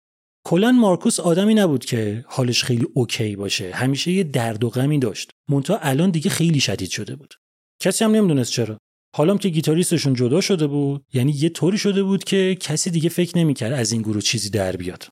کلا 0.47 0.71
مارکوس 0.71 1.19
آدمی 1.19 1.53
نبود 1.53 1.85
که 1.85 2.25
حالش 2.27 2.63
خیلی 2.63 2.87
OK 2.93 3.35
باشه. 3.35 3.71
همیشه 3.71 4.11
یه 4.11 4.23
درد 4.23 4.63
و 4.63 4.69
غمی 4.69 4.99
داشت. 4.99 5.31
منتها 5.49 5.77
الان 5.81 6.11
دیگه 6.11 6.29
خیلی 6.29 6.59
شدید 6.59 6.89
شده 6.89 7.15
بود. 7.15 7.33
کسی 7.81 8.03
هم 8.03 8.11
نمی‌دونست 8.11 8.51
چرا. 8.51 8.77
حالا 9.15 9.37
که 9.37 9.49
گیتاریستشون 9.49 10.13
جدا 10.13 10.41
شده 10.41 10.67
بود 10.67 11.05
یعنی 11.13 11.31
یه 11.31 11.49
طوری 11.49 11.77
شده 11.77 12.03
بود 12.03 12.23
که 12.23 12.57
کسی 12.59 12.89
دیگه 12.89 13.09
فکر 13.09 13.37
نمی‌کرد 13.37 13.73
از 13.73 13.91
این 13.91 14.01
گروه 14.01 14.21
چیزی 14.21 14.49
در 14.49 14.75
بیاد. 14.75 15.07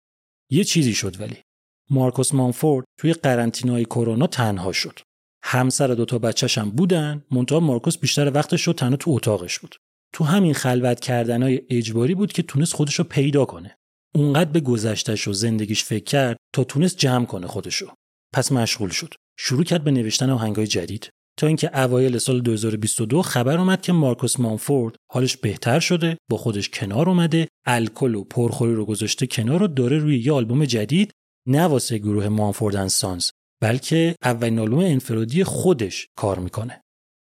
یه 0.52 0.64
چیزی 0.64 0.94
شد 0.94 1.22
ولی. 1.22 1.38
مارکوس 1.90 2.34
مانفورد 2.34 2.86
توی 3.00 3.14
قرنطینای 3.14 3.86
کرونا 3.86 4.28
تنها 4.28 4.72
شد. 4.72 5.00
همسر 5.44 5.88
دوتا 5.88 6.20
بچهش 6.20 6.58
هم 6.58 6.70
بودن 6.70 7.24
منتها 7.32 7.60
مارکوس 7.60 7.98
بیشتر 7.98 8.32
وقتش 8.32 8.68
رو 8.68 8.74
تنها 8.74 8.96
تو 8.96 9.12
اتاقش 9.12 9.60
بود. 9.60 9.76
تو 10.14 10.24
همین 10.24 10.54
خلوت 10.54 11.00
کردنهای 11.00 11.62
اجباری 11.70 12.16
بود 12.16 12.34
که 12.34 12.44
تونست 12.44 12.74
خودش 12.74 12.96
رو 12.96 13.04
پیدا 13.04 13.46
کنه. 13.46 13.78
اونقدر 14.16 14.52
به 14.52 14.60
گذشتش 14.60 15.28
و 15.28 15.34
زندگیش 15.34 15.84
فکر 15.84 16.04
کرد 16.04 16.38
تا 16.56 16.64
تونست 16.64 16.98
جمع 16.98 17.26
کنه 17.26 17.48
خودشو 17.48 17.94
پس 18.34 18.52
مشغول 18.52 18.90
شد. 18.90 19.14
شروع 19.40 19.64
کرد 19.64 19.84
به 19.84 19.92
نوشتن 19.92 20.30
آهنگای 20.30 20.68
جدید. 20.68 21.10
تا 21.38 21.48
اینکه 21.48 21.80
اوایل 21.80 22.18
سال 22.18 22.42
2022 22.42 23.22
خبر 23.22 23.58
اومد 23.58 23.82
که 23.82 23.94
مارکوس 23.94 24.40
مانفورد 24.40 24.96
حالش 25.12 25.38
بهتر 25.38 25.80
شده 25.80 26.18
با 26.30 26.38
خودش 26.38 26.70
کنار 26.70 27.10
اومده 27.10 27.48
الکل 27.66 28.16
و 28.16 28.24
پرخوری 28.24 28.74
رو 28.74 28.86
گذاشته 28.86 29.28
کنار 29.28 29.64
و 29.64 29.68
داره 29.68 29.98
روی 29.98 30.20
یه 30.20 30.34
آلبوم 30.34 30.66
جدید 30.66 31.12
نه 31.48 31.62
واسه 31.62 31.98
گروه 31.98 32.28
Mumford 32.28 32.88
and 32.88 33.06
Sons 33.06 33.30
بلکه 33.62 34.16
اولین 34.24 34.60
آلبوم 34.60 34.80
انفرادی 34.80 35.44
خودش 35.44 36.08
کار 36.16 36.40
می‌کنه. 36.40 36.84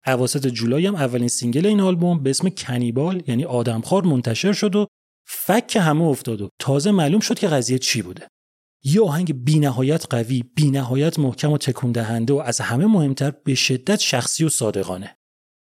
اواسط 0.08 0.48
جولای 0.48 0.86
هم 0.86 0.96
اولین 0.96 1.28
single 1.28 1.66
این 1.66 1.82
آلبوم 1.82 2.24
به 2.24 2.30
اسم 2.30 2.50
Cannibal 2.50 3.24
یعنی 3.28 3.46
آدمخوار 3.46 4.04
منتشر 4.04 4.54
شد 4.54 4.76
و 4.76 4.88
فک 5.28 5.78
همه 5.82 6.04
افتاد 6.04 6.42
و 6.42 6.50
تازه 6.60 6.92
معلوم 6.92 7.20
شد 7.20 7.40
که 7.40 7.48
قضیه 7.48 7.80
چی 7.80 8.02
بوده. 8.02 8.28
یه 8.84 9.02
آهنگ 9.02 9.44
بینهایت 9.44 10.06
قوی 10.10 10.44
بینهایت 10.56 11.20
محکم 11.20 11.52
و 11.52 11.58
تکون 11.58 11.92
دهنده 11.92 12.34
و 12.34 12.38
از 12.38 12.62
همه 12.62 12.86
مهمتر 12.86 13.32
به 13.32 13.56
شدت 13.56 14.00
شخصی 14.00 14.44
و 14.44 14.50
صادقانه. 14.50 15.16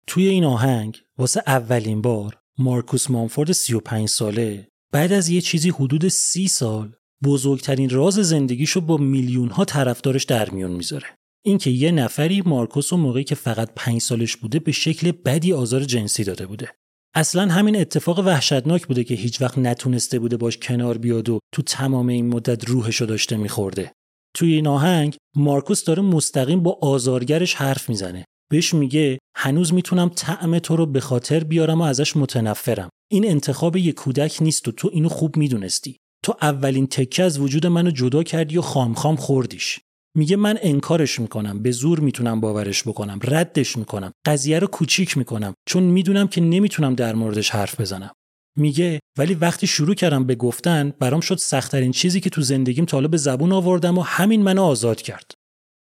توی 0.06 0.28
این 0.28 0.44
آهنگ 0.44 1.02
واسه 1.18 1.42
اولین 1.46 2.02
بار 2.02 2.38
مارکوس 2.58 3.10
مانفورد 3.10 3.52
35 3.52 4.08
ساله 4.08 4.68
بعد 4.92 5.12
از 5.12 5.28
یه 5.28 5.40
چیزی 5.40 5.70
حدود 5.70 6.08
سی 6.08 6.48
سال 6.48 6.96
بزرگترین 7.24 7.90
راز 7.90 8.14
زندگیشو 8.14 8.80
با 8.80 8.96
میلیون 8.96 9.48
ها 9.48 9.64
طرفدارش 9.64 10.24
در 10.24 10.50
میون 10.50 10.70
می‌ذاره. 10.70 11.06
اینکه 11.44 11.70
یه 11.70 11.90
نفری 11.90 12.40
مارکوس 12.40 12.92
و 12.92 12.96
موقعی 12.96 13.24
که 13.24 13.34
فقط 13.34 13.70
پنج 13.76 14.00
سالش 14.00 14.36
بوده 14.36 14.58
به 14.58 14.72
شکل 14.72 15.12
بدی 15.12 15.52
آزار 15.52 15.84
جنسی 15.84 16.24
داده 16.24 16.46
بوده. 16.46 16.70
اصلا 17.14 17.52
همین 17.52 17.76
اتفاق 17.76 18.18
وحشتناک 18.18 18.86
بوده 18.86 19.04
که 19.04 19.14
هیچ 19.14 19.42
وقت 19.42 19.58
نتونسته 19.58 20.18
بوده 20.18 20.36
باش 20.36 20.58
کنار 20.58 20.98
بیاد 20.98 21.28
و 21.28 21.38
تو 21.54 21.62
تمام 21.62 22.08
این 22.08 22.28
مدت 22.28 22.68
روحشو 22.68 23.04
داشته 23.04 23.36
میخورده. 23.36 23.92
توی 24.36 24.52
این 24.52 24.66
آهنگ 24.66 25.16
مارکوس 25.36 25.84
داره 25.84 26.02
مستقیم 26.02 26.62
با 26.62 26.78
آزارگرش 26.82 27.54
حرف 27.54 27.88
می‌زنه. 27.88 28.24
بهش 28.50 28.74
میگه 28.74 29.18
هنوز 29.36 29.74
می‌تونم 29.74 30.08
طعم 30.08 30.58
تو 30.58 30.76
رو 30.76 30.86
به 30.86 31.00
خاطر 31.00 31.44
بیارم 31.44 31.80
و 31.80 31.84
ازش 31.84 32.16
متنفرم. 32.16 32.88
این 33.12 33.28
انتخاب 33.28 33.76
یه 33.76 33.92
کودک 33.92 34.38
نیست 34.40 34.68
و 34.68 34.72
تو 34.72 34.90
اینو 34.92 35.08
خوب 35.08 35.36
می‌دونستی. 35.36 35.96
تو 36.26 36.36
اولین 36.42 36.86
تکه 36.86 37.22
از 37.22 37.38
وجود 37.38 37.66
منو 37.66 37.90
جدا 37.90 38.22
کردی 38.22 38.58
و 38.58 38.62
خام 38.62 38.94
خام 38.94 39.16
خوردیش. 39.16 39.80
میگه 40.16 40.36
من 40.36 40.58
انکارش 40.62 41.20
می‌کنم 41.20 41.62
به 41.62 41.70
زور 41.70 42.00
می‌تونم 42.00 42.40
باورش 42.40 42.82
بکنم 42.82 43.18
ردش 43.24 43.76
می‌کنم 43.76 44.12
قضیه 44.24 44.58
رو 44.58 44.66
کوچیک 44.66 45.18
می‌کنم 45.18 45.54
چون 45.68 45.82
می‌دونم 45.82 46.28
که 46.28 46.40
نمی‌تونم 46.40 46.94
در 46.94 47.14
موردش 47.14 47.50
حرف 47.50 47.80
بزنم. 47.80 48.10
میگه 48.58 49.00
ولی 49.18 49.34
وقتی 49.34 49.66
شروع 49.66 49.94
کردم 49.94 50.24
به 50.24 50.34
گفتن 50.34 50.92
برام 51.00 51.20
شد 51.20 51.36
سختترین 51.36 51.92
چیزی 51.92 52.20
که 52.20 52.30
تو 52.30 52.42
زندگیم 52.42 52.84
تا 52.84 53.00
به 53.00 53.16
زبون 53.16 53.52
آوردم 53.52 53.98
و 53.98 54.02
همین 54.02 54.42
منو 54.42 54.62
آزاد 54.62 55.02
کرد. 55.02 55.30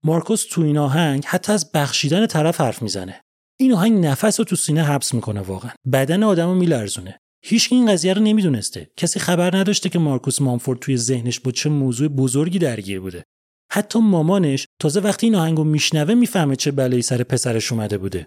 مارکوس 0.05 0.47
تو 0.51 0.62
این 0.62 0.78
آهنگ 0.78 1.24
حتی 1.24 1.53
از 1.53 1.72
بخشیدن 1.72 2.26
طرف 2.26 2.61
حرف 2.61 2.82
می‌زنه. 2.82 3.20
این 3.61 3.72
آهنگ 3.72 4.07
نفس 4.07 4.41
رو 4.41 4.45
تو 4.45 4.57
سینه 4.57 4.82
حبس 4.82 5.14
می‌کنه 5.14 5.41
واقعا. 5.41 5.70
بدن 5.93 6.22
آدمو 6.22 6.55
میلرزونه. 6.55 7.18
هیچ 7.45 7.68
این 7.72 7.93
قضیه 7.93 8.14
رو 8.14 8.22
نمی‌دونسته. 8.22 8.91
کسی 8.97 9.20
خبر 9.20 9.57
نداشته 9.57 9.89
که 9.89 9.99
مارکوس 9.99 10.41
مامفورد 10.41 10.78
توی 10.78 10.97
ذهنش 10.97 11.41
با 11.41 11.51
چه 11.51 11.70
موضوع 11.70 12.09
بزرگی 12.09 12.59
درگیر 12.59 13.01
بوده. 13.01 13.24
حتی 13.72 13.99
مامانش 13.99 14.66
تازه 14.80 15.01
وقتی 15.01 15.26
این 15.26 15.34
آهنگو 15.34 15.64
میشنوه 15.64 16.14
می‌فهمه 16.14 16.57
چه 16.57 16.70
بلایی 16.70 17.03
سر 17.03 17.22
پسرش 17.22 17.72
اومده 17.72 17.99
بوده. 17.99 18.26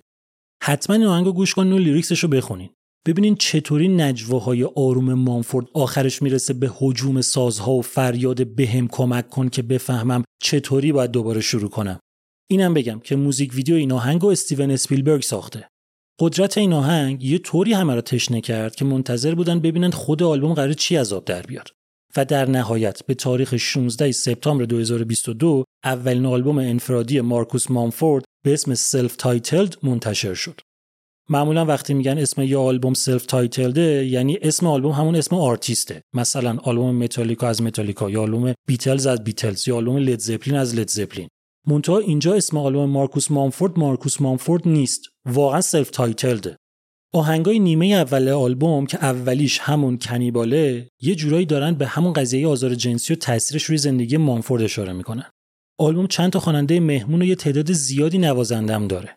حتما 0.64 0.96
این 0.96 1.06
آهنگو 1.06 1.34
گوش 1.34 1.54
کنین 1.54 1.74
و 1.74 1.78
لیریکسش 1.78 2.20
رو 2.20 2.30
بخونین. 2.30 2.70
ببینین 3.08 3.36
چطوری 3.36 3.88
نجواهای 3.88 4.64
آروم 4.64 5.14
مامفورد 5.14 5.68
آخرش 5.74 6.22
می‌رسه 6.22 6.54
به 6.54 6.72
حجوم 6.74 7.22
سازها 7.22 7.72
و 7.72 7.82
فریاد 7.82 8.56
بهم 8.56 8.88
کمک 8.88 9.30
کن 9.30 9.50
که 9.50 9.62
بفهمم 9.62 10.24
چطوری 10.42 10.92
باید 10.92 11.12
دوباره 11.12 11.42
شروع 11.42 11.70
کنم. 11.70 12.00
اینم 12.50 12.74
بگم 12.74 13.00
که 13.00 13.16
موزیک 13.16 13.54
ویدیو 13.54 13.76
این 13.76 13.92
آهنگ 13.92 14.26
استیون 14.26 14.72
اسپیلبرگ 14.72 15.22
ساخته. 15.22 15.68
قدرت 16.22 16.58
این 16.58 16.74
آهنگ 16.74 17.24
یه 17.24 17.38
طوری 17.38 17.74
همه 17.74 17.96
را 17.96 18.02
تشنه 18.02 18.42
کرد 18.42 18.76
که 18.76 18.86
منتظر 18.86 19.36
بودن 19.36 19.60
ببینن 19.60 19.92
خود 19.92 20.24
آلبوم 20.24 20.54
قراره 20.54 20.74
چی 20.74 20.96
از 20.96 21.06
آب 21.06 21.26
در 21.26 21.42
بیاد 21.42 21.68
و 22.18 22.26
در 22.26 22.50
نهایت 22.50 23.06
به 23.06 23.14
تاریخ 23.14 23.58
16 23.58 24.12
سپتامبر 24.12 24.66
2022 24.66 25.64
اولین 25.84 26.26
آلبوم 26.26 26.58
انفرادی 26.58 27.22
مارکوس 27.22 27.72
مامفورد 27.72 28.24
به 28.46 28.54
اسم 28.54 28.74
self-titled 28.74 29.78
منتشر 29.84 30.34
شد. 30.34 30.60
معمولا 31.30 31.66
وقتی 31.66 31.94
میگن 31.94 32.18
اسم 32.18 32.42
یه 32.42 32.58
آلبوم 32.58 32.94
self-titled 32.94 33.26
ه 33.26 34.06
یعنی 34.06 34.38
اسم 34.42 34.68
آلبوم 34.68 34.92
همون 34.92 35.16
اسم 35.16 35.36
آرتیسته. 35.36 36.02
مثلا 36.14 36.58
آلبوم 36.64 36.96
متالیکا 36.96 37.48
از 37.48 37.62
متالیکا 37.62 38.10
یا 38.10 38.22
آلبوم 38.22 38.54
بیتلز 38.68 39.08
از 39.08 39.24
بیتلز 39.24 39.68
یا 39.68 39.76
آلبوم 39.76 39.98
لید 39.98 40.20
زپلین 40.20 40.56
از 40.56 40.76
لید 40.76 40.90
زپلین. 40.90 41.28
منتها 41.68 42.00
اینجا 42.00 42.34
اسم 42.34 42.58
آلبوم 42.58 42.90
مارکوس 42.90 43.32
مامفورد 43.32 43.80
مارکوس 43.80 44.22
مامفورد 44.22 44.68
نیست. 44.68 45.11
واقعا 45.28 45.62
self-titled 45.62 45.90
ه 45.90 46.58
آهنگای 47.14 47.60
نیمه 47.60 47.86
اول 47.86 48.30
آلبوم 48.30 48.86
که 48.86 49.04
اولیش 49.04 49.60
همون 49.60 49.98
Cannibal 49.98 50.80
ه 50.80 50.90
یه 51.02 51.16
جورایی 51.16 51.46
دارن 51.46 51.74
به 51.74 51.88
همون 51.88 52.14
قضیه 52.14 52.48
آزار 52.48 52.76
جنسی 52.76 53.14
و 53.14 53.16
تاثیرش 53.16 53.64
روی 53.64 53.78
زندگی 53.78 54.18
مانفورد 54.18 54.64
اشاره 54.64 54.94
می‌کنن. 54.94 55.32
آلبوم 55.80 56.08
چند 56.08 56.32
تا 56.32 56.40
خواننده 56.40 56.80
مهمون 56.80 57.22
و 57.22 57.26
یه 57.26 57.36
تعداد 57.36 57.72
زیادی 57.72 58.18
نوازندم 58.18 58.88
داره. 58.88 59.16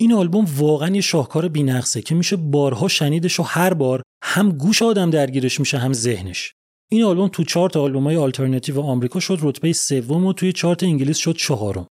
این 0.00 0.12
آلبوم 0.12 0.46
واقعا 0.56 0.94
یه 0.94 1.00
شاهکار 1.00 1.48
بینقصه 1.48 2.02
که 2.02 2.14
میشه 2.14 2.36
بارها 2.36 2.88
شنیدش 2.88 3.40
و 3.40 3.42
هر 3.42 3.74
بار 3.74 4.02
هم 4.24 4.50
گوش 4.50 4.82
آدم 4.82 5.10
درگیرش 5.10 5.60
میشه 5.60 5.78
هم 5.78 5.92
ذهنش. 5.92 6.52
این 6.90 7.04
آلبوم 7.04 7.28
تو 7.28 7.44
چارت 7.44 7.76
آلبومای 7.76 8.16
آلترناتیو 8.16 8.80
آمریکا 8.80 9.20
شد 9.20 9.38
رتبه 9.42 9.72
سوم 9.72 10.26
و 10.26 10.32
توی 10.32 10.52
چارت 10.52 10.82
انگلیس 10.82 11.16
شد 11.16 11.36
چهارم. 11.36 11.86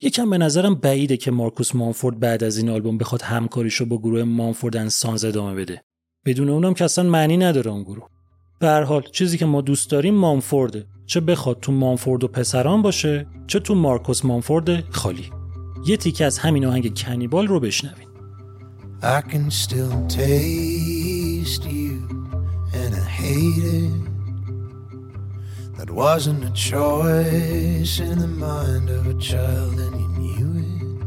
یکم 0.00 0.30
به 0.30 0.38
نظرم 0.38 0.74
بعیده 0.74 1.16
که 1.16 1.30
مارکوس 1.30 1.74
مانفورد 1.74 2.20
بعد 2.20 2.44
از 2.44 2.58
این 2.58 2.70
آلبوم 2.70 2.98
بخواد 2.98 3.22
همکاریشو 3.22 3.84
با 3.84 3.98
گروه 3.98 4.22
مانفورد 4.22 4.88
سانز 4.88 5.24
ادامه 5.24 5.54
بده. 5.54 5.84
بدون 6.26 6.48
اونم 6.48 6.74
که 6.74 6.84
اصلا 6.84 7.10
معنی 7.10 7.36
نداره 7.36 7.70
اون 7.70 7.82
گروه. 7.82 8.08
به 8.60 8.66
هر 8.66 8.82
حال 8.82 9.02
چیزی 9.12 9.38
که 9.38 9.46
ما 9.46 9.60
دوست 9.60 9.90
داریم 9.90 10.14
مانفورده. 10.14 10.86
چه 11.06 11.20
بخواد 11.20 11.60
تو 11.60 11.72
مانفورد 11.72 12.24
و 12.24 12.28
پسران 12.28 12.82
باشه 12.82 13.26
چه 13.46 13.60
تو 13.60 13.74
مارکوس 13.74 14.24
مانفورد 14.24 14.90
خالی. 14.90 15.30
یه 15.86 15.96
تیکه 15.96 16.24
از 16.24 16.38
همین 16.38 16.64
آهنگ 16.64 16.98
کنیبال 16.98 17.46
رو 17.46 17.60
بشنوین. 17.60 18.08
I 19.02 19.20
can 19.20 19.50
still 19.50 19.94
taste 20.08 21.64
you 21.64 21.94
and 22.80 22.94
I 22.94 23.06
hate 23.20 23.64
it. 23.82 24.13
That 25.84 25.92
wasn't 25.92 26.42
a 26.42 26.50
choice 26.52 28.00
in 28.00 28.18
the 28.18 28.26
mind 28.26 28.88
of 28.88 29.06
a 29.06 29.12
child, 29.20 29.78
and 29.78 30.00
you 30.00 30.08
knew 30.16 31.04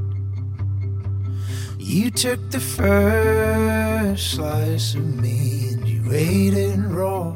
it. 1.73 1.81
You 1.81 2.11
took 2.11 2.51
the 2.51 2.59
first 2.59 4.33
slice 4.33 4.93
of 4.93 5.03
me 5.19 5.69
and 5.73 5.87
you 5.87 6.13
ate 6.13 6.53
it 6.53 6.77
raw. 6.77 7.35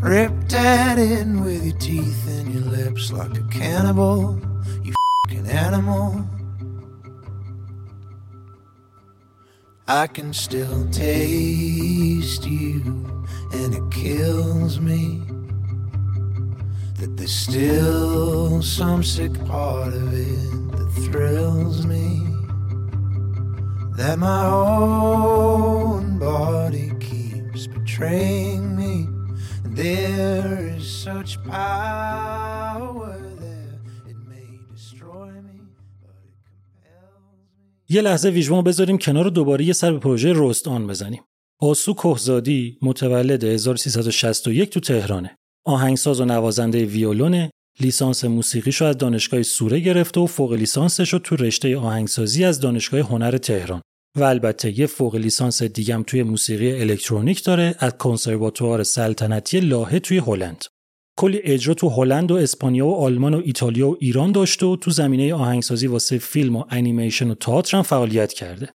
Ripped 0.00 0.54
at 0.54 0.96
it 1.00 1.26
with 1.26 1.64
your 1.66 1.78
teeth 1.78 2.28
and 2.28 2.54
your 2.54 2.62
lips 2.62 3.10
like 3.10 3.36
a 3.36 3.42
cannibal, 3.48 4.40
you 4.84 4.94
fucking 5.26 5.48
animal. 5.48 6.24
I 9.88 10.06
can 10.06 10.32
still 10.32 10.88
taste 10.90 12.46
you 12.46 13.15
and 13.62 13.72
it 13.80 13.86
kills 14.04 14.74
me 14.90 15.02
that 16.98 17.10
there's 17.18 17.38
still 17.48 18.62
some 18.78 19.02
sick 19.14 19.34
part 19.52 19.92
of 20.02 20.08
it 20.30 20.50
that 20.76 20.88
thrills 21.04 21.78
me. 21.92 22.08
That 24.00 24.16
my 24.18 24.44
own 24.44 26.18
body 26.18 26.88
keeps 27.08 27.62
betraying 27.66 28.64
me. 28.80 28.94
There 29.82 30.52
is 30.76 30.84
such 31.06 31.30
power 31.44 33.14
there, 33.42 33.78
it 34.10 34.18
may 34.32 34.50
destroy 34.74 35.30
me. 35.48 35.58
یه 37.88 38.02
لحظه 38.02 38.30
ویژوان 38.30 38.64
بذاریم 38.64 38.98
کنار 38.98 39.26
و 39.26 39.30
دوباره 39.30 39.64
یه 39.64 39.72
سر 39.72 39.92
به 39.92 39.98
پروژه 39.98 40.32
رست 40.36 40.68
آن 40.68 40.86
بزنیم. 40.86 41.22
آسو 41.60 41.94
کهزادی 41.94 42.78
متولد 42.82 43.44
1361 43.44 44.70
تو 44.70 44.80
تهرانه. 44.80 45.36
آهنگساز 45.66 46.20
و 46.20 46.24
نوازنده 46.24 46.84
ویولونه 46.84 47.50
لیسانس 47.80 48.24
موسیقیشو 48.24 48.84
از 48.84 48.98
دانشگاه 48.98 49.42
سوره 49.42 49.80
گرفته 49.80 50.20
و 50.20 50.26
فوق 50.26 50.52
لیسانسش 50.52 51.12
رو 51.12 51.18
تو 51.18 51.36
رشته 51.36 51.76
آهنگسازی 51.76 52.44
از 52.44 52.60
دانشگاه 52.60 53.00
هنر 53.00 53.38
تهران 53.38 53.82
و 54.16 54.22
البته 54.22 54.78
یه 54.78 54.86
فوق 54.86 55.16
لیسانس 55.16 55.62
دیگم 55.62 56.04
توی 56.06 56.22
موسیقی 56.22 56.80
الکترونیک 56.80 57.44
داره 57.44 57.74
از 57.78 57.92
کنسرواتوار 57.92 58.82
سلطنتی 58.82 59.60
لاهه 59.60 59.98
توی 59.98 60.18
هلند. 60.18 60.64
کلی 61.18 61.40
اجرا 61.44 61.74
تو 61.74 61.88
هلند 61.88 62.30
و 62.30 62.34
اسپانیا 62.34 62.86
و 62.86 62.94
آلمان 62.94 63.34
و 63.34 63.42
ایتالیا 63.44 63.88
و 63.88 63.96
ایران 64.00 64.32
داشته 64.32 64.66
و 64.66 64.76
تو 64.76 64.90
زمینه 64.90 65.34
آهنگسازی 65.34 65.86
واسه 65.86 66.18
فیلم 66.18 66.56
و 66.56 66.64
انیمیشن 66.70 67.30
و 67.30 67.34
تئاتر 67.34 67.76
هم 67.76 67.82
فعالیت 67.82 68.32
کرده. 68.32 68.68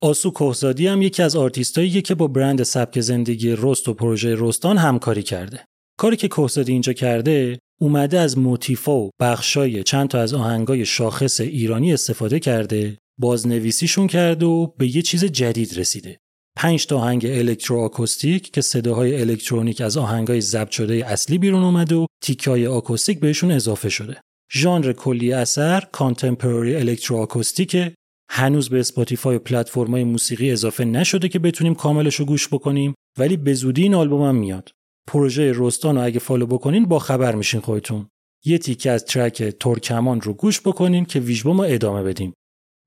آسو 0.00 0.30
کوهزادی 0.30 0.86
هم 0.86 1.02
یکی 1.02 1.22
از 1.22 1.36
آرتیستاییه 1.36 2.02
که 2.02 2.14
با 2.14 2.26
برند 2.26 2.62
سبک 2.62 3.00
زندگی 3.00 3.54
رست 3.58 3.88
و 3.88 3.94
پروژه 3.94 4.34
رستان 4.38 4.78
همکاری 4.78 5.22
کرده. 5.22 5.64
کاری 5.98 6.16
که 6.16 6.28
کوهزادی 6.28 6.72
اینجا 6.72 6.92
کرده 6.92 7.58
اومده 7.80 8.20
از 8.20 8.38
موتیفا 8.38 9.00
و 9.00 9.10
بخشای 9.20 9.82
چند 9.82 10.08
تا 10.08 10.20
از 10.20 10.34
آهنگای 10.34 10.84
شاخص 10.84 11.40
ایرانی 11.40 11.92
استفاده 11.92 12.40
کرده 12.40 12.98
بازنویسیشون 13.20 14.06
کرده 14.06 14.46
و 14.46 14.66
به 14.66 14.96
یه 14.96 15.02
چیز 15.02 15.24
جدید 15.24 15.78
رسیده 15.78 16.18
پنج 16.56 16.86
تا 16.86 16.98
آهنگ 16.98 17.26
الکترو 17.26 17.80
آکوستیک 17.80 18.50
که 18.50 18.60
صداهای 18.60 19.20
الکترونیک 19.20 19.80
از 19.80 19.96
آهنگای 19.96 20.40
ضبط 20.40 20.70
شده 20.70 20.94
اصلی 20.94 21.38
بیرون 21.38 21.62
اومده 21.62 21.94
و 21.94 22.06
تیکای 22.22 22.66
آکوستیک 22.66 23.20
بهشون 23.20 23.50
اضافه 23.50 23.88
شده 23.88 24.20
ژانر 24.52 24.92
کلی 24.92 25.32
اثر 25.32 25.84
کانتمپرری 25.92 26.76
الکترو 26.76 27.16
آکوستیکه 27.16 27.94
هنوز 28.30 28.68
به 28.68 28.80
اسپاتیفای 28.80 29.36
و 29.36 29.38
پلتفرم‌های 29.38 30.04
موسیقی 30.04 30.50
اضافه 30.50 30.84
نشده 30.84 31.28
که 31.28 31.38
بتونیم 31.38 31.74
کاملش 31.74 32.14
رو 32.14 32.24
گوش 32.24 32.48
بکنیم 32.48 32.94
ولی 33.18 33.36
به 33.36 33.54
زودی 33.54 33.82
این 33.82 33.94
آلبوم 33.94 34.22
هم 34.22 34.34
میاد. 34.34 34.70
پروژه 35.08 35.52
رستان 35.54 35.96
رو 35.96 36.04
اگه 36.04 36.18
follow 36.18 36.46
بکنین 36.46 36.84
با 36.84 36.98
خبر 36.98 37.34
میشین 37.34 37.60
خودتون. 37.60 38.08
یه 38.44 38.58
تیکه 38.58 38.90
از 38.90 39.04
track 39.04 39.42
ترکمان 39.42 40.20
رو 40.20 40.34
گوش 40.34 40.60
بکنین 40.60 41.04
که 41.04 41.20
ویژبوم 41.20 41.52
رو 41.52 41.64
ادامه 41.64 42.02
بدیم. 42.02 42.34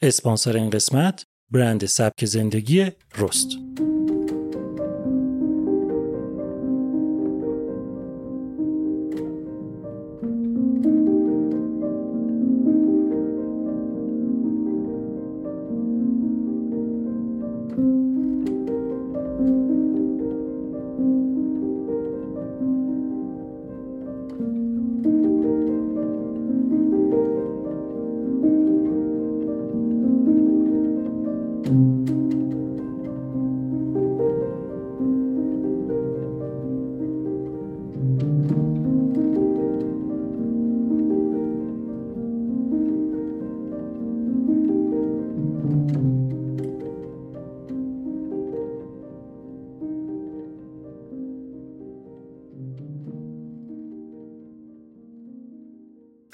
اسپانسر 0.01 0.57
این 0.57 0.69
قسمت 0.69 1.23
برند 1.51 1.85
سبک 1.85 2.25
زندگی 2.25 2.91
رست. 3.17 3.47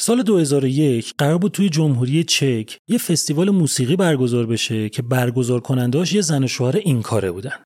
سال 0.08 0.24
2001 0.24 1.14
قرار 1.18 1.38
بود 1.38 1.52
توی 1.52 1.70
جمهوری 1.70 2.24
چک 2.24 2.78
یه 2.90 2.98
فستیوال 2.98 3.50
موسیقی 3.50 3.96
برگزار 3.96 4.46
بشه 4.46 4.90
که 4.90 5.02
برگزار 5.02 5.60
کننداش 5.60 6.14
یه 6.14 6.22
زن 6.22 6.44
و 6.44 6.48
شوهر 6.48 6.76
این 6.78 7.02
کاره 7.02 7.32
بودن. 7.32 7.64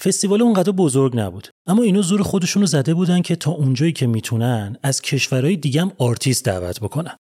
فستیوال 0.00 0.42
اونقدر 0.42 0.72
بزرگ 0.72 1.16
نبود 1.16 1.48
اما 1.66 1.82
اینا 1.82 2.02
زور 2.02 2.22
خودشونو 2.22 2.66
زده 2.66 2.94
بودن 2.94 3.22
که 3.22 3.36
تا 3.36 3.50
اونجایی 3.50 3.92
که 3.92 4.06
می‌تونن 4.06 4.76
از 4.82 5.02
کشورهای 5.02 5.56
دیگه 5.56 5.80
هم 5.80 5.92
آرتیست 5.98 6.44
دعوت 6.44 6.80
بکنن. 6.80 7.16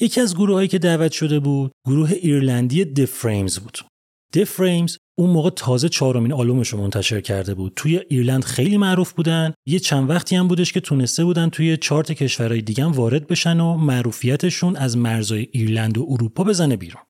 یکی 0.00 0.20
از 0.20 0.34
گروههایی 0.34 0.68
که 0.68 0.78
دعوت 0.78 1.12
شده 1.12 1.40
بود 1.40 1.70
گروه 1.86 2.12
ایرلندی 2.12 2.84
The 2.84 3.09
Frames 3.09 3.58
بود. 3.58 3.78
The 4.36 4.56
Frames 4.56 4.96
اون 5.18 5.30
موقع 5.30 5.50
تازه 5.50 5.88
چهارمین 5.88 6.32
آلبومش 6.32 6.68
رو 6.68 6.80
منتشر 6.80 7.20
کرده 7.20 7.54
بود. 7.54 7.72
توی 7.76 8.00
ایرلند 8.08 8.44
خیلی 8.44 8.76
معروف 8.76 9.12
بودن. 9.12 9.54
یه 9.66 9.78
چند 9.78 10.10
وقتی 10.10 10.36
هم 10.36 10.48
بودش 10.48 10.72
که 10.72 10.80
تونسته 10.80 11.24
بودن 11.24 11.48
توی 11.48 11.76
چارت 11.76 12.12
کشورهای 12.12 12.62
دیگه 12.62 12.84
هم 12.84 12.92
وارد 12.92 13.26
بشن 13.26 13.60
و 13.60 13.76
معروفیتشون 13.76 14.76
از 14.76 14.96
مرزهای 14.96 15.46
ایرلند 15.52 15.98
و 15.98 16.06
اروپا 16.10 16.44
بزنه 16.44 16.76
بیرون. 16.76 17.02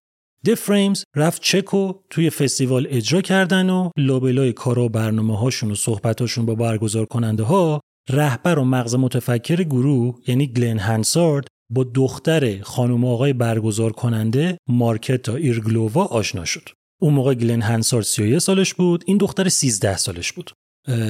د 0.44 0.54
فریمز 0.54 1.04
رفت 1.16 1.42
چکو 1.42 1.92
توی 2.10 2.30
فستیوال 2.30 2.86
اجرا 2.90 3.20
کردن 3.20 3.70
و 3.70 3.90
لابلای 3.96 4.52
کارا 4.52 4.84
و 4.84 4.88
برنامه 4.88 5.38
هاشون 5.38 5.70
و 5.70 5.74
صحبتاشون 5.74 6.46
با 6.46 6.54
برگزار 6.54 7.06
کننده 7.06 7.42
ها 7.42 7.80
رهبر 8.10 8.58
و 8.58 8.64
مغز 8.64 8.94
متفکر 8.94 9.62
گروه 9.62 10.14
یعنی 10.26 10.46
گلن 10.46 10.78
هنسارد 10.78 11.46
با 11.70 11.84
دختر 11.94 12.62
خانم 12.62 13.04
آقای 13.04 13.32
برگزار 13.32 13.92
کننده 13.92 14.58
مارکتا 14.68 15.36
ایرگلووا 15.36 16.04
آشنا 16.04 16.44
شد. 16.44 16.68
اون 17.00 17.14
موقع 17.14 17.34
گلن 17.34 17.62
هنسارد 17.62 18.04
31 18.04 18.38
سالش 18.38 18.74
بود 18.74 19.04
این 19.06 19.18
دختر 19.18 19.48
13 19.48 19.96
سالش 19.96 20.32
بود. 20.32 20.52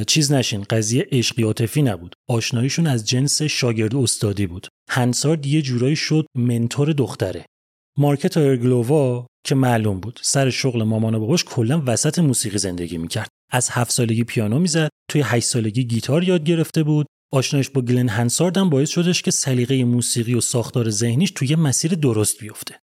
چیز 0.06 0.32
نشین 0.32 0.62
قضیه 0.70 1.06
عشقی 1.12 1.42
عاطفی 1.42 1.82
نبود. 1.82 2.14
آشناییشون 2.28 2.86
از 2.86 3.08
جنس 3.08 3.42
شاگرد 3.42 3.96
استادی 3.96 4.46
بود. 4.46 4.68
هنسارد 4.90 5.46
یه 5.46 5.62
جورایی 5.62 5.96
شد 5.96 6.26
منتور 6.38 6.92
دختره. 6.92 7.46
مارکتا 7.98 8.36
ایرگلووا 8.36 9.26
که 9.44 9.54
معلوم 9.54 10.00
بود 10.00 10.20
سر 10.22 10.50
شغل 10.50 10.82
مامان 10.82 11.14
و 11.14 11.20
باباش 11.20 11.44
کلا 11.44 11.82
وسط 11.86 12.18
موسیقی 12.18 12.58
زندگی 12.58 12.98
می‌کرد. 12.98 13.28
از 13.52 13.68
هفت 13.70 13.92
سالگی 13.92 14.24
پیانو 14.24 14.58
می‌زد 14.58 14.88
توی 15.10 15.22
هشت 15.24 15.46
سالگی 15.46 15.84
گیتار 15.84 16.24
یاد 16.24 16.44
گرفته 16.44 16.82
بود. 16.82 17.06
آشناییش 17.32 17.70
با 17.70 17.80
گلن 17.80 18.08
هنسارد 18.08 18.58
هم 18.58 18.70
باعث 18.70 18.90
شدش 18.90 19.22
که 19.22 19.30
سلیقه 19.30 19.84
موسیقی 19.84 20.34
و 20.34 20.40
ساختار 20.40 20.90
ذهنیش 20.90 21.30
توی 21.30 21.54
مسیر 21.54 21.94
درست 21.94 22.40
بیفته. 22.40 22.80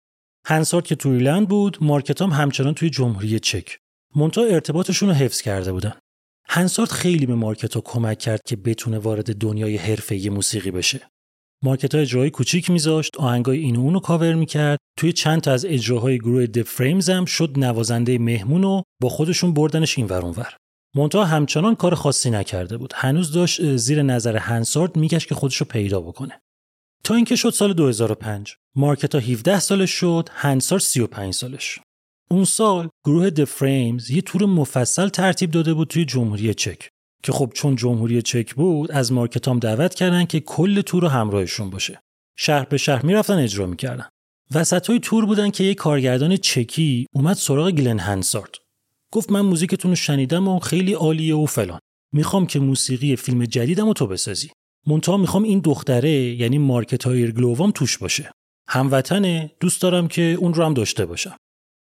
هنسارد 0.46 0.86
که 0.86 0.96
توی 0.96 1.12
ایرلند 1.12 1.48
بود 1.48 1.78
مارکتا 1.82 2.22
هم 2.22 2.30
همچنان 2.30 2.74
توی 2.74 2.90
جمهوری 2.90 3.40
چک. 3.40 3.78
منتها 4.16 4.42
ارتباطشون 4.42 5.10
رو 5.10 5.16
حفظ 5.16 5.42
کرده 5.42 5.72
بودن. 5.72 5.94
هنسارد 6.48 6.90
خیلی 6.90 7.26
به 7.26 7.36
مارکتا 7.36 7.82
کمک 7.82 8.20
کرد 8.20 8.42
که 8.46 8.56
بتونه 8.56 9.00
وارد 9.00 9.36
دنیای 9.36 9.78
حرفه‌ای 9.78 10.30
موسیقی 10.30 10.72
بشه. 10.72 11.10
مارکتا 11.64 11.96
هی 11.96 12.02
اجرای 12.02 12.30
کوچیک 12.30 12.70
میذاشت 12.70 13.18
آهنگای 13.18 13.60
این 13.60 13.76
و 13.76 13.80
اونو 13.80 14.00
کاور 14.00 14.34
می‌کرد. 14.34 14.80
توی 14.98 15.14
چند 15.14 15.42
تا 15.42 15.52
از 15.52 15.66
اجراهای 15.66 16.18
گروه 16.18 16.46
The 16.46 16.62
Frames 16.62 17.10
هم 17.10 17.26
شد 17.26 17.54
نوازنده 17.58 18.18
مهمون 18.18 18.64
و 18.64 18.82
با 19.02 19.10
خودشون 19.10 19.54
بردنش 19.54 19.98
این 19.98 20.08
ور 20.08 20.22
اونور 20.22 20.54
منتها 20.96 21.26
همچنان 21.26 21.76
کار 21.76 21.96
خاصی 21.96 22.30
نکرده 22.30 22.78
بود. 22.78 22.94
هنوز 22.96 23.32
داشت 23.32 23.76
زیر 23.76 24.02
نظر 24.02 24.38
هنسارد 24.38 24.96
میگشت 24.96 25.28
که 25.28 25.36
خودشو 25.36 25.66
پیدا 25.66 26.02
بکنه. 26.02 26.42
تا 27.04 27.16
اینکه 27.16 27.36
شد 27.36 27.50
سال 27.50 27.74
2005 27.74 28.56
مارکتا 28.76 29.20
17 29.20 29.60
سالش 29.60 29.92
شد 29.92 30.30
هنسارد 30.32 30.82
35 30.82 31.34
سالش. 31.34 31.80
اون 32.32 32.46
سال 32.46 32.90
گروه 33.06 33.30
The 33.30 33.44
Frames 33.44 34.12
یه 34.12 34.22
تور 34.22 34.46
مفصل 34.46 35.10
ترتیب 35.10 35.52
داده 35.52 35.74
بود 35.74 35.88
توی 35.88 36.06
جمهوری 36.06 36.54
چک. 36.54 36.90
که 37.24 37.32
خب 37.32 37.52
چون 37.56 37.76
جمهوری 37.76 38.22
چک 38.22 38.56
بود 38.56 38.92
از 38.92 39.12
مارکتام 39.12 39.60
دعوت 39.60 39.96
کردن 39.96 40.26
که 40.26 40.40
کل 40.40 40.82
تور 40.82 41.02
رو 41.02 41.08
همراهشون 41.08 41.70
باشه. 41.70 42.00
شهر 42.38 42.66
به 42.66 42.78
شهر 42.78 43.06
می‌رفتن 43.06 43.38
اجرا 43.38 43.66
می‌کردن. 43.66 44.10
وسط 44.56 44.88
های 44.88 45.00
تور 45.00 45.26
بودن 45.26 45.50
که 45.50 45.64
یه 45.64 45.74
کارگردان 45.74 46.38
چکی 46.38 47.06
اومد 47.14 47.36
سراغ 47.36 47.72
گلن 47.72 48.00
هنسارد 48.00 48.56
گفت 49.14 49.32
من 49.32 49.42
موزیکتون 49.42 49.92
رو 49.92 49.96
شنیدم 49.96 50.48
و 50.48 50.60
خیلی 50.60 50.94
عالیه 50.94 51.36
و 51.36 51.46
فلان. 51.46 51.80
می‌خوام 52.14 52.48
که 52.48 52.60
موسیقی 52.60 53.16
فیلم 53.16 53.46
جدیدم 53.46 53.88
رو 53.88 53.94
تو 53.94 54.08
بسازی. 54.08 54.52
منتها 54.88 55.18
می‌خوام 55.18 55.44
این 55.44 55.60
دختره 55.60 56.12
یعنی 56.12 56.58
مارکت 56.58 57.04
های 57.04 57.32
گلووام 57.32 57.72
توش 57.72 57.98
باشه. 57.98 58.32
هموطنه 58.70 59.52
دوست 59.60 59.82
دارم 59.82 60.08
که 60.08 60.22
اون 60.40 60.54
رو 60.54 60.66
هم 60.66 60.74
داشته 60.74 61.06
باشم. 61.06 61.38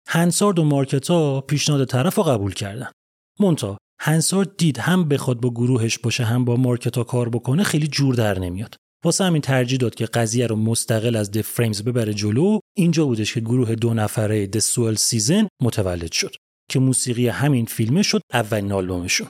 هنسارد 0.09 0.59
و 0.59 0.65
مارکتا 0.65 1.41
پیشنهاد 1.41 1.85
طرف 1.85 2.15
رو 2.15 2.23
قبول 2.23 2.55
کردن. 2.55 2.91
منتها 3.41 3.79
هنسارد 4.01 4.57
دید 4.57 4.79
هم 4.79 5.09
بخواد 5.09 5.41
با 5.41 5.51
گروهش 5.51 5.99
باشه 5.99 6.25
هم 6.25 6.45
با 6.45 6.57
مارکتا 6.57 7.05
کار 7.05 7.29
بکنه 7.29 7.63
خیلی 7.63 7.87
جور 7.87 8.15
در 8.15 8.39
نمیاد. 8.39 8.77
واسه 9.05 9.25
همین 9.25 9.43
ترجیح 9.43 9.79
داد 9.79 9.95
که 9.95 10.07
قضیه 10.07 10.47
رو 10.47 10.57
مستقل 10.57 11.17
از 11.17 11.31
The 11.31 11.41
Frames 11.41 11.83
ببره 11.83 12.15
جلو. 12.15 12.59
اینجا 12.77 13.05
بودش 13.05 13.35
که 13.35 13.41
گروه 13.41 13.75
دو 13.75 13.95
نفره 13.95 14.47
The 14.47 14.59
Swell 14.59 14.95
Season 14.95 15.49
متولد 15.63 16.13
شد 16.13 16.35
که 16.71 16.79
موسیقی 16.79 17.29
همین 17.29 17.67
فیلمه 17.67 18.03
شد 18.03 18.21
اولین 18.33 18.73
آلبومشون. 18.73 19.29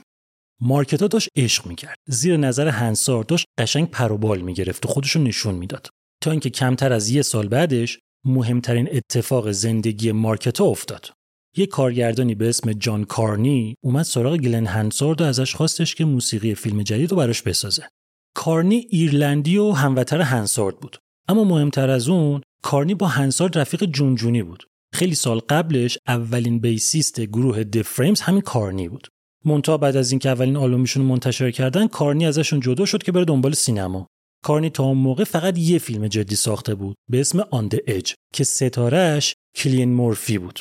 مارکتا 0.60 1.06
داشت 1.06 1.28
عشق 1.36 1.66
می‌کرد 1.66 1.96
زیر 2.08 2.36
نظر 2.36 2.68
هنسارد 2.68 3.24
داشت 3.24 3.46
قشنگ 3.58 3.90
پروبال 3.90 4.40
می‌گرفت 4.40 4.86
و 4.86 4.88
خودشو 4.88 5.20
نشون 5.20 5.54
می‌داد 5.54 5.88
تا 6.22 6.30
اینکه 6.30 6.50
کمتر 6.50 6.92
از 6.92 7.08
یه 7.10 7.22
سال 7.22 7.48
بعدش 7.48 7.98
مهمترین 8.24 8.88
اتفاق 8.92 9.50
زندگی 9.50 10.12
مارکتا 10.12 10.64
افتاد 10.64 11.10
یه 11.56 11.66
کارگردانی 11.66 12.34
به 12.34 12.48
اسم 12.48 12.72
جان 12.72 13.04
کارنی 13.04 13.74
اومد 13.84 14.02
سراغ 14.02 14.36
گلن 14.36 14.66
هنسارد 14.66 15.20
و 15.20 15.24
ازش 15.24 15.54
خواستش 15.54 15.94
که 15.94 16.04
موسیقی 16.04 16.54
فیلم 16.54 16.82
جدید 16.82 17.10
رو 17.10 17.16
براش 17.16 17.42
بسازه. 17.42 17.88
کارنی 18.36 18.76
ایرلندی 18.76 19.56
و 19.56 19.72
هموطن 19.72 20.20
هنسارد 20.20 20.80
بود. 20.80 20.98
اما 21.28 21.44
مهمتر 21.44 21.90
از 21.90 22.08
اون 22.08 22.40
کارنی 22.62 22.94
با 22.94 23.06
هنسارد 23.06 23.58
رفیق 23.58 23.84
جونجونی 23.84 24.42
بود. 24.42 24.66
خیلی 24.94 25.14
سال 25.14 25.38
قبلش 25.38 25.98
اولین 26.06 26.58
bassist 26.58 27.20
گروه 27.20 27.64
The 27.64 27.82
Frames 27.82 28.20
همین 28.20 28.40
کارنی 28.40 28.88
بود. 28.88 29.08
منتها 29.48 29.76
بعد 29.76 29.96
از 29.96 30.12
اینکه 30.12 30.28
اولین 30.28 30.56
آلبومشون 30.56 31.04
منتشر 31.04 31.50
کردن 31.50 31.86
کارنی 31.86 32.26
ازشون 32.26 32.60
جدا 32.60 32.84
شد 32.84 33.02
که 33.02 33.12
بره 33.12 33.24
دنبال 33.24 33.52
سینما. 33.52 34.06
کارنی 34.44 34.70
تا 34.70 34.84
اون 34.84 34.98
موقع 34.98 35.24
فقط 35.24 35.58
یه 35.58 35.78
فیلم 35.78 36.08
جدی 36.08 36.36
ساخته 36.36 36.74
بود 36.74 36.96
به 37.10 37.20
اسم 37.20 37.40
آن 37.50 37.70
اج 37.86 38.14
که 38.32 38.44
ستارهش 38.44 39.34
کیلین 39.56 39.94
مورفی 39.94 40.38
بود. 40.38 40.60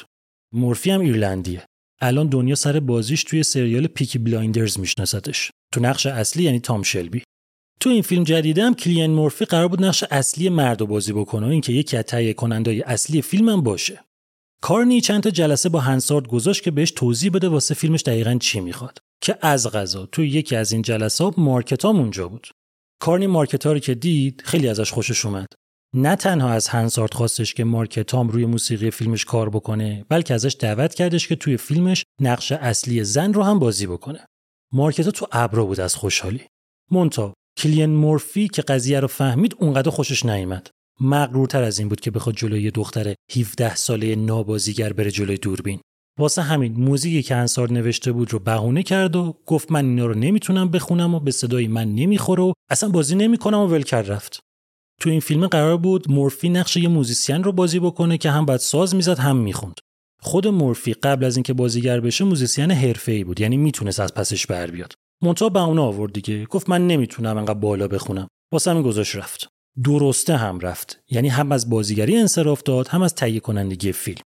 مورفی 0.54 0.92
هم 0.92 1.02
ایرلندیه 1.02 1.66
الان 2.02 2.28
دنیا 2.28 2.56
سر 2.56 2.80
بازیش 2.80 3.24
توی 3.24 3.44
سریال 3.44 3.88
Peaky 3.88 4.20
Blinders 4.20 4.80
میشناستش 4.80 5.52
تو 5.74 5.80
نقش 5.80 6.06
اصلی 6.06 6.44
یعنی 6.44 6.60
تام 6.60 6.84
شلبی 6.84 7.24
تو 7.80 7.90
این 7.90 8.02
فیلم 8.02 8.24
جدیده 8.24 8.64
هم 8.64 8.76
کیلین 8.76 9.12
مورفی 9.12 9.46
قرار 9.46 9.68
بود 9.68 9.84
نقش 9.84 10.04
اصلی 10.12 10.50
مرد 10.50 10.88
بازی 10.88 11.14
بکنه 11.14 11.48
و 11.48 11.50
اینکه 11.50 11.74
یکی 11.74 11.98
از 11.98 12.04
تهیه 12.04 12.36
اصلی 12.86 13.22
فیلم 13.22 13.50
هم 13.50 13.62
باشه 13.62 14.00
کارنی 14.62 15.02
چند 15.02 15.24
تا 15.24 15.30
جلسه 15.30 15.70
با 15.70 15.80
هنسارد 15.80 16.28
گذاشت 16.28 16.64
که 16.64 16.72
بهش 16.72 16.92
توضیح 16.92 17.32
بده 17.32 17.50
واسه 17.50 17.74
فیلمش 17.74 18.04
دقیقا 18.04 18.38
چی 18.42 18.60
می‌خواد. 18.60 18.98
که 19.22 19.38
از 19.42 19.72
قضا 19.72 20.06
تو 20.06 20.24
یکی 20.24 20.56
از 20.56 20.72
این 20.72 20.82
جلسه 20.82 21.32
مارکتام 21.38 22.00
اونجا 22.00 22.28
بود. 22.28 22.48
کارنی 23.02 23.28
مارکتا 23.28 23.74
رو 23.74 23.80
که 23.80 23.96
دید 23.96 24.42
خیلی 24.46 24.68
ازش 24.68 24.92
خوشش 24.92 25.26
اومد. 25.26 25.48
نه 25.96 26.16
تنها 26.16 26.50
از 26.50 26.68
هنسارد 26.68 27.14
خواستش 27.14 27.54
که 27.54 27.64
مارک 27.64 28.00
تام 28.00 28.30
روی 28.30 28.46
موسیقی 28.46 28.92
فیلمش 28.92 29.26
کار 29.26 29.50
بکنه 29.50 30.06
بلکه 30.10 30.34
ازش 30.34 30.56
دعوت 30.60 30.96
کردش 30.96 31.28
که 31.28 31.36
توی 31.36 31.58
فیلمش 31.58 32.04
نقش 32.22 32.52
اصلی 32.52 33.04
زن 33.04 33.34
رو 33.34 33.44
هم 33.44 33.60
بازی 33.60 33.88
بکنه. 33.88 34.26
مارکتا 34.74 35.12
تو 35.12 35.28
ابرو 35.32 35.66
بود 35.66 35.80
از 35.80 35.96
خوشحالی. 35.96 36.42
مونتا 36.92 37.34
کلین 37.58 37.90
مورفی 37.90 38.48
که 38.48 38.62
قضیه 38.62 39.00
رو 39.00 39.08
فهمید 39.08 39.56
اونقدر 39.60 39.90
خوشش 39.90 40.26
نیامد 40.26 40.70
مغرورتر 41.02 41.64
از 41.64 41.80
این 41.80 41.90
بود 41.90 42.00
که 42.00 42.12
بخواد 42.12 42.36
جلوی 42.36 42.72
دختر 42.72 43.16
17 43.36 43.76
ساله 43.76 44.16
نابازیگر 44.16 44.94
بره 44.94 45.12
جلوی 45.12 45.38
دوربین. 45.38 45.80
واسه 46.20 46.42
همین 46.42 46.74
موزیکی 46.74 47.24
که 47.24 47.36
انصار 47.36 47.72
نوشته 47.72 48.12
بود 48.12 48.34
رو 48.34 48.40
بهونه 48.40 48.84
کرد 48.84 49.16
و 49.16 49.36
گفت 49.46 49.72
من 49.72 49.86
اینا 49.86 50.06
رو 50.06 50.14
نمی‌تونم 50.14 50.70
بخونم 50.70 51.16
و 51.16 51.20
به 51.20 51.32
صدای 51.32 51.68
من 51.68 51.96
نمی‌خوره 51.96 52.44
و 52.44 52.54
اصلا 52.70 52.90
بازی 52.90 53.16
نمی‌کنم 53.16 53.60
و 53.60 53.68
ول 53.68 53.82
کرد 53.82 54.12
رفت. 54.12 54.40
تو 55.02 55.10
این 55.10 55.20
فیلم 55.20 55.48
قرار 55.48 55.78
بود 55.78 56.12
مورفی 56.12 56.50
نقش 56.50 56.78
یه 56.78 56.88
موزیسین 56.88 57.44
رو 57.44 57.52
بازی 57.52 57.80
بکنه 57.80 58.18
که 58.18 58.32
هم 58.32 58.46
باید 58.46 58.60
ساز 58.60 58.96
می‌زد 58.96 59.20
هم 59.20 59.38
می‌خوند. 59.38 59.80
خود 60.22 60.48
مورفی 60.48 60.94
قبل 60.94 61.26
از 61.26 61.36
اینکه 61.36 61.54
بازیگر 61.54 62.00
بشه 62.00 62.24
موزیسین 62.24 62.72
حرفه‌ای 62.72 63.24
بود 63.24 63.42
یعنی 63.42 63.58
می‌تونست 63.58 64.00
از 64.00 64.14
پسش 64.14 64.46
بر 64.48 64.72
بیاد. 64.72 64.94
منتها 65.24 65.50
بهونه 65.50 65.80
آورد 65.80 66.14
دیگه. 66.14 66.46
گفت 66.46 66.70
من 66.70 66.88
نمی‌تونم 66.88 67.38
انقدر 67.38 67.60
بالا 67.60 67.88
بخونم. 67.88 68.28
واسه 68.54 68.72
همین 68.72 68.84
گذاشت 68.84 69.16
رفت. 69.16 69.48
درسته 69.84 70.38
هم 70.38 70.60
رفت. 70.60 71.00
یعنی 71.10 71.28
هم 71.28 71.52
از 71.52 71.70
بازیگری 71.70 72.18
انصراف 72.18 72.64
داد 72.64 72.88
هم 72.88 73.02
از 73.02 73.16
تهیه 73.16 73.40
کنندگی 73.40 73.92
فیلم. 73.92 74.22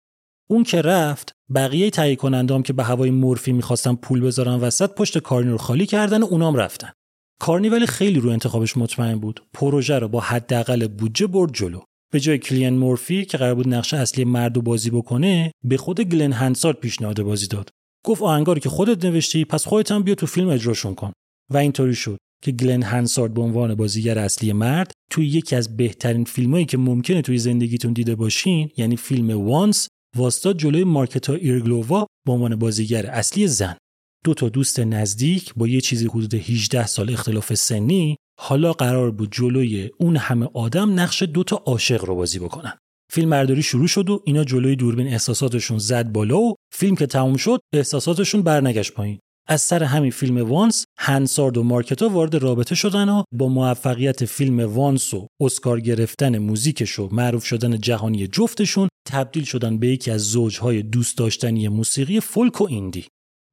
اون 0.50 0.64
که 0.64 0.82
رفت 0.82 1.32
بقیه 1.56 1.90
تهیه 1.90 2.16
کنندام 2.16 2.64
که 2.64 2.74
به 2.74 2.84
هوای 2.84 3.12
مورفی 3.12 3.52
می‌خواستن 3.52 3.96
پول 3.96 4.22
بذارن 4.22 4.56
وسط 4.56 4.94
پشت 4.94 5.18
کارنی 5.18 5.52
رو 5.52 5.58
خالی 5.58 5.86
کردن 5.86 6.24
و 6.24 6.26
اونام 6.26 6.56
رفتن. 6.56 6.92
کارنی 7.40 7.70
ولی 7.70 7.88
خیلی 7.88 8.20
رو 8.20 8.30
انتخابش 8.30 8.78
مطمئن 8.78 9.20
بود. 9.20 9.44
پروژه 9.54 10.00
رو 10.00 10.08
با 10.08 10.20
حداقل 10.20 10.88
بودجه 10.88 11.28
برد 11.28 11.54
جلو. 11.54 11.80
به 12.12 12.20
جای 12.20 12.38
کلین 12.38 12.78
مورفی 12.78 13.26
که 13.26 13.38
قرار 13.38 13.56
بود 13.56 13.68
نقشه 13.68 13.98
اصلی 13.98 14.26
مرد 14.26 14.58
و 14.58 14.62
بازی 14.62 14.90
بکنه 14.90 15.52
به 15.64 15.78
خود 15.78 16.02
گلن 16.02 16.32
هنسارد 16.32 16.78
پیشنهاد 16.78 17.22
بازی 17.22 17.48
داد. 17.48 17.70
گفت 18.06 18.22
آهنگاری 18.22 18.60
که 18.60 18.70
خودت 18.70 19.06
نوشتی 19.06 19.46
پس 19.46 19.68
خودت 19.68 19.92
هم 19.92 20.04
بیا 20.04 20.16
تو 20.16 20.26
فیلم 20.26 20.50
اجراشون 20.50 20.96
کن. 20.96 21.12
و 21.50 21.58
اینطوری 21.58 21.96
شد. 21.96 22.18
که 22.44 22.52
گلن 22.52 22.84
هنسارد 22.84 23.34
به 23.34 23.42
عنوان 23.42 23.76
بازیگر 23.76 24.20
اصلی 24.20 24.54
مرد 24.54 24.92
توی 25.12 25.28
یکی 25.28 25.56
از 25.56 25.78
بهترین 25.78 26.24
فیلمایی 26.24 26.66
که 26.66 26.78
ممکنه 26.78 27.22
توی 27.22 27.38
زندگیتون 27.38 27.94
دیده 27.94 28.16
باشین 28.16 28.70
یعنی 28.78 28.98
فیلم 28.98 29.48
وانس 29.48 29.88
واسطاد 30.16 30.58
جلوی 30.58 30.84
مارکتا 30.84 31.34
ایرگلووا 31.34 32.06
به 32.28 32.34
عنوان 32.34 32.56
بازیگر 32.56 33.06
اصلی 33.06 33.48
زن. 33.48 33.78
دو 34.26 34.34
تا 34.34 34.50
دوست 34.50 34.80
نزدیک 34.80 35.54
با 35.56 35.68
یه 35.68 35.82
چیزی 35.82 36.08
حدود 36.08 36.34
18 36.34 36.88
سال 36.88 37.14
اختلاف 37.14 37.54
سنی 37.54 38.16
حالا 38.40 38.74
قرار 38.74 39.12
بود 39.12 39.30
جلوی 39.32 39.90
اون 40.00 40.18
همه 40.18 40.48
آدم 40.54 41.00
نقش 41.00 41.24
دو 41.24 41.44
تا 41.44 41.56
عاشق 41.56 42.06
رو 42.06 42.16
بازی 42.16 42.40
بکنن. 42.40 42.74
فیلم 43.12 43.30
برداری 43.30 43.64
شروع 43.64 43.88
شد 43.88 44.10
و 44.10 44.22
اینا 44.26 44.44
جلوی 44.44 44.76
دوربین 44.76 45.08
احساساتشون 45.08 45.78
زد 45.78 46.12
بالا 46.12 46.40
و 46.40 46.56
فیلم 46.74 46.96
که 46.96 47.06
تموم 47.06 47.38
شد 47.38 47.60
احساساتشون 47.74 48.42
برنگشت 48.42 48.94
پایین. 48.94 49.20
از 49.50 49.62
سر 49.62 49.84
همین 49.84 50.12
فیلم 50.12 50.38
وانس 50.38 50.86
هنسارد 51.00 51.58
و 51.58 51.64
مارکتا 51.64 52.10
وارد 52.10 52.36
رابطه 52.36 52.76
شدن 52.76 53.10
و 53.10 53.24
با 53.32 53.48
موفقیت 53.48 54.26
فیلم 54.26 54.60
وانس 54.60 55.14
و 55.14 55.28
اسکار 55.42 55.80
گرفتن 55.80 56.38
موزیکش 56.38 57.00
و 57.00 57.10
معروف 57.12 57.46
شدن 57.46 57.78
جهانی 57.78 58.28
جفتشون 58.28 58.90
تبدیل 59.08 59.44
شدن 59.44 59.78
به 59.78 59.88
یکی 59.88 60.12
از 60.12 60.22
زوجهای 60.22 60.82
دوست 60.82 61.18
داشتنی 61.18 61.68
موسیقی 61.68 62.20
فولک 62.20 62.62
و 62.62 62.68
ایندی. 62.70 63.06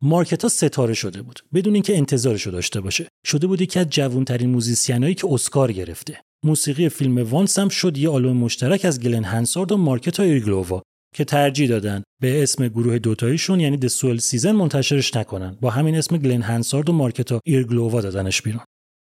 مارکتا 0.03 0.49
ستاره 0.49 0.95
شده 0.95 1.23
بود 1.23 1.41
بدون 1.55 1.75
اینکه 1.75 1.97
انتظارشو 1.97 2.51
داشته 2.51 2.81
باشه. 2.81 3.09
شده 3.27 3.47
بود 3.47 3.61
یکی 3.61 3.79
از 3.79 3.87
جوانترین 3.91 4.51
موزیسینایی 4.51 5.15
که 5.15 5.27
اسکار 5.31 5.73
گرفته. 5.73 6.21
موسیقی 6.45 6.89
فیلم 6.89 7.19
Once 7.19 7.59
هم 7.59 7.69
شد 7.69 7.99
یه 7.99 8.09
آلبوم 8.09 8.37
مشترک 8.37 8.85
از 8.85 9.01
گلن 9.01 9.25
هنسارد 9.25 9.73
و 9.73 9.77
مارکتا 9.77 10.23
ایرگلووا. 10.23 10.83
که 11.15 11.25
ترجیح 11.25 11.69
دادن 11.69 12.03
به 12.23 12.43
اسم 12.43 12.69
گروه 12.69 12.99
دوتاییشون 12.99 13.61
یعنی 13.61 13.77
The 13.77 13.87
Swell 13.87 14.19
Season 14.19 14.53
منتشرش 14.53 15.17
نکنن. 15.17 15.59
با 15.61 15.71
همین 15.71 15.97
اسم 15.97 16.17
گلن 16.17 16.43
هنسارد 16.43 16.91
و 16.91 16.93
مارکتا 16.93 17.41
ایرگلووا 17.45 18.01
دادنش 18.01 18.43
بیرون. 18.43 18.63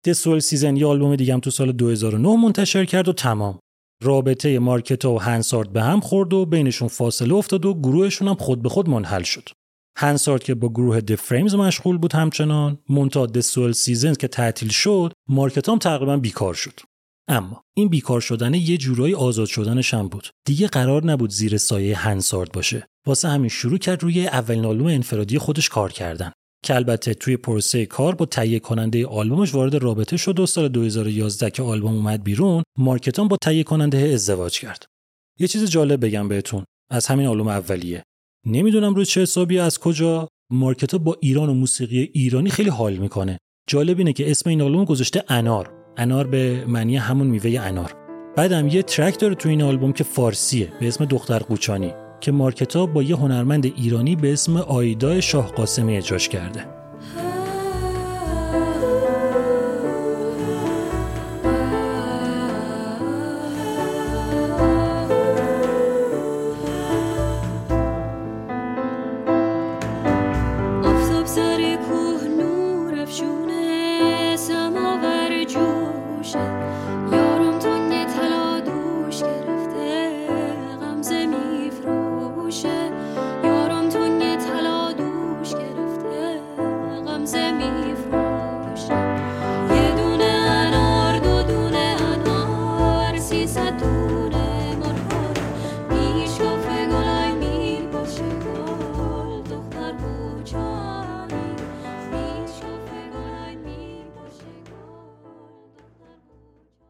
The 0.06 0.12
Swell 0.12 0.38
Season 0.38 0.76
یه 0.76 0.86
آلبوم 0.86 1.16
دیگه 1.16 1.34
هم 1.34 1.40
تو 1.40 1.50
سال 1.50 1.72
2009 1.72 2.36
منتشر 2.36 2.84
کرد 2.84 3.08
و 3.08 3.12
تمام. 3.12 3.58
رابطه 4.02 4.58
مارکتا 4.58 5.12
و 5.12 5.20
هنسارد 5.20 5.72
به 5.72 5.82
هم 5.82 6.00
خورد 6.00 6.32
و 6.32 6.46
بینشون 6.46 6.88
فاصله 6.88 7.34
افتاد 7.34 7.66
و 7.66 7.74
گروهشون 7.74 8.28
هم 8.28 8.34
خود 8.34 8.62
به 8.62 8.68
خود 8.68 8.88
منحل 8.88 9.22
شد. 9.22 9.48
هنسارد 9.98 10.42
که 10.42 10.54
با 10.54 10.68
گروه 10.68 11.00
The 11.00 11.14
Frames 11.14 11.54
مشغول 11.54 11.98
بود 11.98 12.12
همچنان 12.12 12.78
منتها 12.88 13.26
The 13.26 13.40
Swell 13.40 13.72
Season 13.72 14.14
که 14.14 14.28
تعطیل 14.28 14.68
شد 14.68 15.12
مارکتا 15.28 15.72
هم 15.72 15.78
تقریبا 15.78 16.16
بیکار 16.16 16.54
شد. 16.54 16.80
اما 17.28 17.62
این 17.76 17.88
بیکار 17.88 18.20
شدن 18.20 18.54
یه 18.54 18.76
جورایی 18.76 19.14
آزاد 19.14 19.46
شدنش 19.46 19.94
هم 19.94 20.08
بود. 20.08 20.28
دیگه 20.46 20.66
قرار 20.66 21.04
نبود 21.04 21.30
زیر 21.30 21.56
سایه 21.56 21.96
هنسارد 21.96 22.52
باشه. 22.52 22.86
واسه 23.06 23.28
همین 23.28 23.48
شروع 23.48 23.78
کرد 23.78 24.02
روی 24.02 24.26
اولین 24.26 24.64
آلبوم 24.64 24.86
انفرادی 24.86 25.38
خودش 25.38 25.68
کار 25.68 25.92
کردن. 25.92 26.32
که 26.64 26.74
البته 26.74 27.14
توی 27.14 27.36
پروسه 27.36 27.86
کار 27.86 28.14
با 28.14 28.26
تهیه 28.26 28.58
کننده 28.58 29.06
آلبومش 29.06 29.54
وارد 29.54 29.74
رابطه 29.74 30.16
شد 30.16 30.40
و 30.40 30.46
سال 30.46 30.68
2011 30.68 31.50
که 31.50 31.62
آلبوم 31.62 31.94
اومد 31.94 32.24
بیرون 32.24 32.62
مارکتام 32.78 33.28
با 33.28 33.36
تهیه 33.42 33.62
کننده 33.62 33.98
ازدواج 33.98 34.60
کرد. 34.60 34.86
یه 35.38 35.48
چیز 35.48 35.70
جالب 35.70 36.06
بگم 36.06 36.28
بهتون. 36.28 36.64
از 36.90 37.06
همین 37.06 37.26
آلبوم 37.26 37.48
اولیه. 37.48 38.02
نمی‌دونم 38.46 38.94
روی 38.94 39.04
چه 39.04 39.22
حسابی 39.22 39.58
از 39.58 39.78
کجا. 39.78 40.28
مارکتا 40.52 40.98
با 40.98 41.16
ایران 41.20 41.48
و 41.48 41.54
موسیقی 41.54 42.10
ایرانی 42.14 42.50
خیلی 42.50 42.70
حال 42.70 42.96
می‌کنه. 42.96 43.38
جالب 43.68 43.98
اینه 43.98 44.12
که 44.12 44.30
اسم 44.30 44.50
این 44.50 44.62
آلبوم 44.62 44.84
گذاشته 44.84 45.24
انار. 45.28 45.75
انار 45.96 46.26
به 46.26 46.64
معنی 46.68 46.96
همون 46.96 47.26
میوه 47.26 47.60
انار. 47.60 47.94
بعدم 48.36 48.68
یه 48.68 48.82
ترک 48.82 49.20
داره 49.20 49.34
تو 49.34 49.48
این 49.48 49.62
آلبوم 49.62 49.92
که 49.92 50.04
فارسیه 50.04 50.72
به 50.80 50.88
اسم 50.88 51.04
دختر 51.04 51.38
قوچانی 51.38 51.94
که 52.20 52.32
مارکتا 52.32 52.86
با 52.86 53.02
یه 53.02 53.16
هنرمند 53.16 53.64
ایرانی 53.64 54.16
به 54.16 54.32
اسم 54.32 54.56
آیدا 54.56 55.20
شاه 55.20 55.52
قاسمی 55.52 55.96
اجراش 55.96 56.28
کرده. 56.28 56.64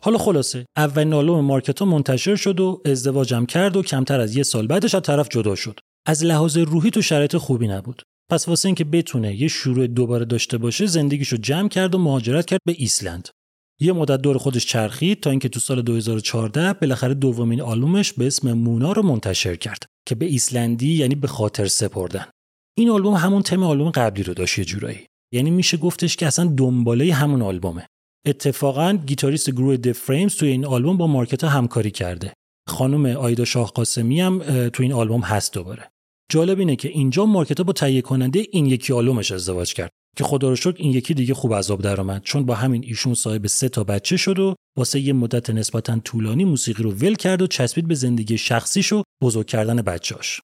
حالا 0.07 0.18
خلاصه 0.18 0.66
اولین 0.76 1.12
آلبوم 1.12 1.44
مارکتا 1.44 1.84
منتشر 1.84 2.36
شد 2.36 2.61
و 2.61 2.82
ازدواجم 2.84 3.46
کرد 3.46 3.76
و 3.76 3.82
کمتر 3.82 4.20
از 4.20 4.36
یه 4.36 4.42
سال 4.42 4.66
بعدش 4.66 4.94
از 4.94 5.02
طرف 5.02 5.28
جدا 5.28 5.54
شد. 5.54 5.80
از 6.07 6.24
لحاظ 6.24 6.57
روحی 6.57 6.90
تو 6.90 7.02
شرایط 7.02 7.36
خوبی 7.36 7.68
نبود. 7.68 8.02
پس 8.30 8.48
واسه 8.48 8.66
اینکه 8.66 8.84
بتونه 8.84 9.36
یه 9.36 9.48
شروع 9.48 9.86
دوباره 9.86 10.24
داشته 10.24 10.59
باشه 10.59 10.86
زندگیشو 10.86 11.36
جمع 11.36 11.68
کرد 11.68 11.94
و 11.94 11.98
مهاجرت 11.98 12.46
کرد 12.46 12.61
به 12.66 12.74
ایسلند. 12.78 13.28
یه 13.80 13.92
مدت 13.92 14.20
دور 14.22 14.38
خودش 14.38 14.66
چرخید 14.66 15.20
تا 15.20 15.30
اینکه 15.30 15.48
تو 15.48 15.61
سال 15.61 15.82
2014 15.82 16.72
بالاخره 16.72 17.14
دومین 17.14 17.61
آلبومش 17.61 18.12
به 18.12 18.26
اسم 18.26 18.52
Muna 18.53 18.93
رو 18.92 19.02
منتشر 19.02 19.57
کرد 19.57 19.86
که 20.09 20.14
به 20.14 20.26
ایسلندی 20.26 20.94
یعنی 20.94 21.14
به 21.14 21.28
خاطر 21.28 21.66
سپردن. 21.66 22.24
این 22.78 22.90
آلبوم 22.90 23.14
همون 23.14 23.42
تم 23.42 23.62
آلبوم 23.62 23.90
قبلی 23.90 24.22
رو 24.22 24.34
داشت 24.34 24.59
یه 24.59 24.64
جورایی. 24.64 25.07
یعنی 25.32 25.50
میشه 25.50 25.76
گفتش 25.76 26.16
که 26.16 26.26
اصلا 26.26 26.54
دنباله 26.57 27.14
همون 27.14 27.42
آلبومه. 27.42 27.86
اتفاقا 28.27 28.99
گیتاریست 29.07 29.51
گروه 29.51 29.77
د 29.77 29.93
فریمز 29.93 30.37
توی 30.37 30.49
این 30.49 30.64
آلبوم 30.64 30.97
با 30.97 31.07
مارکتا 31.07 31.49
همکاری 31.49 31.91
کرده. 31.91 32.33
خانم 32.68 33.07
آیدا 33.07 33.45
شاه 33.45 33.72
قاسمی 33.72 34.20
هم 34.20 34.68
تو 34.68 34.83
این 34.83 34.93
آلبوم 34.93 35.20
هست 35.20 35.53
دوباره. 35.53 35.91
جالب 36.31 36.59
اینه 36.59 36.77
که 36.77 36.89
اینجا 36.89 37.27
مارکتا 37.27 37.62
با 37.62 37.72
تهیه 37.72 38.03
کننده 38.03 38.47
این 38.51 38.66
یکی 38.66 38.93
آلبومش 38.93 39.33
ازدواج 39.33 39.74
کرد 39.74 39.91
که 40.16 40.24
خدا 40.24 40.49
رو 40.49 40.57
شکر 40.57 40.74
این 40.77 40.93
یکی 40.93 41.14
دیگه 41.14 41.35
خوب 41.35 41.55
عذاب 41.55 41.83
درآمد 41.83 42.22
چون 42.22 42.47
با 42.47 42.55
همین 42.55 42.85
ایشون 42.85 43.14
صاحب 43.14 43.47
سه 43.47 43.68
تا 43.68 43.85
بچه 43.85 44.16
شد 44.16 44.39
و 44.39 44.55
واسه 44.79 45.01
یه 45.01 45.12
مدت 45.12 45.51
نسبتا 45.51 45.99
طولانی 45.99 46.45
موسیقی 46.45 46.83
رو 46.83 46.93
ول 46.93 47.14
کرد 47.14 47.43
و 47.43 47.47
چسبید 47.47 47.89
به 47.89 47.95
زندگی 47.95 48.39
شخصیش 48.39 48.93
و 48.93 49.03
بزرگ 49.22 49.47
کردن 49.47 49.77
بچه‌اش 49.77 50.41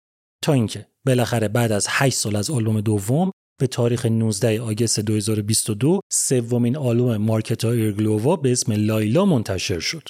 تا 0.45 0.53
اینکه 0.53 0.87
بالاخره 1.07 1.49
بعد 1.49 1.73
از 1.73 1.87
8 1.91 2.17
سال 2.17 2.37
از 2.37 2.51
آلبوم 2.51 2.81
دوم 2.81 3.31
به 3.61 3.67
تاریخ 3.67 4.07
19 4.07 4.61
August 4.61 5.01
2022 5.01 6.01
سومین 6.13 6.77
آلبوم 6.77 7.17
مارکتا 7.17 7.71
ایرگلووا 7.71 8.37
به 8.37 8.53
اسم 8.53 8.73
Lila 8.73 9.25
منتشر 9.25 9.79
شد. 9.79 10.09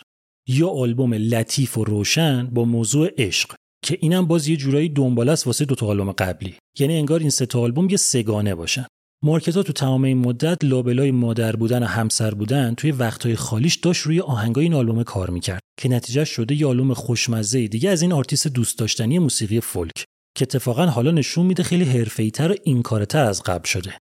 یه 0.48 0.68
آلبوم 0.68 1.14
لطیف 1.14 1.78
و 1.78 1.84
روشن 1.84 2.46
با 2.46 2.64
موضوع 2.64 3.10
عشق 3.18 3.54
که 3.84 3.98
اینم 4.00 4.26
باز 4.26 4.48
یه 4.48 4.56
جورایی 4.56 4.88
دنباله‌ست 4.88 5.46
واسه 5.46 5.64
دو 5.64 5.74
تا 5.74 5.86
آلبوم 5.86 6.12
قبلی. 6.12 6.54
یعنی 6.78 6.96
انگار 6.96 7.20
این 7.20 7.30
سه 7.30 7.46
تا 7.46 7.60
آلبوم 7.60 7.90
یه 7.90 7.96
سه‌گانه 7.96 8.54
باشن. 8.54 8.86
مارکتا 9.24 9.62
تو 9.62 9.72
تمام 9.72 10.04
این 10.04 10.18
مدت 10.18 10.64
لابلای 10.64 11.10
مادر 11.10 11.56
بودن 11.56 11.82
و 11.82 11.86
همسر 11.86 12.34
بودن 12.34 12.74
توی 12.74 12.90
وقتهای 12.90 13.36
خالیش 13.36 13.74
داشت 13.74 14.02
روی 14.02 14.20
آهنگای 14.20 14.64
این 14.64 14.74
آلبوم 14.74 15.02
کار 15.02 15.30
می‌کرد 15.30 15.60
که 15.80 15.88
نتیجه 15.88 16.24
شده 16.24 16.54
یه 16.54 16.66
آلبوم 16.66 16.94
خوشمزه 16.94 17.68
دیگه 17.68 17.90
از 17.90 18.02
این 18.02 18.12
آرتیست 18.12 18.48
دوست 18.48 18.78
داشتنی 18.78 19.18
موسیقی 19.18 19.60
فولک 19.60 20.04
که 20.38 20.42
اتفاقا 20.42 20.86
حالا 20.86 21.10
نشون 21.10 21.46
میده 21.46 21.62
خیلی 21.62 21.84
حرفه‌ای‌تر 21.84 22.52
و 22.52 22.54
این 22.64 22.82
کارتر 22.82 23.24
از 23.24 23.42
قبل 23.42 23.64
شده. 23.64 23.94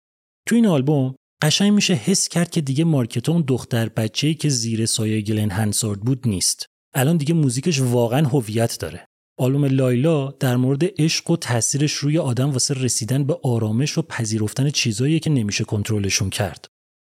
تو 0.47 0.55
این 0.55 0.67
آلبوم 0.67 1.15
قشنگ 1.41 1.71
میشه 1.73 1.93
حس 1.93 2.27
کرد 2.27 2.49
که 2.51 2.61
دیگه 2.61 2.83
مارکتا 2.83 3.31
اون 3.31 3.43
دختر 3.47 3.89
بچه‌ای 3.89 4.33
که 4.33 4.49
زیر 4.49 4.85
سایه 4.85 5.21
گلن 5.21 5.49
هنسارد 5.49 5.99
بود 5.99 6.27
نیست. 6.27 6.65
الان 6.95 7.17
دیگه 7.17 7.33
موزیکش 7.33 7.79
واقعا 7.81 8.27
هویت 8.27 8.77
داره. 8.79 9.05
آلبوم 9.39 9.65
لایلا 9.65 10.31
در 10.31 10.55
مورد 10.55 11.01
عشق 11.01 11.31
و 11.31 11.37
تاثیرش 11.37 11.93
روی 11.93 12.17
آدم 12.17 12.51
واسه 12.51 12.73
رسیدن 12.73 13.23
به 13.23 13.39
آرامش 13.43 13.97
و 13.97 14.01
پذیرفتن 14.01 14.69
چیزایی 14.69 15.19
که 15.19 15.29
نمیشه 15.29 15.63
کنترلشون 15.63 16.29
کرد. 16.29 16.65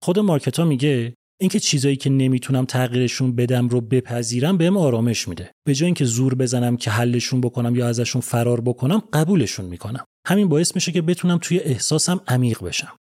خود 0.02 0.18
مارکتا 0.18 0.64
میگه 0.64 1.14
اینکه 1.42 1.60
چیزایی 1.60 1.96
که 1.96 2.10
نمی‌تونم 2.10 2.64
تغییرشون 2.64 3.36
بدم 3.36 3.68
رو 3.68 3.80
بپذیرم 3.80 4.56
بهم 4.56 4.76
آرامش 4.76 5.28
میده. 5.28 5.50
به 5.66 5.74
جای 5.74 5.86
اینکه 5.86 6.04
زور 6.04 6.34
بزنم 6.34 6.76
که 6.76 6.90
حلشون 6.90 7.40
بکنم 7.40 7.76
یا 7.76 7.88
ازشون 7.88 8.20
فرار 8.20 8.60
بکنم 8.60 9.02
قبولشون 9.12 9.66
می‌کنم. 9.66 10.04
همین 10.26 10.48
باعث 10.48 10.74
میشه 10.74 10.92
که 10.92 11.02
بتونم 11.02 11.38
توی 11.42 11.58
احساسم 11.58 12.20
عمیق 12.28 12.64
بشم. 12.64 12.96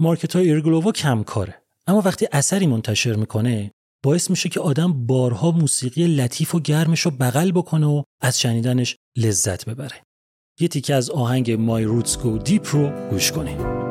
مارکتای 0.00 0.44
ایرگلووا 0.44 0.92
کم 0.92 1.22
کاره. 1.22 1.62
اما 1.86 2.02
وقتی 2.04 2.28
اثری 2.32 2.66
منتشر 2.66 3.14
می‌کنه 3.14 3.70
باعث 4.04 4.30
میشه 4.30 4.48
که 4.48 4.60
آدم 4.60 5.06
بارها 5.06 5.50
موسیقی 5.50 6.06
لطیف 6.06 6.54
و 6.54 6.60
گرمش 6.60 7.00
رو 7.00 7.10
بغل 7.10 7.52
بکنه 7.52 7.86
و 7.86 8.02
از 8.20 8.40
شنیدنش 8.40 8.96
لذت 9.16 9.64
ببره. 9.64 10.02
یه 10.60 10.68
تیکه 10.68 10.94
از 10.94 11.10
آهنگ 11.10 11.50
My 11.50 11.84
Roots 11.84 12.18
Go 12.18 12.38
Deep 12.38 12.66
رو 12.76 13.08
گوش 13.10 13.32
کنیم 13.32 13.81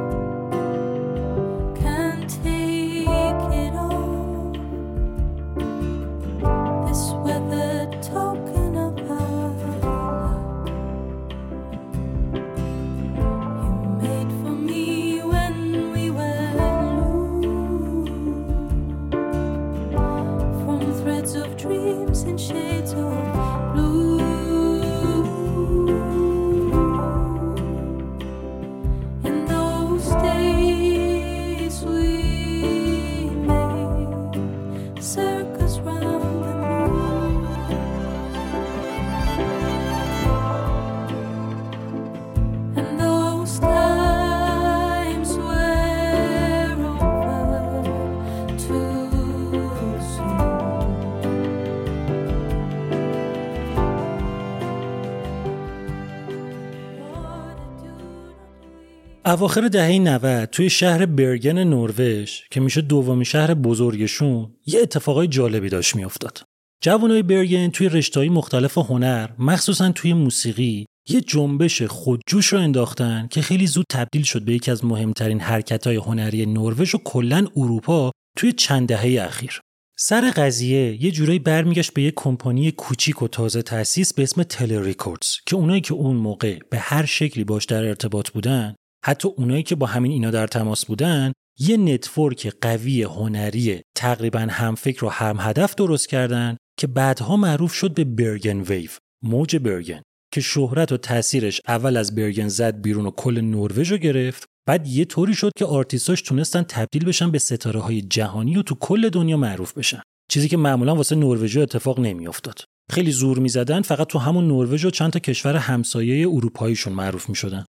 اواخر 59.26 59.68
دهه 59.68 60.00
90 60.00 60.50
توی 60.50 60.70
شهر 60.70 61.06
برگن 61.06 61.64
نروژ 61.64 62.40
که 62.52 62.60
میشه 62.60 62.82
دومین 62.82 63.24
شهر 63.24 63.54
بزرگشون 63.54 64.52
یه 64.66 64.82
اتفاقای 64.82 65.28
جالبی 65.28 65.70
داشت 65.70 65.96
میافتاد. 65.96 66.44
جوانای 66.84 67.24
برگن 67.24 67.70
توی 67.70 67.90
رشته‌های 67.90 68.30
مختلف 68.30 68.78
هنر 68.78 69.30
مخصوصا 69.40 69.92
توی 69.92 70.14
موسیقی 70.14 70.86
یه 71.10 71.22
جنبش 71.22 71.82
خودجوش 71.82 72.46
رو 72.46 72.60
انداختن 72.60 73.28
که 73.32 73.42
خیلی 73.42 73.68
زود 73.68 73.86
تبدیل 73.90 74.24
شد 74.24 74.46
به 74.46 74.54
یکی 74.54 74.72
از 74.72 74.86
مهمترین 74.86 75.40
حرکت‌های 75.40 75.96
هنری 75.96 76.46
نروژ 76.46 76.96
و 76.96 76.98
کلا 76.98 77.48
اروپا 77.58 78.12
توی 78.38 78.52
چند 78.52 78.88
دهه 78.88 79.26
اخیر. 79.26 79.62
سر 80.00 80.32
قضیه 80.36 81.04
یه 81.04 81.12
جورایی 81.12 81.40
برمیگشت 81.40 81.94
به 81.94 82.02
یه 82.02 82.14
کمپانی 82.16 82.72
کوچیک 82.72 83.22
و 83.22 83.28
تازه 83.28 83.62
تأسیس 83.62 84.14
به 84.14 84.24
اسم 84.24 84.44
تله 84.44 84.82
ریکوردز 84.82 85.36
که 85.46 85.56
اونایی 85.56 85.82
که 85.82 85.94
اون 85.94 86.16
موقع 86.16 86.60
به 86.70 86.80
هر 86.80 87.06
شکلی 87.06 87.44
باش 87.44 87.66
در 87.66 87.84
ارتباط 87.84 88.30
بودن 88.30 88.76
حتی 89.06 89.28
اونایی 89.28 89.64
که 89.64 89.76
با 89.76 89.86
همین 89.86 90.12
اینا 90.12 90.32
در 90.32 90.48
تماس 90.48 90.86
بودن 90.86 91.32
یه 91.60 91.78
network 91.78 92.54
قوی 92.62 93.04
هنری 93.04 93.82
تقریبا 93.98 94.40
همفکر 94.40 95.06
و 95.06 95.10
هم 95.10 95.38
هدف 95.40 95.76
درست 95.76 96.10
کردن 96.10 96.58
که 96.80 96.88
بعدها 96.88 97.38
معروف 97.38 97.74
شد 97.74 97.94
به 97.94 98.04
Bergen 98.04 98.62
Wave 98.62 98.90
موج 99.24 99.56
برگن 99.56 100.02
که 100.34 100.42
شهرت 100.42 100.92
و 100.92 100.98
تاثیرش 100.98 101.62
اول 101.68 101.98
از 101.98 102.16
برگن 102.16 102.48
زد 102.48 102.82
بیرون 102.82 103.06
و 103.06 103.12
کل 103.12 103.42
نروژ 103.42 103.92
رو 103.92 103.98
گرفت 103.98 104.46
بعد 104.68 104.88
یه 104.88 105.06
طوری 105.06 105.34
شد 105.34 105.52
که 105.58 105.66
آرتیستاش 105.66 106.22
تونستن 106.22 106.64
تبدیل 106.64 107.06
بشن 107.06 107.32
به 107.32 107.40
ستاره 107.40 107.80
های 107.80 108.02
جهانی 108.02 108.58
و 108.58 108.62
تو 108.62 108.76
کل 108.76 109.10
دنیا 109.10 109.38
معروف 109.38 109.74
بشن. 109.74 110.02
چیزی 110.32 110.50
که 110.50 110.58
معمولا 110.58 110.96
واسه 110.96 111.16
نروژ 111.16 111.58
اتفاق 111.58 112.00
نمیافتاد. 112.00 112.64
خیلی 112.92 113.12
زور 113.12 113.40
می‌زدن 113.40 113.82
فقط 113.82 114.08
تو 114.08 114.20
همون 114.20 114.48
نروژ 114.48 114.86
و 114.86 114.90
چند 114.90 115.12
تا 115.12 115.20
کشور 115.20 115.56
همسایه 115.56 116.28
اروپاییشون 116.28 116.94
معروف 116.94 117.30
می‌شدن. 117.30 117.66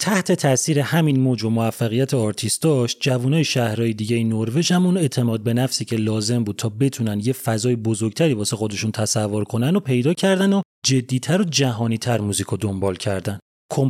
تحت 0.00 0.32
تاثیر 0.32 0.80
همین 0.80 1.20
موج 1.20 1.44
و 1.44 1.50
موفقیت 1.50 2.14
آرتیستاش 2.14 2.96
جوانای 3.00 3.44
شهرهای 3.44 3.92
دیگه 3.92 4.24
نروژ 4.24 4.72
همون 4.72 4.96
اعتماد 4.96 5.42
به 5.42 5.54
نفسی 5.54 5.84
که 5.84 5.96
لازم 5.96 6.44
بود 6.44 6.56
تا 6.56 6.68
بتونن 6.68 7.20
یه 7.20 7.32
فضای 7.32 7.76
بزرگتری 7.76 8.34
واسه 8.34 8.56
خودشون 8.56 8.92
تصور 8.92 9.44
کنن 9.44 9.76
و 9.76 9.80
پیدا 9.80 10.14
کردن 10.14 10.52
و 10.52 10.62
جدیتر 10.86 11.40
و 11.40 11.44
جهانیتر 11.44 12.20
موزیک 12.20 12.52
و 12.52 12.56
دنبال 12.56 12.96
کردن. 12.96 13.38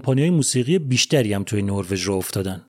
های 0.07 0.31
موسیقی 0.31 0.79
بیشتری 0.79 1.33
هم 1.33 1.45
توی 1.45 1.63
نروژ 1.63 2.03
رو 2.03 2.15
افتادن. 2.15 2.67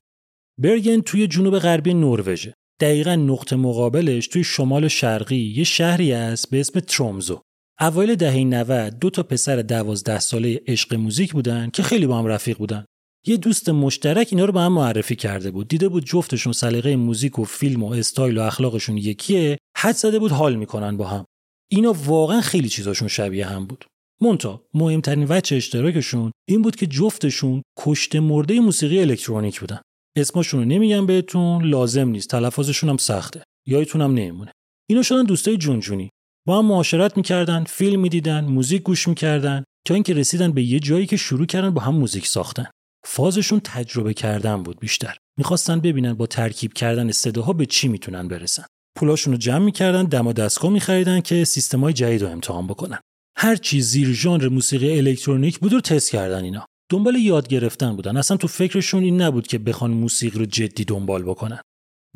برگن 0.62 1.00
توی 1.00 1.26
جنوب 1.26 1.58
غربی 1.58 1.94
نروژ. 1.94 2.48
دقیقا 2.80 3.14
نقطه 3.14 3.56
مقابلش 3.56 4.28
توی 4.28 4.44
شمال 4.44 4.88
شرقی 4.88 5.36
یه 5.36 5.64
شهری 5.64 6.12
است 6.12 6.50
به 6.50 6.60
اسم 6.60 6.80
ترومزو. 6.80 7.40
اوایل 7.80 8.14
دهه 8.14 8.44
90 8.44 8.98
دو 8.98 9.10
تا 9.10 9.22
پسر 9.22 9.56
دوازده 9.56 10.18
ساله 10.18 10.60
عشق 10.66 10.94
موزیک 10.94 11.32
بودن 11.32 11.70
که 11.70 11.82
خیلی 11.82 12.06
با 12.06 12.18
هم 12.18 12.26
رفیق 12.26 12.58
بودن. 12.58 12.84
یه 13.26 13.36
دوست 13.36 13.68
مشترک 13.68 14.28
اینا 14.30 14.44
رو 14.44 14.52
به 14.52 14.60
هم 14.60 14.72
معرفی 14.72 15.16
کرده 15.16 15.50
بود. 15.50 15.68
دیده 15.68 15.88
بود 15.88 16.04
جفتشون 16.04 16.52
سلیقه 16.52 16.96
موزیک 16.96 17.38
و 17.38 17.44
فیلم 17.44 17.82
و 17.82 17.92
استایل 17.92 18.38
و 18.38 18.42
اخلاقشون 18.42 18.96
یکیه. 18.96 19.58
حد 19.76 19.94
زده 19.94 20.18
بود 20.18 20.30
حال 20.30 20.56
می‌کنن 20.56 20.96
با 20.96 21.06
هم. 21.06 21.24
اینا 21.70 21.92
واقعا 21.92 22.40
خیلی 22.40 22.68
چیزاشون 22.68 23.08
شبیه 23.08 23.46
هم 23.46 23.66
بود. 23.66 23.84
مونتا 24.20 24.62
مهمترین 24.74 25.26
وجه 25.28 25.56
اشتراکشون 25.56 26.32
این 26.48 26.62
بود 26.62 26.76
که 26.76 26.86
جفتشون 26.86 27.62
کشته 27.78 28.20
مرده 28.20 28.60
موسیقی 28.60 29.00
الکترونیک 29.00 29.60
بودن. 29.60 29.80
اسمشون 30.16 30.60
رو 30.60 30.66
نمیگم 30.66 31.06
بهتون 31.06 31.64
لازم 31.64 32.08
نیست. 32.08 32.28
تلفظشون 32.28 32.90
هم 32.90 32.96
سخته. 32.96 33.42
یایتون 33.66 34.00
هم 34.00 34.14
نمیمونه. 34.14 34.52
اینا 34.90 35.02
شدن 35.02 35.22
دوستای 35.22 35.56
جونجونی. 35.56 36.10
با 36.48 36.58
هم 36.58 36.66
معاشرت 36.66 37.16
می‌کردن 37.16 37.64
فیلم 37.64 38.00
می‌دیدن 38.00 38.44
موزیک 38.44 38.82
گوش 38.82 39.08
می‌کردن 39.08 39.64
تا 39.86 39.94
اینکه 39.94 40.14
رسیدن 40.14 40.52
به 40.52 40.62
یه 40.62 40.80
جایی 40.80 41.06
که 41.06 41.16
شروع 41.16 41.46
کردن 41.46 41.70
با 41.70 41.80
هم 41.80 41.94
موزیک 41.94 42.26
ساختن. 42.26 42.66
فازشون 43.06 43.60
تجربه 43.64 44.14
کردن 44.14 44.62
بود 44.62 44.80
بیشتر. 44.80 45.16
می‌خواستن 45.38 45.80
ببینن 45.80 46.14
با 46.14 46.26
ترکیب 46.26 46.72
کردن 46.72 47.12
صداها 47.12 47.52
به 47.52 47.66
چی 47.66 47.88
می‌تونن 47.88 48.28
برسن. 48.28 48.64
پولاشون 48.98 49.32
رو 49.32 49.38
جمع 49.38 49.64
می‌کردن 49.64 50.04
دم 50.04 50.26
و 50.26 50.32
دستگاه 50.32 50.70
میخریدن 50.70 51.20
که 51.20 51.44
سیستمای 51.44 51.92
جدید 51.92 52.22
رو 52.22 52.28
امتحان 52.28 52.66
بکنن. 52.66 52.98
هر 53.38 53.56
چیز 53.56 53.88
زیر 53.88 54.12
ژانر 54.12 54.48
موسیقی 54.48 54.98
الکترونیک 54.98 55.58
بود 55.58 55.72
رو 55.72 55.80
تست 55.80 56.10
کردن 56.10 56.44
اینا. 56.44 56.66
دنبال 56.90 57.14
یاد 57.14 57.48
گرفتن 57.48 57.96
بودن. 57.96 58.16
اصلا 58.16 58.36
تو 58.36 58.48
فکرشون 58.48 59.02
این 59.02 59.22
نبود 59.22 59.46
که 59.46 59.58
بخوان 59.58 59.90
موسیقی 59.90 60.38
رو 60.38 60.46
جدی 60.46 60.84
دنبال 60.84 61.22
بکنن. 61.22 61.60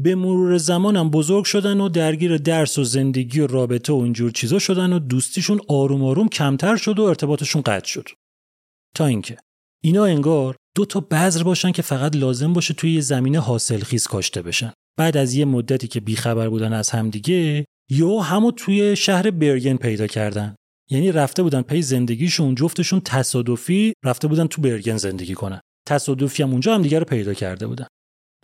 به 0.02 0.14
مرور 0.14 0.58
زمانم 0.58 1.10
بزرگ 1.10 1.44
شدن 1.44 1.80
و 1.80 1.88
درگیر 1.88 2.36
درس 2.36 2.78
و 2.78 2.84
زندگی 2.84 3.40
و 3.40 3.46
رابطه 3.46 3.92
و 3.92 3.96
اینجور 3.96 4.30
چیزا 4.30 4.58
شدن 4.58 4.92
و 4.92 4.98
دوستیشون 4.98 5.60
آروم 5.68 6.04
آروم 6.04 6.28
کمتر 6.28 6.76
شد 6.76 6.98
و 6.98 7.02
ارتباطشون 7.02 7.62
قطع 7.62 7.86
شد. 7.86 8.08
تا 8.94 9.06
اینکه 9.06 9.36
اینا 9.82 10.04
انگار 10.04 10.56
دو 10.76 10.84
تا 10.84 11.00
بذر 11.00 11.42
باشن 11.42 11.72
که 11.72 11.82
فقط 11.82 12.16
لازم 12.16 12.52
باشه 12.52 12.74
توی 12.74 12.92
یه 12.92 13.00
زمین 13.00 13.36
حاصلخیز 13.36 14.06
کاشته 14.06 14.42
بشن. 14.42 14.72
بعد 14.98 15.16
از 15.16 15.34
یه 15.34 15.44
مدتی 15.44 15.88
که 15.88 16.00
بیخبر 16.00 16.48
بودن 16.48 16.72
از 16.72 16.90
همدیگه 16.90 17.64
یو 17.90 18.18
همو 18.18 18.50
توی 18.50 18.96
شهر 18.96 19.30
برگن 19.30 19.76
پیدا 19.76 20.06
کردن. 20.06 20.54
یعنی 20.90 21.12
رفته 21.12 21.42
بودن 21.42 21.62
پی 21.62 21.82
زندگیشون 21.82 22.54
جفتشون 22.54 23.00
تصادفی 23.00 23.92
رفته 24.04 24.28
بودن 24.28 24.46
تو 24.46 24.62
برگن 24.62 24.96
زندگی 24.96 25.34
کنن. 25.34 25.60
تصادفی 25.88 26.42
هم 26.42 26.50
اونجا 26.50 26.74
هم 26.74 26.82
دیگه 26.82 26.98
رو 26.98 27.04
پیدا 27.04 27.34
کرده 27.34 27.66
بودن. 27.66 27.86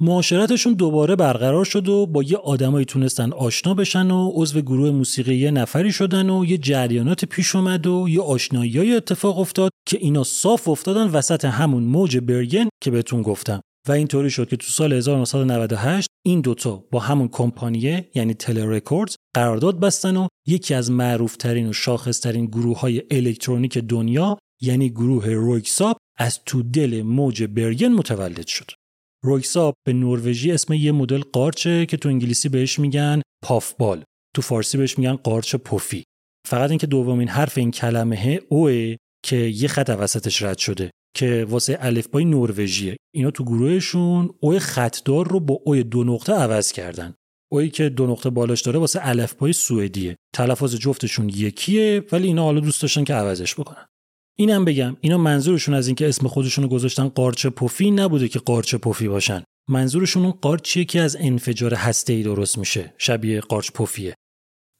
معاشرتشون 0.00 0.72
دوباره 0.72 1.16
برقرار 1.16 1.64
شد 1.64 1.88
و 1.88 2.06
با 2.06 2.22
یه 2.22 2.36
آدمایی 2.36 2.84
تونستن 2.84 3.32
آشنا 3.32 3.74
بشن 3.74 4.10
و 4.10 4.30
عضو 4.34 4.60
گروه 4.60 4.90
موسیقی 4.90 5.34
یه 5.34 5.50
نفری 5.50 5.92
شدن 5.92 6.30
و 6.30 6.44
یه 6.44 6.58
جریانات 6.58 7.24
پیش 7.24 7.56
اومد 7.56 7.86
و 7.86 8.08
یه 8.08 8.20
آشنایی 8.20 8.94
اتفاق 8.94 9.38
افتاد 9.38 9.70
که 9.88 9.98
اینا 10.00 10.24
صاف 10.24 10.68
افتادن 10.68 11.06
وسط 11.06 11.44
همون 11.44 11.82
موج 11.82 12.18
برگن 12.18 12.68
که 12.82 12.90
بهتون 12.90 13.22
گفتم 13.22 13.60
و 13.88 13.92
اینطوری 13.92 14.30
شد 14.30 14.48
که 14.48 14.56
تو 14.56 14.66
سال 14.66 14.92
1998 14.92 16.08
این 16.26 16.40
دوتا 16.40 16.84
با 16.90 16.98
همون 16.98 17.28
کمپانیه 17.28 18.10
یعنی 18.14 18.34
Telle 18.34 18.66
Records 18.66 19.16
قرارداد 19.34 19.80
بستن 19.80 20.16
و 20.16 20.28
یکی 20.46 20.74
از 20.74 20.90
معروفترین 20.90 21.68
و 21.68 21.72
شاخصترین 21.72 22.46
گروه 22.46 22.80
های 22.80 23.02
الکترونیک 23.10 23.78
دنیا 23.78 24.38
یعنی 24.62 24.90
گروه 24.90 25.28
Röyksopp 25.28 25.96
از 26.18 26.40
تو 26.46 26.62
دل 26.62 27.02
موج 27.02 27.44
برگن 27.44 27.88
متولد 27.88 28.46
شد. 28.46 28.70
Röyksopp 29.26 29.74
به 29.86 29.92
نروژی 29.92 30.52
اسم 30.52 30.72
یه 30.72 30.92
مدل 30.92 31.22
قارچه 31.32 31.86
که 31.86 31.96
تو 31.96 32.08
انگلیسی 32.08 32.48
بهش 32.48 32.78
میگن 32.78 33.22
puffball. 33.44 34.04
تو 34.36 34.42
فارسی 34.42 34.78
بهش 34.78 34.98
میگن 34.98 35.16
قارچ 35.16 35.56
پفی. 35.56 36.04
فقط 36.48 36.70
اینکه 36.70 36.86
دومین 36.86 37.28
حرف 37.28 37.58
این 37.58 37.70
کلمه 37.70 38.40
اوه 38.48 38.96
که 39.24 39.36
یه 39.36 39.68
خط 39.68 39.96
وسطش 39.98 40.42
رد 40.42 40.58
شده 40.58 40.90
که 41.16 41.46
واسه 41.48 41.78
الفبای 41.80 42.24
نروژیه. 42.24 42.96
اینا 43.14 43.30
تو 43.30 43.44
گروهشون 43.44 44.30
او 44.40 44.58
خطدار 44.58 45.28
رو 45.28 45.40
با 45.40 45.60
او 45.64 45.82
دو 45.82 46.04
نقطه 46.04 46.32
عوض 46.32 46.72
کردن. 46.72 47.14
اوی 47.52 47.70
که 47.70 47.88
دو 47.88 48.06
نقطه 48.06 48.30
بالاش 48.30 48.62
داره 48.62 48.78
واسه 48.78 49.00
الفبای 49.02 49.52
سوئدیه. 49.52 50.16
تلفظ 50.34 50.74
جفتشون 50.76 51.28
یکیه 51.28 52.02
ولی 52.12 52.26
اینا 52.26 52.42
حالا 52.42 52.60
دوست 52.60 52.82
داشتن 52.82 53.04
که 53.04 53.14
عوضش 53.14 53.54
بکنن. 53.54 53.86
اینم 54.38 54.64
بگم 54.64 54.96
اینا 55.00 55.18
منظورشون 55.18 55.74
از 55.74 55.86
اینکه 55.86 56.08
اسم 56.08 56.28
خودشون 56.28 56.64
رو 56.64 56.70
گذاشتن 56.70 57.08
قارچ 57.08 57.46
پفی 57.46 57.90
نبوده 57.90 58.28
که 58.28 58.38
قارچ 58.38 58.74
پفی 58.74 59.08
باشن. 59.08 59.42
منظورشون 59.68 60.22
اون 60.22 60.32
قارچیه 60.32 60.84
که 60.84 61.00
از 61.00 61.16
انفجار 61.20 61.74
هسته 61.74 62.22
درست 62.22 62.58
میشه 62.58 62.94
شبیه 62.98 63.40
قارچ 63.40 63.70
پفیه. 63.70 64.14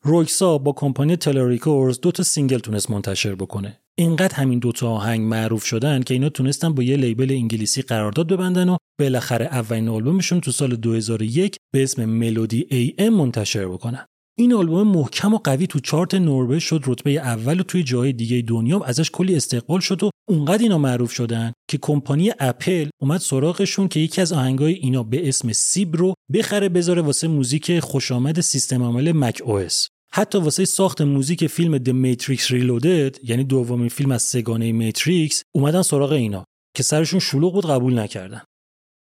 Röyksopp 0.05 0.59
با 0.59 0.73
کمپانی 0.73 1.17
Telle 1.17 1.52
Records 1.52 2.01
دو 2.01 2.13
تا 2.13 2.23
single 2.23 2.59
تونست 2.59 2.91
منتشر 2.91 3.35
بکنه. 3.35 3.81
اینقدر 3.99 4.35
همین 4.35 4.59
دوتا 4.59 4.91
آهنگ 4.91 5.21
معروف 5.21 5.65
شدن 5.65 6.03
که 6.03 6.15
اینا 6.15 6.29
تونستن 6.29 6.75
با 6.75 6.83
یه 6.83 6.97
label 6.97 7.31
انگلیسی 7.31 7.83
قرارداد 7.83 8.33
ببندن 8.33 8.69
و 8.69 8.77
بالاخره 9.01 9.47
اولین 9.47 9.89
آلبومشون 9.89 10.41
تو 10.41 10.53
سال 10.53 10.77
2001 10.77 11.57
به 11.73 11.83
اسم 11.83 12.05
Melody 12.05 12.67
A.M. 12.71 13.15
منتشر 13.15 13.69
بکنن. 13.69 14.07
این 14.39 14.55
آلبوم 14.55 14.89
محکم 14.89 15.35
و 15.35 15.39
قوی 15.39 15.67
تو 15.67 15.81
چارت 15.81 16.15
نروژ 16.15 16.65
شد 16.65 16.83
رتبه 16.87 17.11
اول 17.11 17.61
و 17.61 17.63
توی 17.63 17.83
جای 17.83 18.13
دیگه 18.13 18.43
دنیا 18.43 18.81
ازش 18.81 19.11
کلی 19.11 19.37
استقبال 19.37 19.81
شد 19.81 20.03
و 20.03 20.11
اونقدر 20.29 20.63
اینا 20.63 20.79
معروف 20.79 21.13
شدن 21.13 21.53
که 21.69 21.79
کمپانی 21.79 22.33
اپل 22.39 22.89
اومد 23.01 23.21
سراغشون 23.21 23.89
که 23.89 24.01
یکی 24.01 24.21
از 24.21 24.33
آهنگای 24.33 24.73
اینا 24.73 25.03
به 25.03 25.29
اسم 25.29 25.53
سیب 25.53 25.97
رو 25.97 26.15
بخره 26.33 26.69
بذاره 26.69 27.03
واسه 27.03 27.29
موزیک 27.29 27.81
خوشامد 27.81 28.41
سیستم 28.41 28.83
عامل 28.83 29.13
Mac 29.13 29.43
O 29.45 29.67
حتی 30.13 30.39
واسه 30.39 30.65
ساخت 30.65 31.01
موزیک 31.01 31.47
فیلم 31.47 31.79
The 31.79 32.17
Matrix 32.17 32.41
Reloaded 32.41 33.19
یعنی 33.23 33.45
دومین 33.45 33.89
فیلم 33.89 34.11
از 34.11 34.23
سگانه 34.23 34.73
میتریکس 34.73 35.43
اومدن 35.55 35.83
سراغ 35.83 36.13
اینا 36.13 36.45
که 36.77 36.83
سرشون 36.83 37.21
شلوغ 37.21 37.53
بود 37.53 37.67
قبول 37.67 37.99
نکردن. 37.99 38.43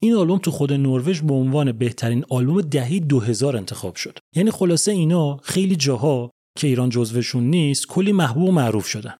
این 0.02 0.14
آلبوم 0.14 0.38
تو 0.38 0.50
خود 0.50 0.72
نروژ 0.72 1.20
به 1.20 1.34
عنوان 1.34 1.72
بهترین 1.72 2.24
آلبوم 2.28 2.60
دهی 2.60 3.00
2000 3.00 3.56
انتخاب 3.56 3.96
شد. 3.96 4.18
یعنی 4.36 4.50
خلاصه 4.50 4.92
اینا 4.92 5.36
خیلی 5.36 5.76
جاها 5.76 6.30
که 6.58 6.66
ایران 6.66 6.88
جزوشون 6.88 7.44
نیست 7.44 7.86
کلی 7.86 8.12
محبوب 8.12 8.48
و 8.48 8.52
معروف 8.52 8.86
شدن. 8.86 9.14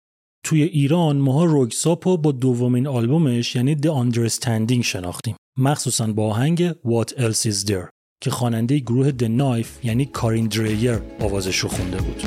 توی 0.45 0.63
ایران 0.63 1.17
ماها 1.17 1.45
روگساپو 1.45 2.17
با 2.17 2.33
دومین 2.33 2.87
آلبومش 2.87 3.57
یعنی 3.57 3.77
The 3.77 3.89
Understanding 3.89 4.81
شناختیم. 4.81 5.37
مخصوصا 5.59 6.07
با 6.07 6.27
آهنگ 6.27 6.73
What 6.73 7.09
Else 7.09 7.51
Is 7.53 7.67
There 7.67 7.89
که 8.23 8.31
خواننده 8.31 8.79
گروه 8.79 9.11
The 9.11 9.27
Knife 9.27 9.85
یعنی 9.85 10.07
کارین 10.07 10.47
دریر 10.47 10.99
آوازش 11.21 11.59
رو 11.59 11.69
خونده 11.69 11.97
بود. 11.97 12.23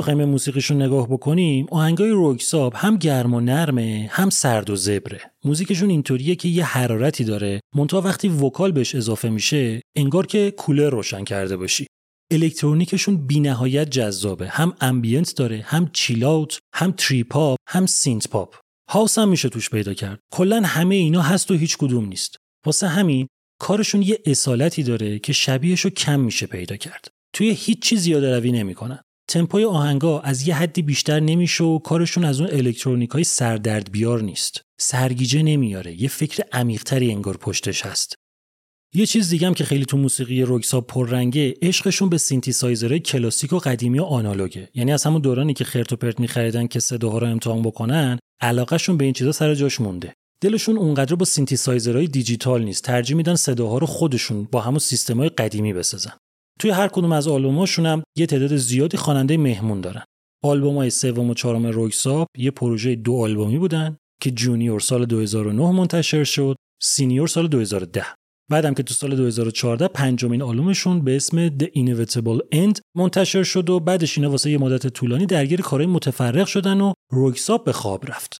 بخوایم 0.00 0.18
به 0.18 0.26
موسیقیشون 0.26 0.82
نگاه 0.82 1.08
بکنیم 1.08 1.66
آهنگای 1.70 2.10
رویکساپ 2.10 2.72
هم 2.76 2.96
گرم 2.96 3.34
و 3.34 3.40
نرمه 3.40 4.08
هم 4.12 4.30
سرد 4.30 4.70
و 4.70 4.76
زبره. 4.76 5.20
موزیکشون 5.44 5.90
اینطوریه 5.90 6.34
که 6.34 6.48
یه 6.48 6.64
حرارتی 6.64 7.24
داره 7.24 7.60
منتها 7.76 8.00
وقتی 8.00 8.28
vocal 8.28 8.72
بهش 8.72 8.94
اضافه 8.94 9.28
میشه 9.28 9.80
انگار 9.96 10.26
که 10.26 10.50
کولر 10.50 10.90
روشن 10.90 11.24
کرده 11.24 11.56
باشی. 11.56 11.86
الکترونیکشون 12.30 13.26
بینهایت 13.26 13.90
جذابه. 13.90 14.48
هم 14.48 14.74
ambient 14.80 15.36
داره 15.36 15.64
هم 15.66 15.90
chill 15.92 16.33
out 16.33 16.58
هم 16.74 16.94
trip 16.96 17.31
hop 17.31 17.58
هم 17.68 17.86
synth 17.86 18.28
pop 18.28 18.54
house 18.90 19.18
هم 19.18 19.28
میشه 19.28 19.48
توش 19.48 19.70
پیدا 19.70 19.94
کرد. 19.94 20.18
کلا 20.32 20.62
همه 20.64 20.94
اینا 20.94 21.22
هست 21.22 21.50
و 21.50 21.54
هیچ 21.54 21.76
کدوم 21.76 22.04
نیست. 22.04 22.36
واسه 22.66 22.88
همین 22.88 23.26
کارشون 23.60 24.02
یه 24.02 24.18
اصالتی 24.26 24.82
داره 24.82 25.18
که 25.18 25.32
شبیهش 25.32 25.80
رو 25.80 25.90
کم 25.90 26.20
میشه 26.20 26.46
پیدا 26.46 26.76
کرد. 26.76 27.08
توی 27.32 27.50
هیچ 27.50 27.82
چیز 27.82 28.00
زیاده 28.00 28.38
روی 28.38 28.52
نمی‌کنن. 28.52 28.98
تمپوی 29.30 29.64
آهنگا 29.64 30.20
از 30.20 30.48
یه 30.48 30.54
حدی 30.54 30.82
بیشتر 30.82 31.20
نمیشه 31.20 31.64
و 31.64 31.78
کارشون 31.78 32.24
از 32.24 32.40
اون 32.40 32.50
الکترونیک 32.52 33.10
های 33.10 33.24
سردرد 33.24 33.92
بیار 33.92 34.22
نیست. 34.22 34.62
سرگیجه 34.80 35.42
نمیاره. 35.42 36.02
یه 36.02 36.08
فکر 36.08 36.44
عمیقتری 36.52 37.12
انگار 37.12 37.36
پشتش 37.36 37.86
هست. 37.86 38.14
یه 38.94 39.06
چیز 39.06 39.30
دیگه 39.30 39.54
که 39.54 39.64
خیلی 39.64 39.84
تو 39.84 39.96
موسیقی 39.96 40.42
رویکساپ 40.42 40.80
پررنگه 40.80 41.54
عشقشون 41.62 42.08
به 42.08 42.18
سینتیسایزرهای 42.18 43.00
کلاسیک 43.00 43.52
و 43.52 43.58
قدیمی 43.58 43.98
و 43.98 44.04
آنالوگه. 44.04 44.68
یعنی 44.74 44.92
از 44.92 45.04
همون 45.04 45.20
دورانی 45.20 45.54
که 45.54 45.64
خرت 45.64 45.92
و 45.92 45.96
پرت 45.96 46.20
میخریدن 46.20 46.66
که 46.66 46.80
صداها 46.80 47.18
رو 47.18 47.26
امتحان 47.26 47.62
بکنن 47.62 48.18
علاقهشون 48.40 48.96
به 48.96 49.04
این 49.04 49.14
چیزا 49.14 49.32
سر 49.32 49.54
جاش 49.54 49.80
مونده. 49.80 50.14
دلشون 50.42 50.78
اونقدر 50.78 51.14
با 51.14 51.24
سینتیسایزرهای 51.24 52.06
دیجیتال 52.06 52.64
نیست. 52.64 52.84
ترجیح 52.84 53.16
میدن 53.16 53.34
صداها 53.34 53.78
رو 53.78 53.86
خودشون 53.86 54.48
با 54.52 54.60
همون 54.60 54.78
سیستمهای 54.78 55.28
قدیمی 55.28 55.72
بسازن. 55.72 56.12
توی 56.60 56.70
هر 56.70 56.88
کدوم 56.88 57.12
از 57.12 57.28
آلبوماشون 57.28 57.86
هم 57.86 58.02
یه 58.16 58.26
تعداد 58.26 58.56
زیادی 58.56 58.96
خواننده 58.96 59.36
مهمون 59.36 59.80
دارن. 59.80 60.02
های 60.44 60.90
سوم 60.90 61.30
و 61.30 61.34
چهارم 61.34 61.66
رویکساپ 61.66 62.28
یه 62.38 62.50
پروژه 62.50 62.94
دو 62.94 63.16
آلبومی 63.16 63.58
بودن 63.58 63.96
که 64.22 64.30
Junior 64.30 64.80
سال 64.80 65.06
2009 65.06 65.70
منتشر 65.70 66.24
شد 66.24 66.56
Senior 66.82 67.28
سال 67.28 67.48
2010 67.48 68.04
بعدم 68.50 68.74
که 68.74 68.82
تو 68.82 68.94
سال 68.94 69.16
2014 69.16 69.88
پنجمین 69.88 70.42
آلبومشون 70.42 71.04
به 71.04 71.16
اسم 71.16 71.48
The 71.48 71.64
Inevitable 71.64 72.40
End 72.54 72.80
منتشر 72.96 73.42
شد 73.42 73.70
و 73.70 73.80
بعدش 73.80 74.18
اینا 74.18 74.30
واسه 74.30 74.50
یه 74.50 74.58
مدت 74.58 74.86
طولانی 74.86 75.26
درگیر 75.26 75.60
کارهای 75.60 75.92
متفرقه 75.92 76.46
شدن 76.46 76.80
و 76.80 76.92
رویکساپ 77.12 77.64
به 77.64 77.72
خواب 77.72 78.10
رفت. 78.10 78.38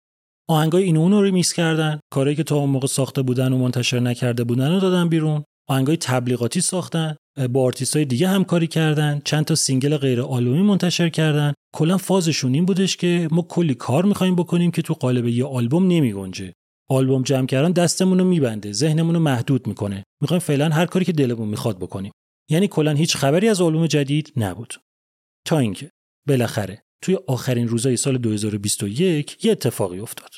آهنگای 0.48 0.82
اینو 0.82 1.00
اونو 1.00 1.22
ریمیکس 1.22 1.52
کردن 1.52 2.00
کارهایی 2.12 2.36
که 2.36 2.42
تا 2.42 2.56
اون 2.56 2.70
موقع 2.70 2.86
ساخته 2.86 3.22
بودن 3.22 3.52
و 3.52 3.58
منتشر 3.58 4.00
نکرده 4.00 4.44
بودن 4.44 4.72
رو 4.72 4.80
دادن 4.80 5.08
بیرون. 5.08 5.44
آهنگای 5.68 5.96
تبلیغاتی 5.96 6.60
ساختن. 6.60 7.16
با 7.52 7.62
آرتیست 7.62 7.96
های 7.96 8.04
دیگه 8.04 8.28
همکاری 8.28 8.66
کردن 8.66 9.22
چند 9.24 9.44
تا 9.44 9.54
single 9.54 9.96
غیر 9.96 10.20
آلبومی 10.20 10.62
منتشر 10.62 11.08
کردن. 11.08 11.52
کلا 11.74 11.98
فازشون 11.98 12.54
این 12.54 12.64
بودش 12.64 12.96
که 12.96 13.28
ما 13.30 13.42
کلی 13.42 13.74
کار 13.74 14.04
می‌خوایم 14.04 14.36
بکنیم 14.36 14.70
که 14.70 14.82
تو 14.82 14.94
قالب 14.94 15.26
یه 15.26 15.44
آلبوم 15.44 15.86
نمیگنجه. 15.86 16.52
آلبوم 16.88 17.22
جمع 17.22 17.46
کردن 17.46 17.72
دستمون 17.72 18.18
رو 18.18 18.24
میبنده 18.24 18.72
ذهنمون 18.72 19.14
رو 19.14 19.20
محدود 19.20 19.66
می‌کنه. 19.66 20.04
می‌خوایم 20.22 20.40
فعلا 20.40 20.68
هر 20.68 20.86
کاری 20.86 21.04
که 21.04 21.12
دلمون 21.12 21.48
می‌خواد 21.48 21.78
بکنیم. 21.78 22.12
یعنی 22.50 22.68
کلا 22.68 22.92
هیچ 22.92 23.16
خبری 23.16 23.48
از 23.48 23.60
آلبوم 23.60 23.86
جدید 23.86 24.32
نبود. 24.36 24.74
تا 25.46 25.58
اینکه 25.58 25.90
بالاخره 26.28 26.82
توی 27.02 27.18
آخرین 27.26 27.68
روزای 27.68 27.96
سال 27.96 28.18
2021 28.18 29.44
یه 29.44 29.52
اتفاقی 29.52 29.98
افتاد. 29.98 30.30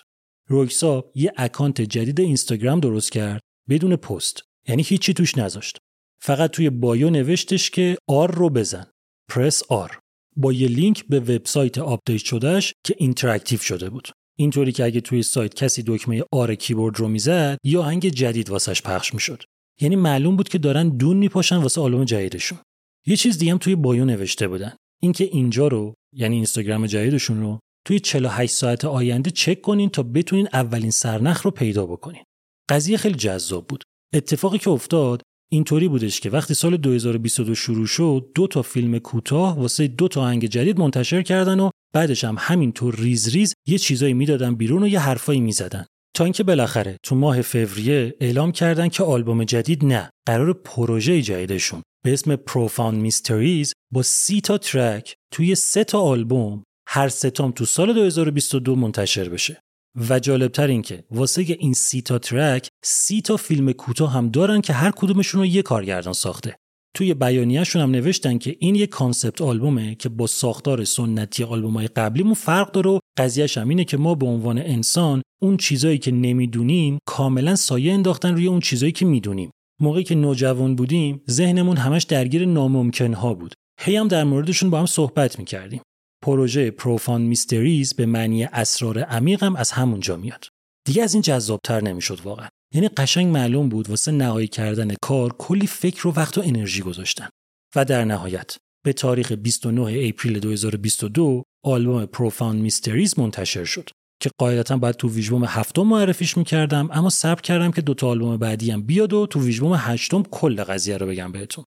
رویکساپ 0.49 1.13
یه 1.15 1.33
account 1.37 1.81
جدید 1.81 2.21
اینستاگرام 2.21 2.81
درست 2.81 3.13
کرد 3.13 3.41
بدون 3.69 3.97
پست. 3.97 4.43
یعنی 4.69 4.83
هیچی 4.83 5.15
توش 5.15 5.39
نذاشت. 5.39 5.79
فقط 6.25 6.51
توی 6.51 6.71
bio 6.71 7.11
نوشتش 7.11 7.71
که 7.71 7.97
R 8.09 8.35
رو 8.35 8.51
بزن. 8.51 8.87
press 9.31 9.63
R 9.69 9.99
با 10.37 10.53
یه 10.53 10.69
لینک 10.69 11.05
به 11.09 11.21
وبسایت 11.21 11.79
update 11.79 12.25
شده‌ش 12.25 12.75
که 12.85 12.95
interactive 12.99 13.59
شده 13.59 13.91
بود. 13.91 14.09
اینطوری 14.39 14.73
که 14.73 14.85
اگه 14.85 15.01
توی 15.01 15.23
سایت 15.23 15.55
کسی 15.55 15.83
دکمه 15.87 16.25
R 16.33 16.55
کیبورد 16.55 16.99
رو 16.99 17.09
می‌زد 17.09 17.59
یه 17.65 17.81
آهنگ 17.81 18.09
جدید 18.09 18.51
واسش 18.51 18.83
پخش 18.83 19.15
می‌شد. 19.15 19.43
یعنی 19.81 19.97
معلوم 19.97 20.37
بود 20.37 20.49
که 20.49 20.59
دارن 20.59 20.89
دون 20.89 21.17
میپاشن 21.17 21.57
واسه 21.57 21.81
آلبوم 21.81 22.05
جدیدشون. 22.05 22.59
یه 23.07 23.17
چیز 23.17 23.39
دیگه 23.39 23.53
هم 23.53 23.59
توی 23.59 23.75
bio 23.75 24.05
نوشته 24.05 24.49
بودن. 24.49 24.73
اینکه 25.03 25.25
اینجا 25.25 25.69
رو 25.69 25.95
یعنی 26.17 26.35
اینستاگرام 26.35 26.87
جدیدشون 26.87 27.41
رو 27.41 27.59
توی 27.87 28.01
48 28.01 28.55
ساعت 28.55 28.85
آینده 28.85 29.31
چک 29.31 29.61
کنین 29.61 29.91
تا 29.91 30.03
بتونین 30.03 30.49
اولین 30.53 30.91
سرنخ 30.91 31.43
رو 31.43 31.51
پیدا 31.51 31.87
بکنین. 31.87 32.23
قضیه 32.69 32.97
خیلی 32.97 33.15
جذاب 33.15 33.67
بود. 33.67 33.83
اتفاقی 34.15 34.59
که 34.59 34.71
افتاد 34.71 35.23
اینطوری 35.53 35.89
بودش 35.89 36.21
که 36.21 36.31
وقتی 36.31 36.55
سال 36.55 36.77
2022 36.77 37.55
شروع 37.55 37.87
شد 37.87 38.27
دو 38.35 38.47
تا 38.47 38.63
فیلم 38.63 38.99
کوتاه 38.99 39.59
واسه 39.59 39.89
دو 39.89 40.09
تا 40.09 40.21
آهنگ 40.21 40.47
جدید 40.47 40.79
منتشر 40.79 41.23
کردن 41.23 41.61
و 41.61 41.71
بعدش 41.95 42.25
هم 42.25 42.37
همینطور 42.39 42.97
ریز 42.97 43.29
ریز 43.29 43.55
یه 43.69 43.79
چیزایی 43.79 44.15
می‌دادن 44.15 44.55
بیرون 44.55 44.83
و 44.83 44.89
یه 44.89 45.01
حرفایی 45.01 45.41
می‌زدن. 45.41 45.85
تا 46.17 46.25
اینکه 46.25 46.43
بالاخره 46.43 46.97
تو 47.03 47.15
ماه 47.15 47.43
فوریه 47.43 48.15
اعلام 48.21 48.53
کردن 48.53 48.89
که 48.89 49.03
آلبوم 49.03 49.45
جدید 49.45 49.85
نه 49.85 50.11
قراره 50.27 50.53
پروژه 50.53 51.23
جدیدشون 51.23 51.83
به 52.05 52.13
اسم 52.13 52.37
Profound 52.37 52.95
Mysteries 52.95 53.73
با 53.93 54.03
سی 54.03 54.41
تا 54.41 54.59
track 54.59 55.15
توی 55.33 55.55
سه 55.55 55.85
تا 55.85 56.01
آلبوم 56.01 56.65
هر 56.89 57.09
ستام 57.09 57.53
تو 57.53 57.65
سال 57.65 57.93
2022 57.93 58.77
منتشر 58.77 59.29
بشه. 59.29 59.61
و 60.09 60.21
جالبتر 60.21 60.67
این 60.67 60.83
که 60.83 61.05
واسه 61.11 61.43
این 61.43 61.73
سی 61.73 62.03
تا 62.03 62.19
track 62.19 62.69
سی 62.85 63.21
تا 63.21 63.37
فیلم 63.37 63.73
کوتاه 63.73 64.13
هم 64.13 64.29
دارن 64.29 64.61
که 64.61 64.73
هر 64.73 64.91
کدومشون 64.91 65.41
رو 65.41 65.47
یه 65.47 65.63
کارگردان 65.63 66.13
ساخته. 66.13 66.57
توی 66.95 67.15
بیانیهشون 67.15 67.83
هم 67.83 67.91
نوشتن 67.91 68.39
که 68.39 68.57
این 68.59 68.75
یه 68.75 68.87
concept 68.87 69.43
album 69.43 69.86
ه 69.86 69.95
که 69.95 70.09
با 70.09 70.27
ساختار 70.27 70.85
سنتی 70.85 71.45
آلبومای 71.45 71.87
قبلیمون 71.87 72.35
فرق 72.35 72.73
داره 72.73 72.91
و 72.91 72.99
قضیهش 73.19 73.59
هم 73.59 73.69
اینه 73.69 73.85
که 73.85 73.97
ما 73.97 74.15
به 74.15 74.27
عنوان 74.27 74.59
انسان 74.59 75.23
اون 75.43 75.57
چیزایی 75.57 75.99
که 75.99 76.11
نمی‌دونیم 76.11 76.99
کاملا 77.07 77.57
سایه 77.57 77.93
انداختن 77.93 78.35
روی 78.35 78.47
اون 78.47 78.61
چیزایی 78.61 78.93
که 78.93 79.05
می‌دونیم. 79.05 79.51
موقعی 79.81 80.05
که 80.05 80.15
نوجوان 80.15 80.77
بودیم 80.77 81.23
ذهنمون 81.31 81.77
همش 81.77 82.03
درگیر 82.03 82.47
ناممکنها 82.47 83.35
بود. 83.35 83.55
هی 83.81 83.97
هم 83.97 84.09
در 84.09 84.25
موردشون 84.25 84.71
با 84.71 84.79
هم 84.79 84.87
صحبت 84.87 85.39
می‌کردیم. 85.39 85.81
پروژه 86.23 86.71
پروفان 86.71 87.23
میستریز 87.23 87.95
به 87.95 88.07
معنی 88.07 88.45
اسرار 88.45 88.99
عمیق 88.99 89.43
هم 89.43 89.57
از 89.57 89.71
همونجا 89.71 90.17
میاد. 90.17 90.49
دیگه 90.87 91.03
از 91.03 91.15
این 91.15 91.23
جذابتر 91.23 91.81
نمی‌شد 91.81 92.21
واقعا. 92.25 92.49
یعنی 92.75 92.89
قشنگ 92.89 93.27
معلوم 93.27 93.69
بود 93.69 93.91
واسه 93.91 94.13
نهایی 94.13 94.49
کردن 94.49 94.95
کار 95.03 95.33
کلی 95.33 95.67
فکر 95.67 96.07
و 96.07 96.13
وقت 96.13 96.39
و 96.39 96.43
انرژی 96.45 96.83
گذاشتن. 96.83 97.29
و 97.77 97.85
در 97.85 98.05
نهایت 98.05 98.57
به 98.85 98.93
تاریخ 98.93 99.33
29 99.33 100.09
اپریل 100.09 100.39
2022 100.39 101.43
آلبوم 101.65 102.07
پروفان 102.07 102.57
میستریز 102.57 103.19
منتشر 103.19 103.65
شد 103.65 103.91
که 104.23 104.31
قاعدتا 104.39 104.77
باید 104.77 104.95
تو 104.95 105.09
ویژبوم 105.09 105.45
هفتم 105.45 105.83
معرفیش 105.83 106.37
می‌کردم 106.37 106.89
اما 106.93 107.11
صبر 107.11 107.41
کردم 107.41 107.71
که 107.71 107.83
دو 107.83 107.95
تا 107.95 108.09
آلبوم 108.09 108.37
بعدی 108.37 108.71
هم 108.71 108.83
بیاد 108.83 109.13
و 109.13 109.27
تو 109.27 109.41
ویژبوم 109.41 109.75
هشتم 109.79 110.23
کل 110.23 110.65
قضیه 110.65 110.97
رو 110.97 111.07
بگم 111.07 111.33
بهتون. 111.33 111.65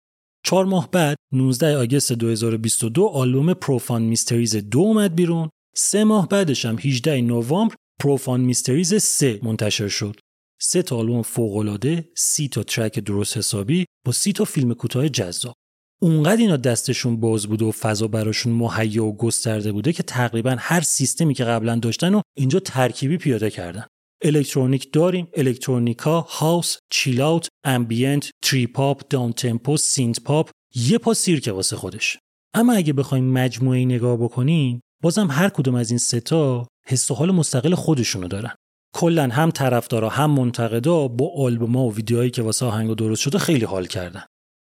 چهار 0.45 0.65
ماه 0.65 0.91
بعد 0.91 1.17
19 1.33 1.77
August 1.77 2.13
2022 2.13 3.07
آلبوم 3.07 3.55
Profound 3.55 4.03
Mysteries 4.03 4.57
دو 4.57 4.79
اومد 4.79 5.15
بیرون 5.15 5.49
سه 5.77 6.05
ماه 6.05 6.29
بعدش 6.29 6.65
هم 6.65 6.79
18 6.79 7.21
نوامبر 7.21 7.75
Profound 8.01 8.41
Mysteries 8.41 8.95
3 8.95 9.41
منتشر 9.43 9.89
شد 9.89 10.21
سه 10.61 10.83
تا 10.83 10.97
آلبوم 10.97 11.23
فوق‌العاده، 11.23 12.09
سی 12.17 12.49
تا 12.49 12.63
track 12.63 12.99
درست 12.99 13.37
حسابی 13.37 13.85
با 14.07 14.13
سی 14.13 14.33
تا 14.33 14.45
فیلم 14.45 14.75
کوتاه 14.75 15.09
جذاب. 15.09 15.55
اونقدر 16.03 16.41
اینا 16.41 16.57
دستشون 16.57 17.21
باز 17.21 17.47
بوده 17.47 17.65
و 17.65 17.71
فضا 17.71 18.09
براشون 18.09 18.53
مهیا 18.53 19.05
و 19.05 19.17
گسترده 19.17 19.73
بوده 19.73 19.93
که 19.93 20.03
تقریبا 20.03 20.57
هر 20.59 20.81
سیستمی 20.81 21.35
که 21.35 21.45
قبلا 21.45 21.77
داشتن 21.77 22.15
و 22.15 22.21
اینجا 22.37 22.61
ترکیبی 22.61 23.17
پیاده 23.17 23.51
کردن. 23.51 23.87
الکترونیک 24.23 24.93
داریم، 24.93 25.29
الکترونیکا، 25.37 26.21
house، 26.21 26.77
chill 26.91 27.21
out، 27.21 27.49
ambient، 27.65 28.31
trip 28.43 28.73
hop، 28.73 29.09
downtempo، 29.11 29.77
synth 29.77 30.21
pop، 30.21 30.51
یه 30.75 30.99
پا 30.99 31.15
سیرک 31.15 31.51
واسه 31.55 31.77
خودش. 31.77 32.19
اما 32.55 32.73
اگه 32.73 32.93
بخوایم 32.93 33.25
مجموعه 33.25 33.85
نگاه 33.85 34.17
بکنیم، 34.17 34.81
بازم 35.03 35.31
هر 35.31 35.49
کدوم 35.49 35.75
از 35.75 35.91
این 35.91 35.99
ستا 35.99 36.67
حس 36.87 37.11
و 37.11 37.15
حال 37.15 37.31
مستقل 37.31 37.75
خودشونو 37.75 38.29
دارن. 38.29 38.55
کلا 38.95 39.29
هم 39.29 39.51
طرفدارا 39.51 40.09
هم 40.09 40.31
منتقدا 40.31 41.09
با 41.09 41.33
آلبوم‌ها 41.37 41.83
و 41.85 41.95
ویدیوهایی 41.95 42.31
که 42.31 42.43
واسه 42.43 42.67
آهنگ 42.67 42.97
درست 42.97 43.23
شده 43.23 43.39
خیلی 43.39 43.65
حال 43.65 43.87
کردن 43.87 44.25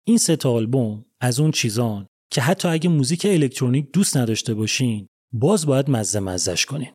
این 0.06 0.18
سه 0.18 0.36
تا 0.36 0.52
آلبوم 0.52 1.04
از 1.20 1.40
اون 1.40 1.50
چیزان 1.50 2.06
که 2.32 2.40
حتی 2.40 2.68
اگه 2.68 2.88
موزیک 2.88 3.26
الکترونیک 3.30 3.92
دوست 3.92 4.16
نداشته 4.16 4.54
باشین 4.54 5.06
باز 5.32 5.66
باید 5.66 5.90
مزه 5.90 6.20
مزش 6.20 6.66
کنین 6.66 6.92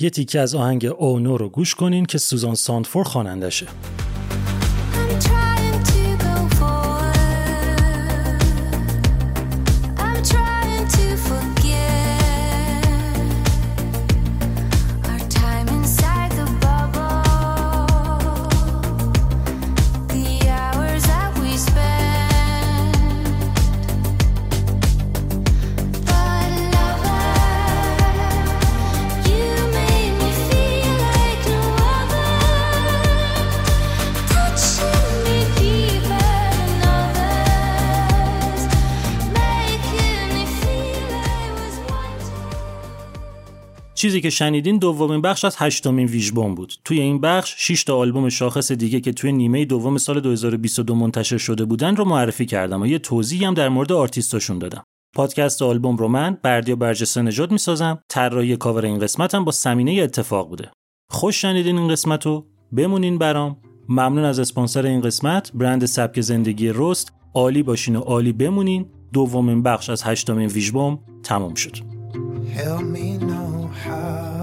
یه 0.00 0.10
تیکه 0.10 0.40
از 0.40 0.54
آهنگ 0.54 0.86
اونو 0.98 1.36
رو 1.36 1.48
گوش 1.48 1.74
کنین 1.74 2.06
که 2.06 2.18
سوزان 2.18 2.54
ساندفور 2.54 3.04
خوانندشه 3.04 3.66
چیزی 43.96 44.20
که 44.20 44.30
شنیدین 44.30 44.78
دومین 44.78 45.20
بخش 45.20 45.44
از 45.44 45.56
هشتمین 45.58 46.06
ویژبوم 46.06 46.54
بود. 46.54 46.72
توی 46.84 47.00
این 47.00 47.20
بخش 47.20 47.54
6 47.58 47.84
تا 47.84 47.96
آلبوم 47.96 48.28
شاخص 48.28 48.72
دیگه 48.72 49.00
که 49.00 49.12
توی 49.12 49.32
نیمه 49.32 49.64
دوم 49.64 49.98
سال 49.98 50.20
2022 50.20 50.94
منتشر 50.94 51.38
شده 51.38 51.64
بودن 51.64 51.96
رو 51.96 52.04
معرفی 52.04 52.46
کردم 52.46 52.82
و 52.82 52.86
یه 52.86 52.98
توضیحی 52.98 53.44
هم 53.44 53.54
در 53.54 53.68
مورد 53.68 53.92
آرتیستاشون 53.92 54.58
دادم. 54.58 54.84
پادکست 55.14 55.62
آلبوم 55.62 55.96
رو 55.96 56.08
من 56.08 56.38
بردیا 56.42 56.76
برجسته 56.76 57.22
نژاد 57.22 57.50
می‌سازم. 57.50 57.98
طراحی 58.08 58.56
کاور 58.56 58.84
این 58.84 58.98
قسمت 58.98 59.34
هم 59.34 59.44
با 59.44 59.52
سمینه 59.52 60.02
اتفاق 60.02 60.48
بوده. 60.48 60.70
خوش 61.10 61.42
شنیدین 61.42 61.78
این 61.78 61.88
قسمت 61.88 62.26
رو 62.26 62.46
بمونین 62.76 63.18
برام. 63.18 63.56
ممنون 63.88 64.24
از 64.24 64.38
اسپانسر 64.38 64.86
این 64.86 65.00
قسمت 65.00 65.52
برند 65.54 65.84
سبک 65.84 66.20
زندگی 66.20 66.72
رست 66.74 67.12
عالی 67.34 67.62
باشین 67.62 67.96
و 67.96 68.00
عالی 68.00 68.32
بمونین 68.32 68.86
دومین 69.12 69.62
بخش 69.62 69.90
از 69.90 70.02
هشتمین 70.02 70.48
ویژبوم 70.48 70.98
تموم 71.22 71.54
شد 71.54 71.76
how 73.76 74.35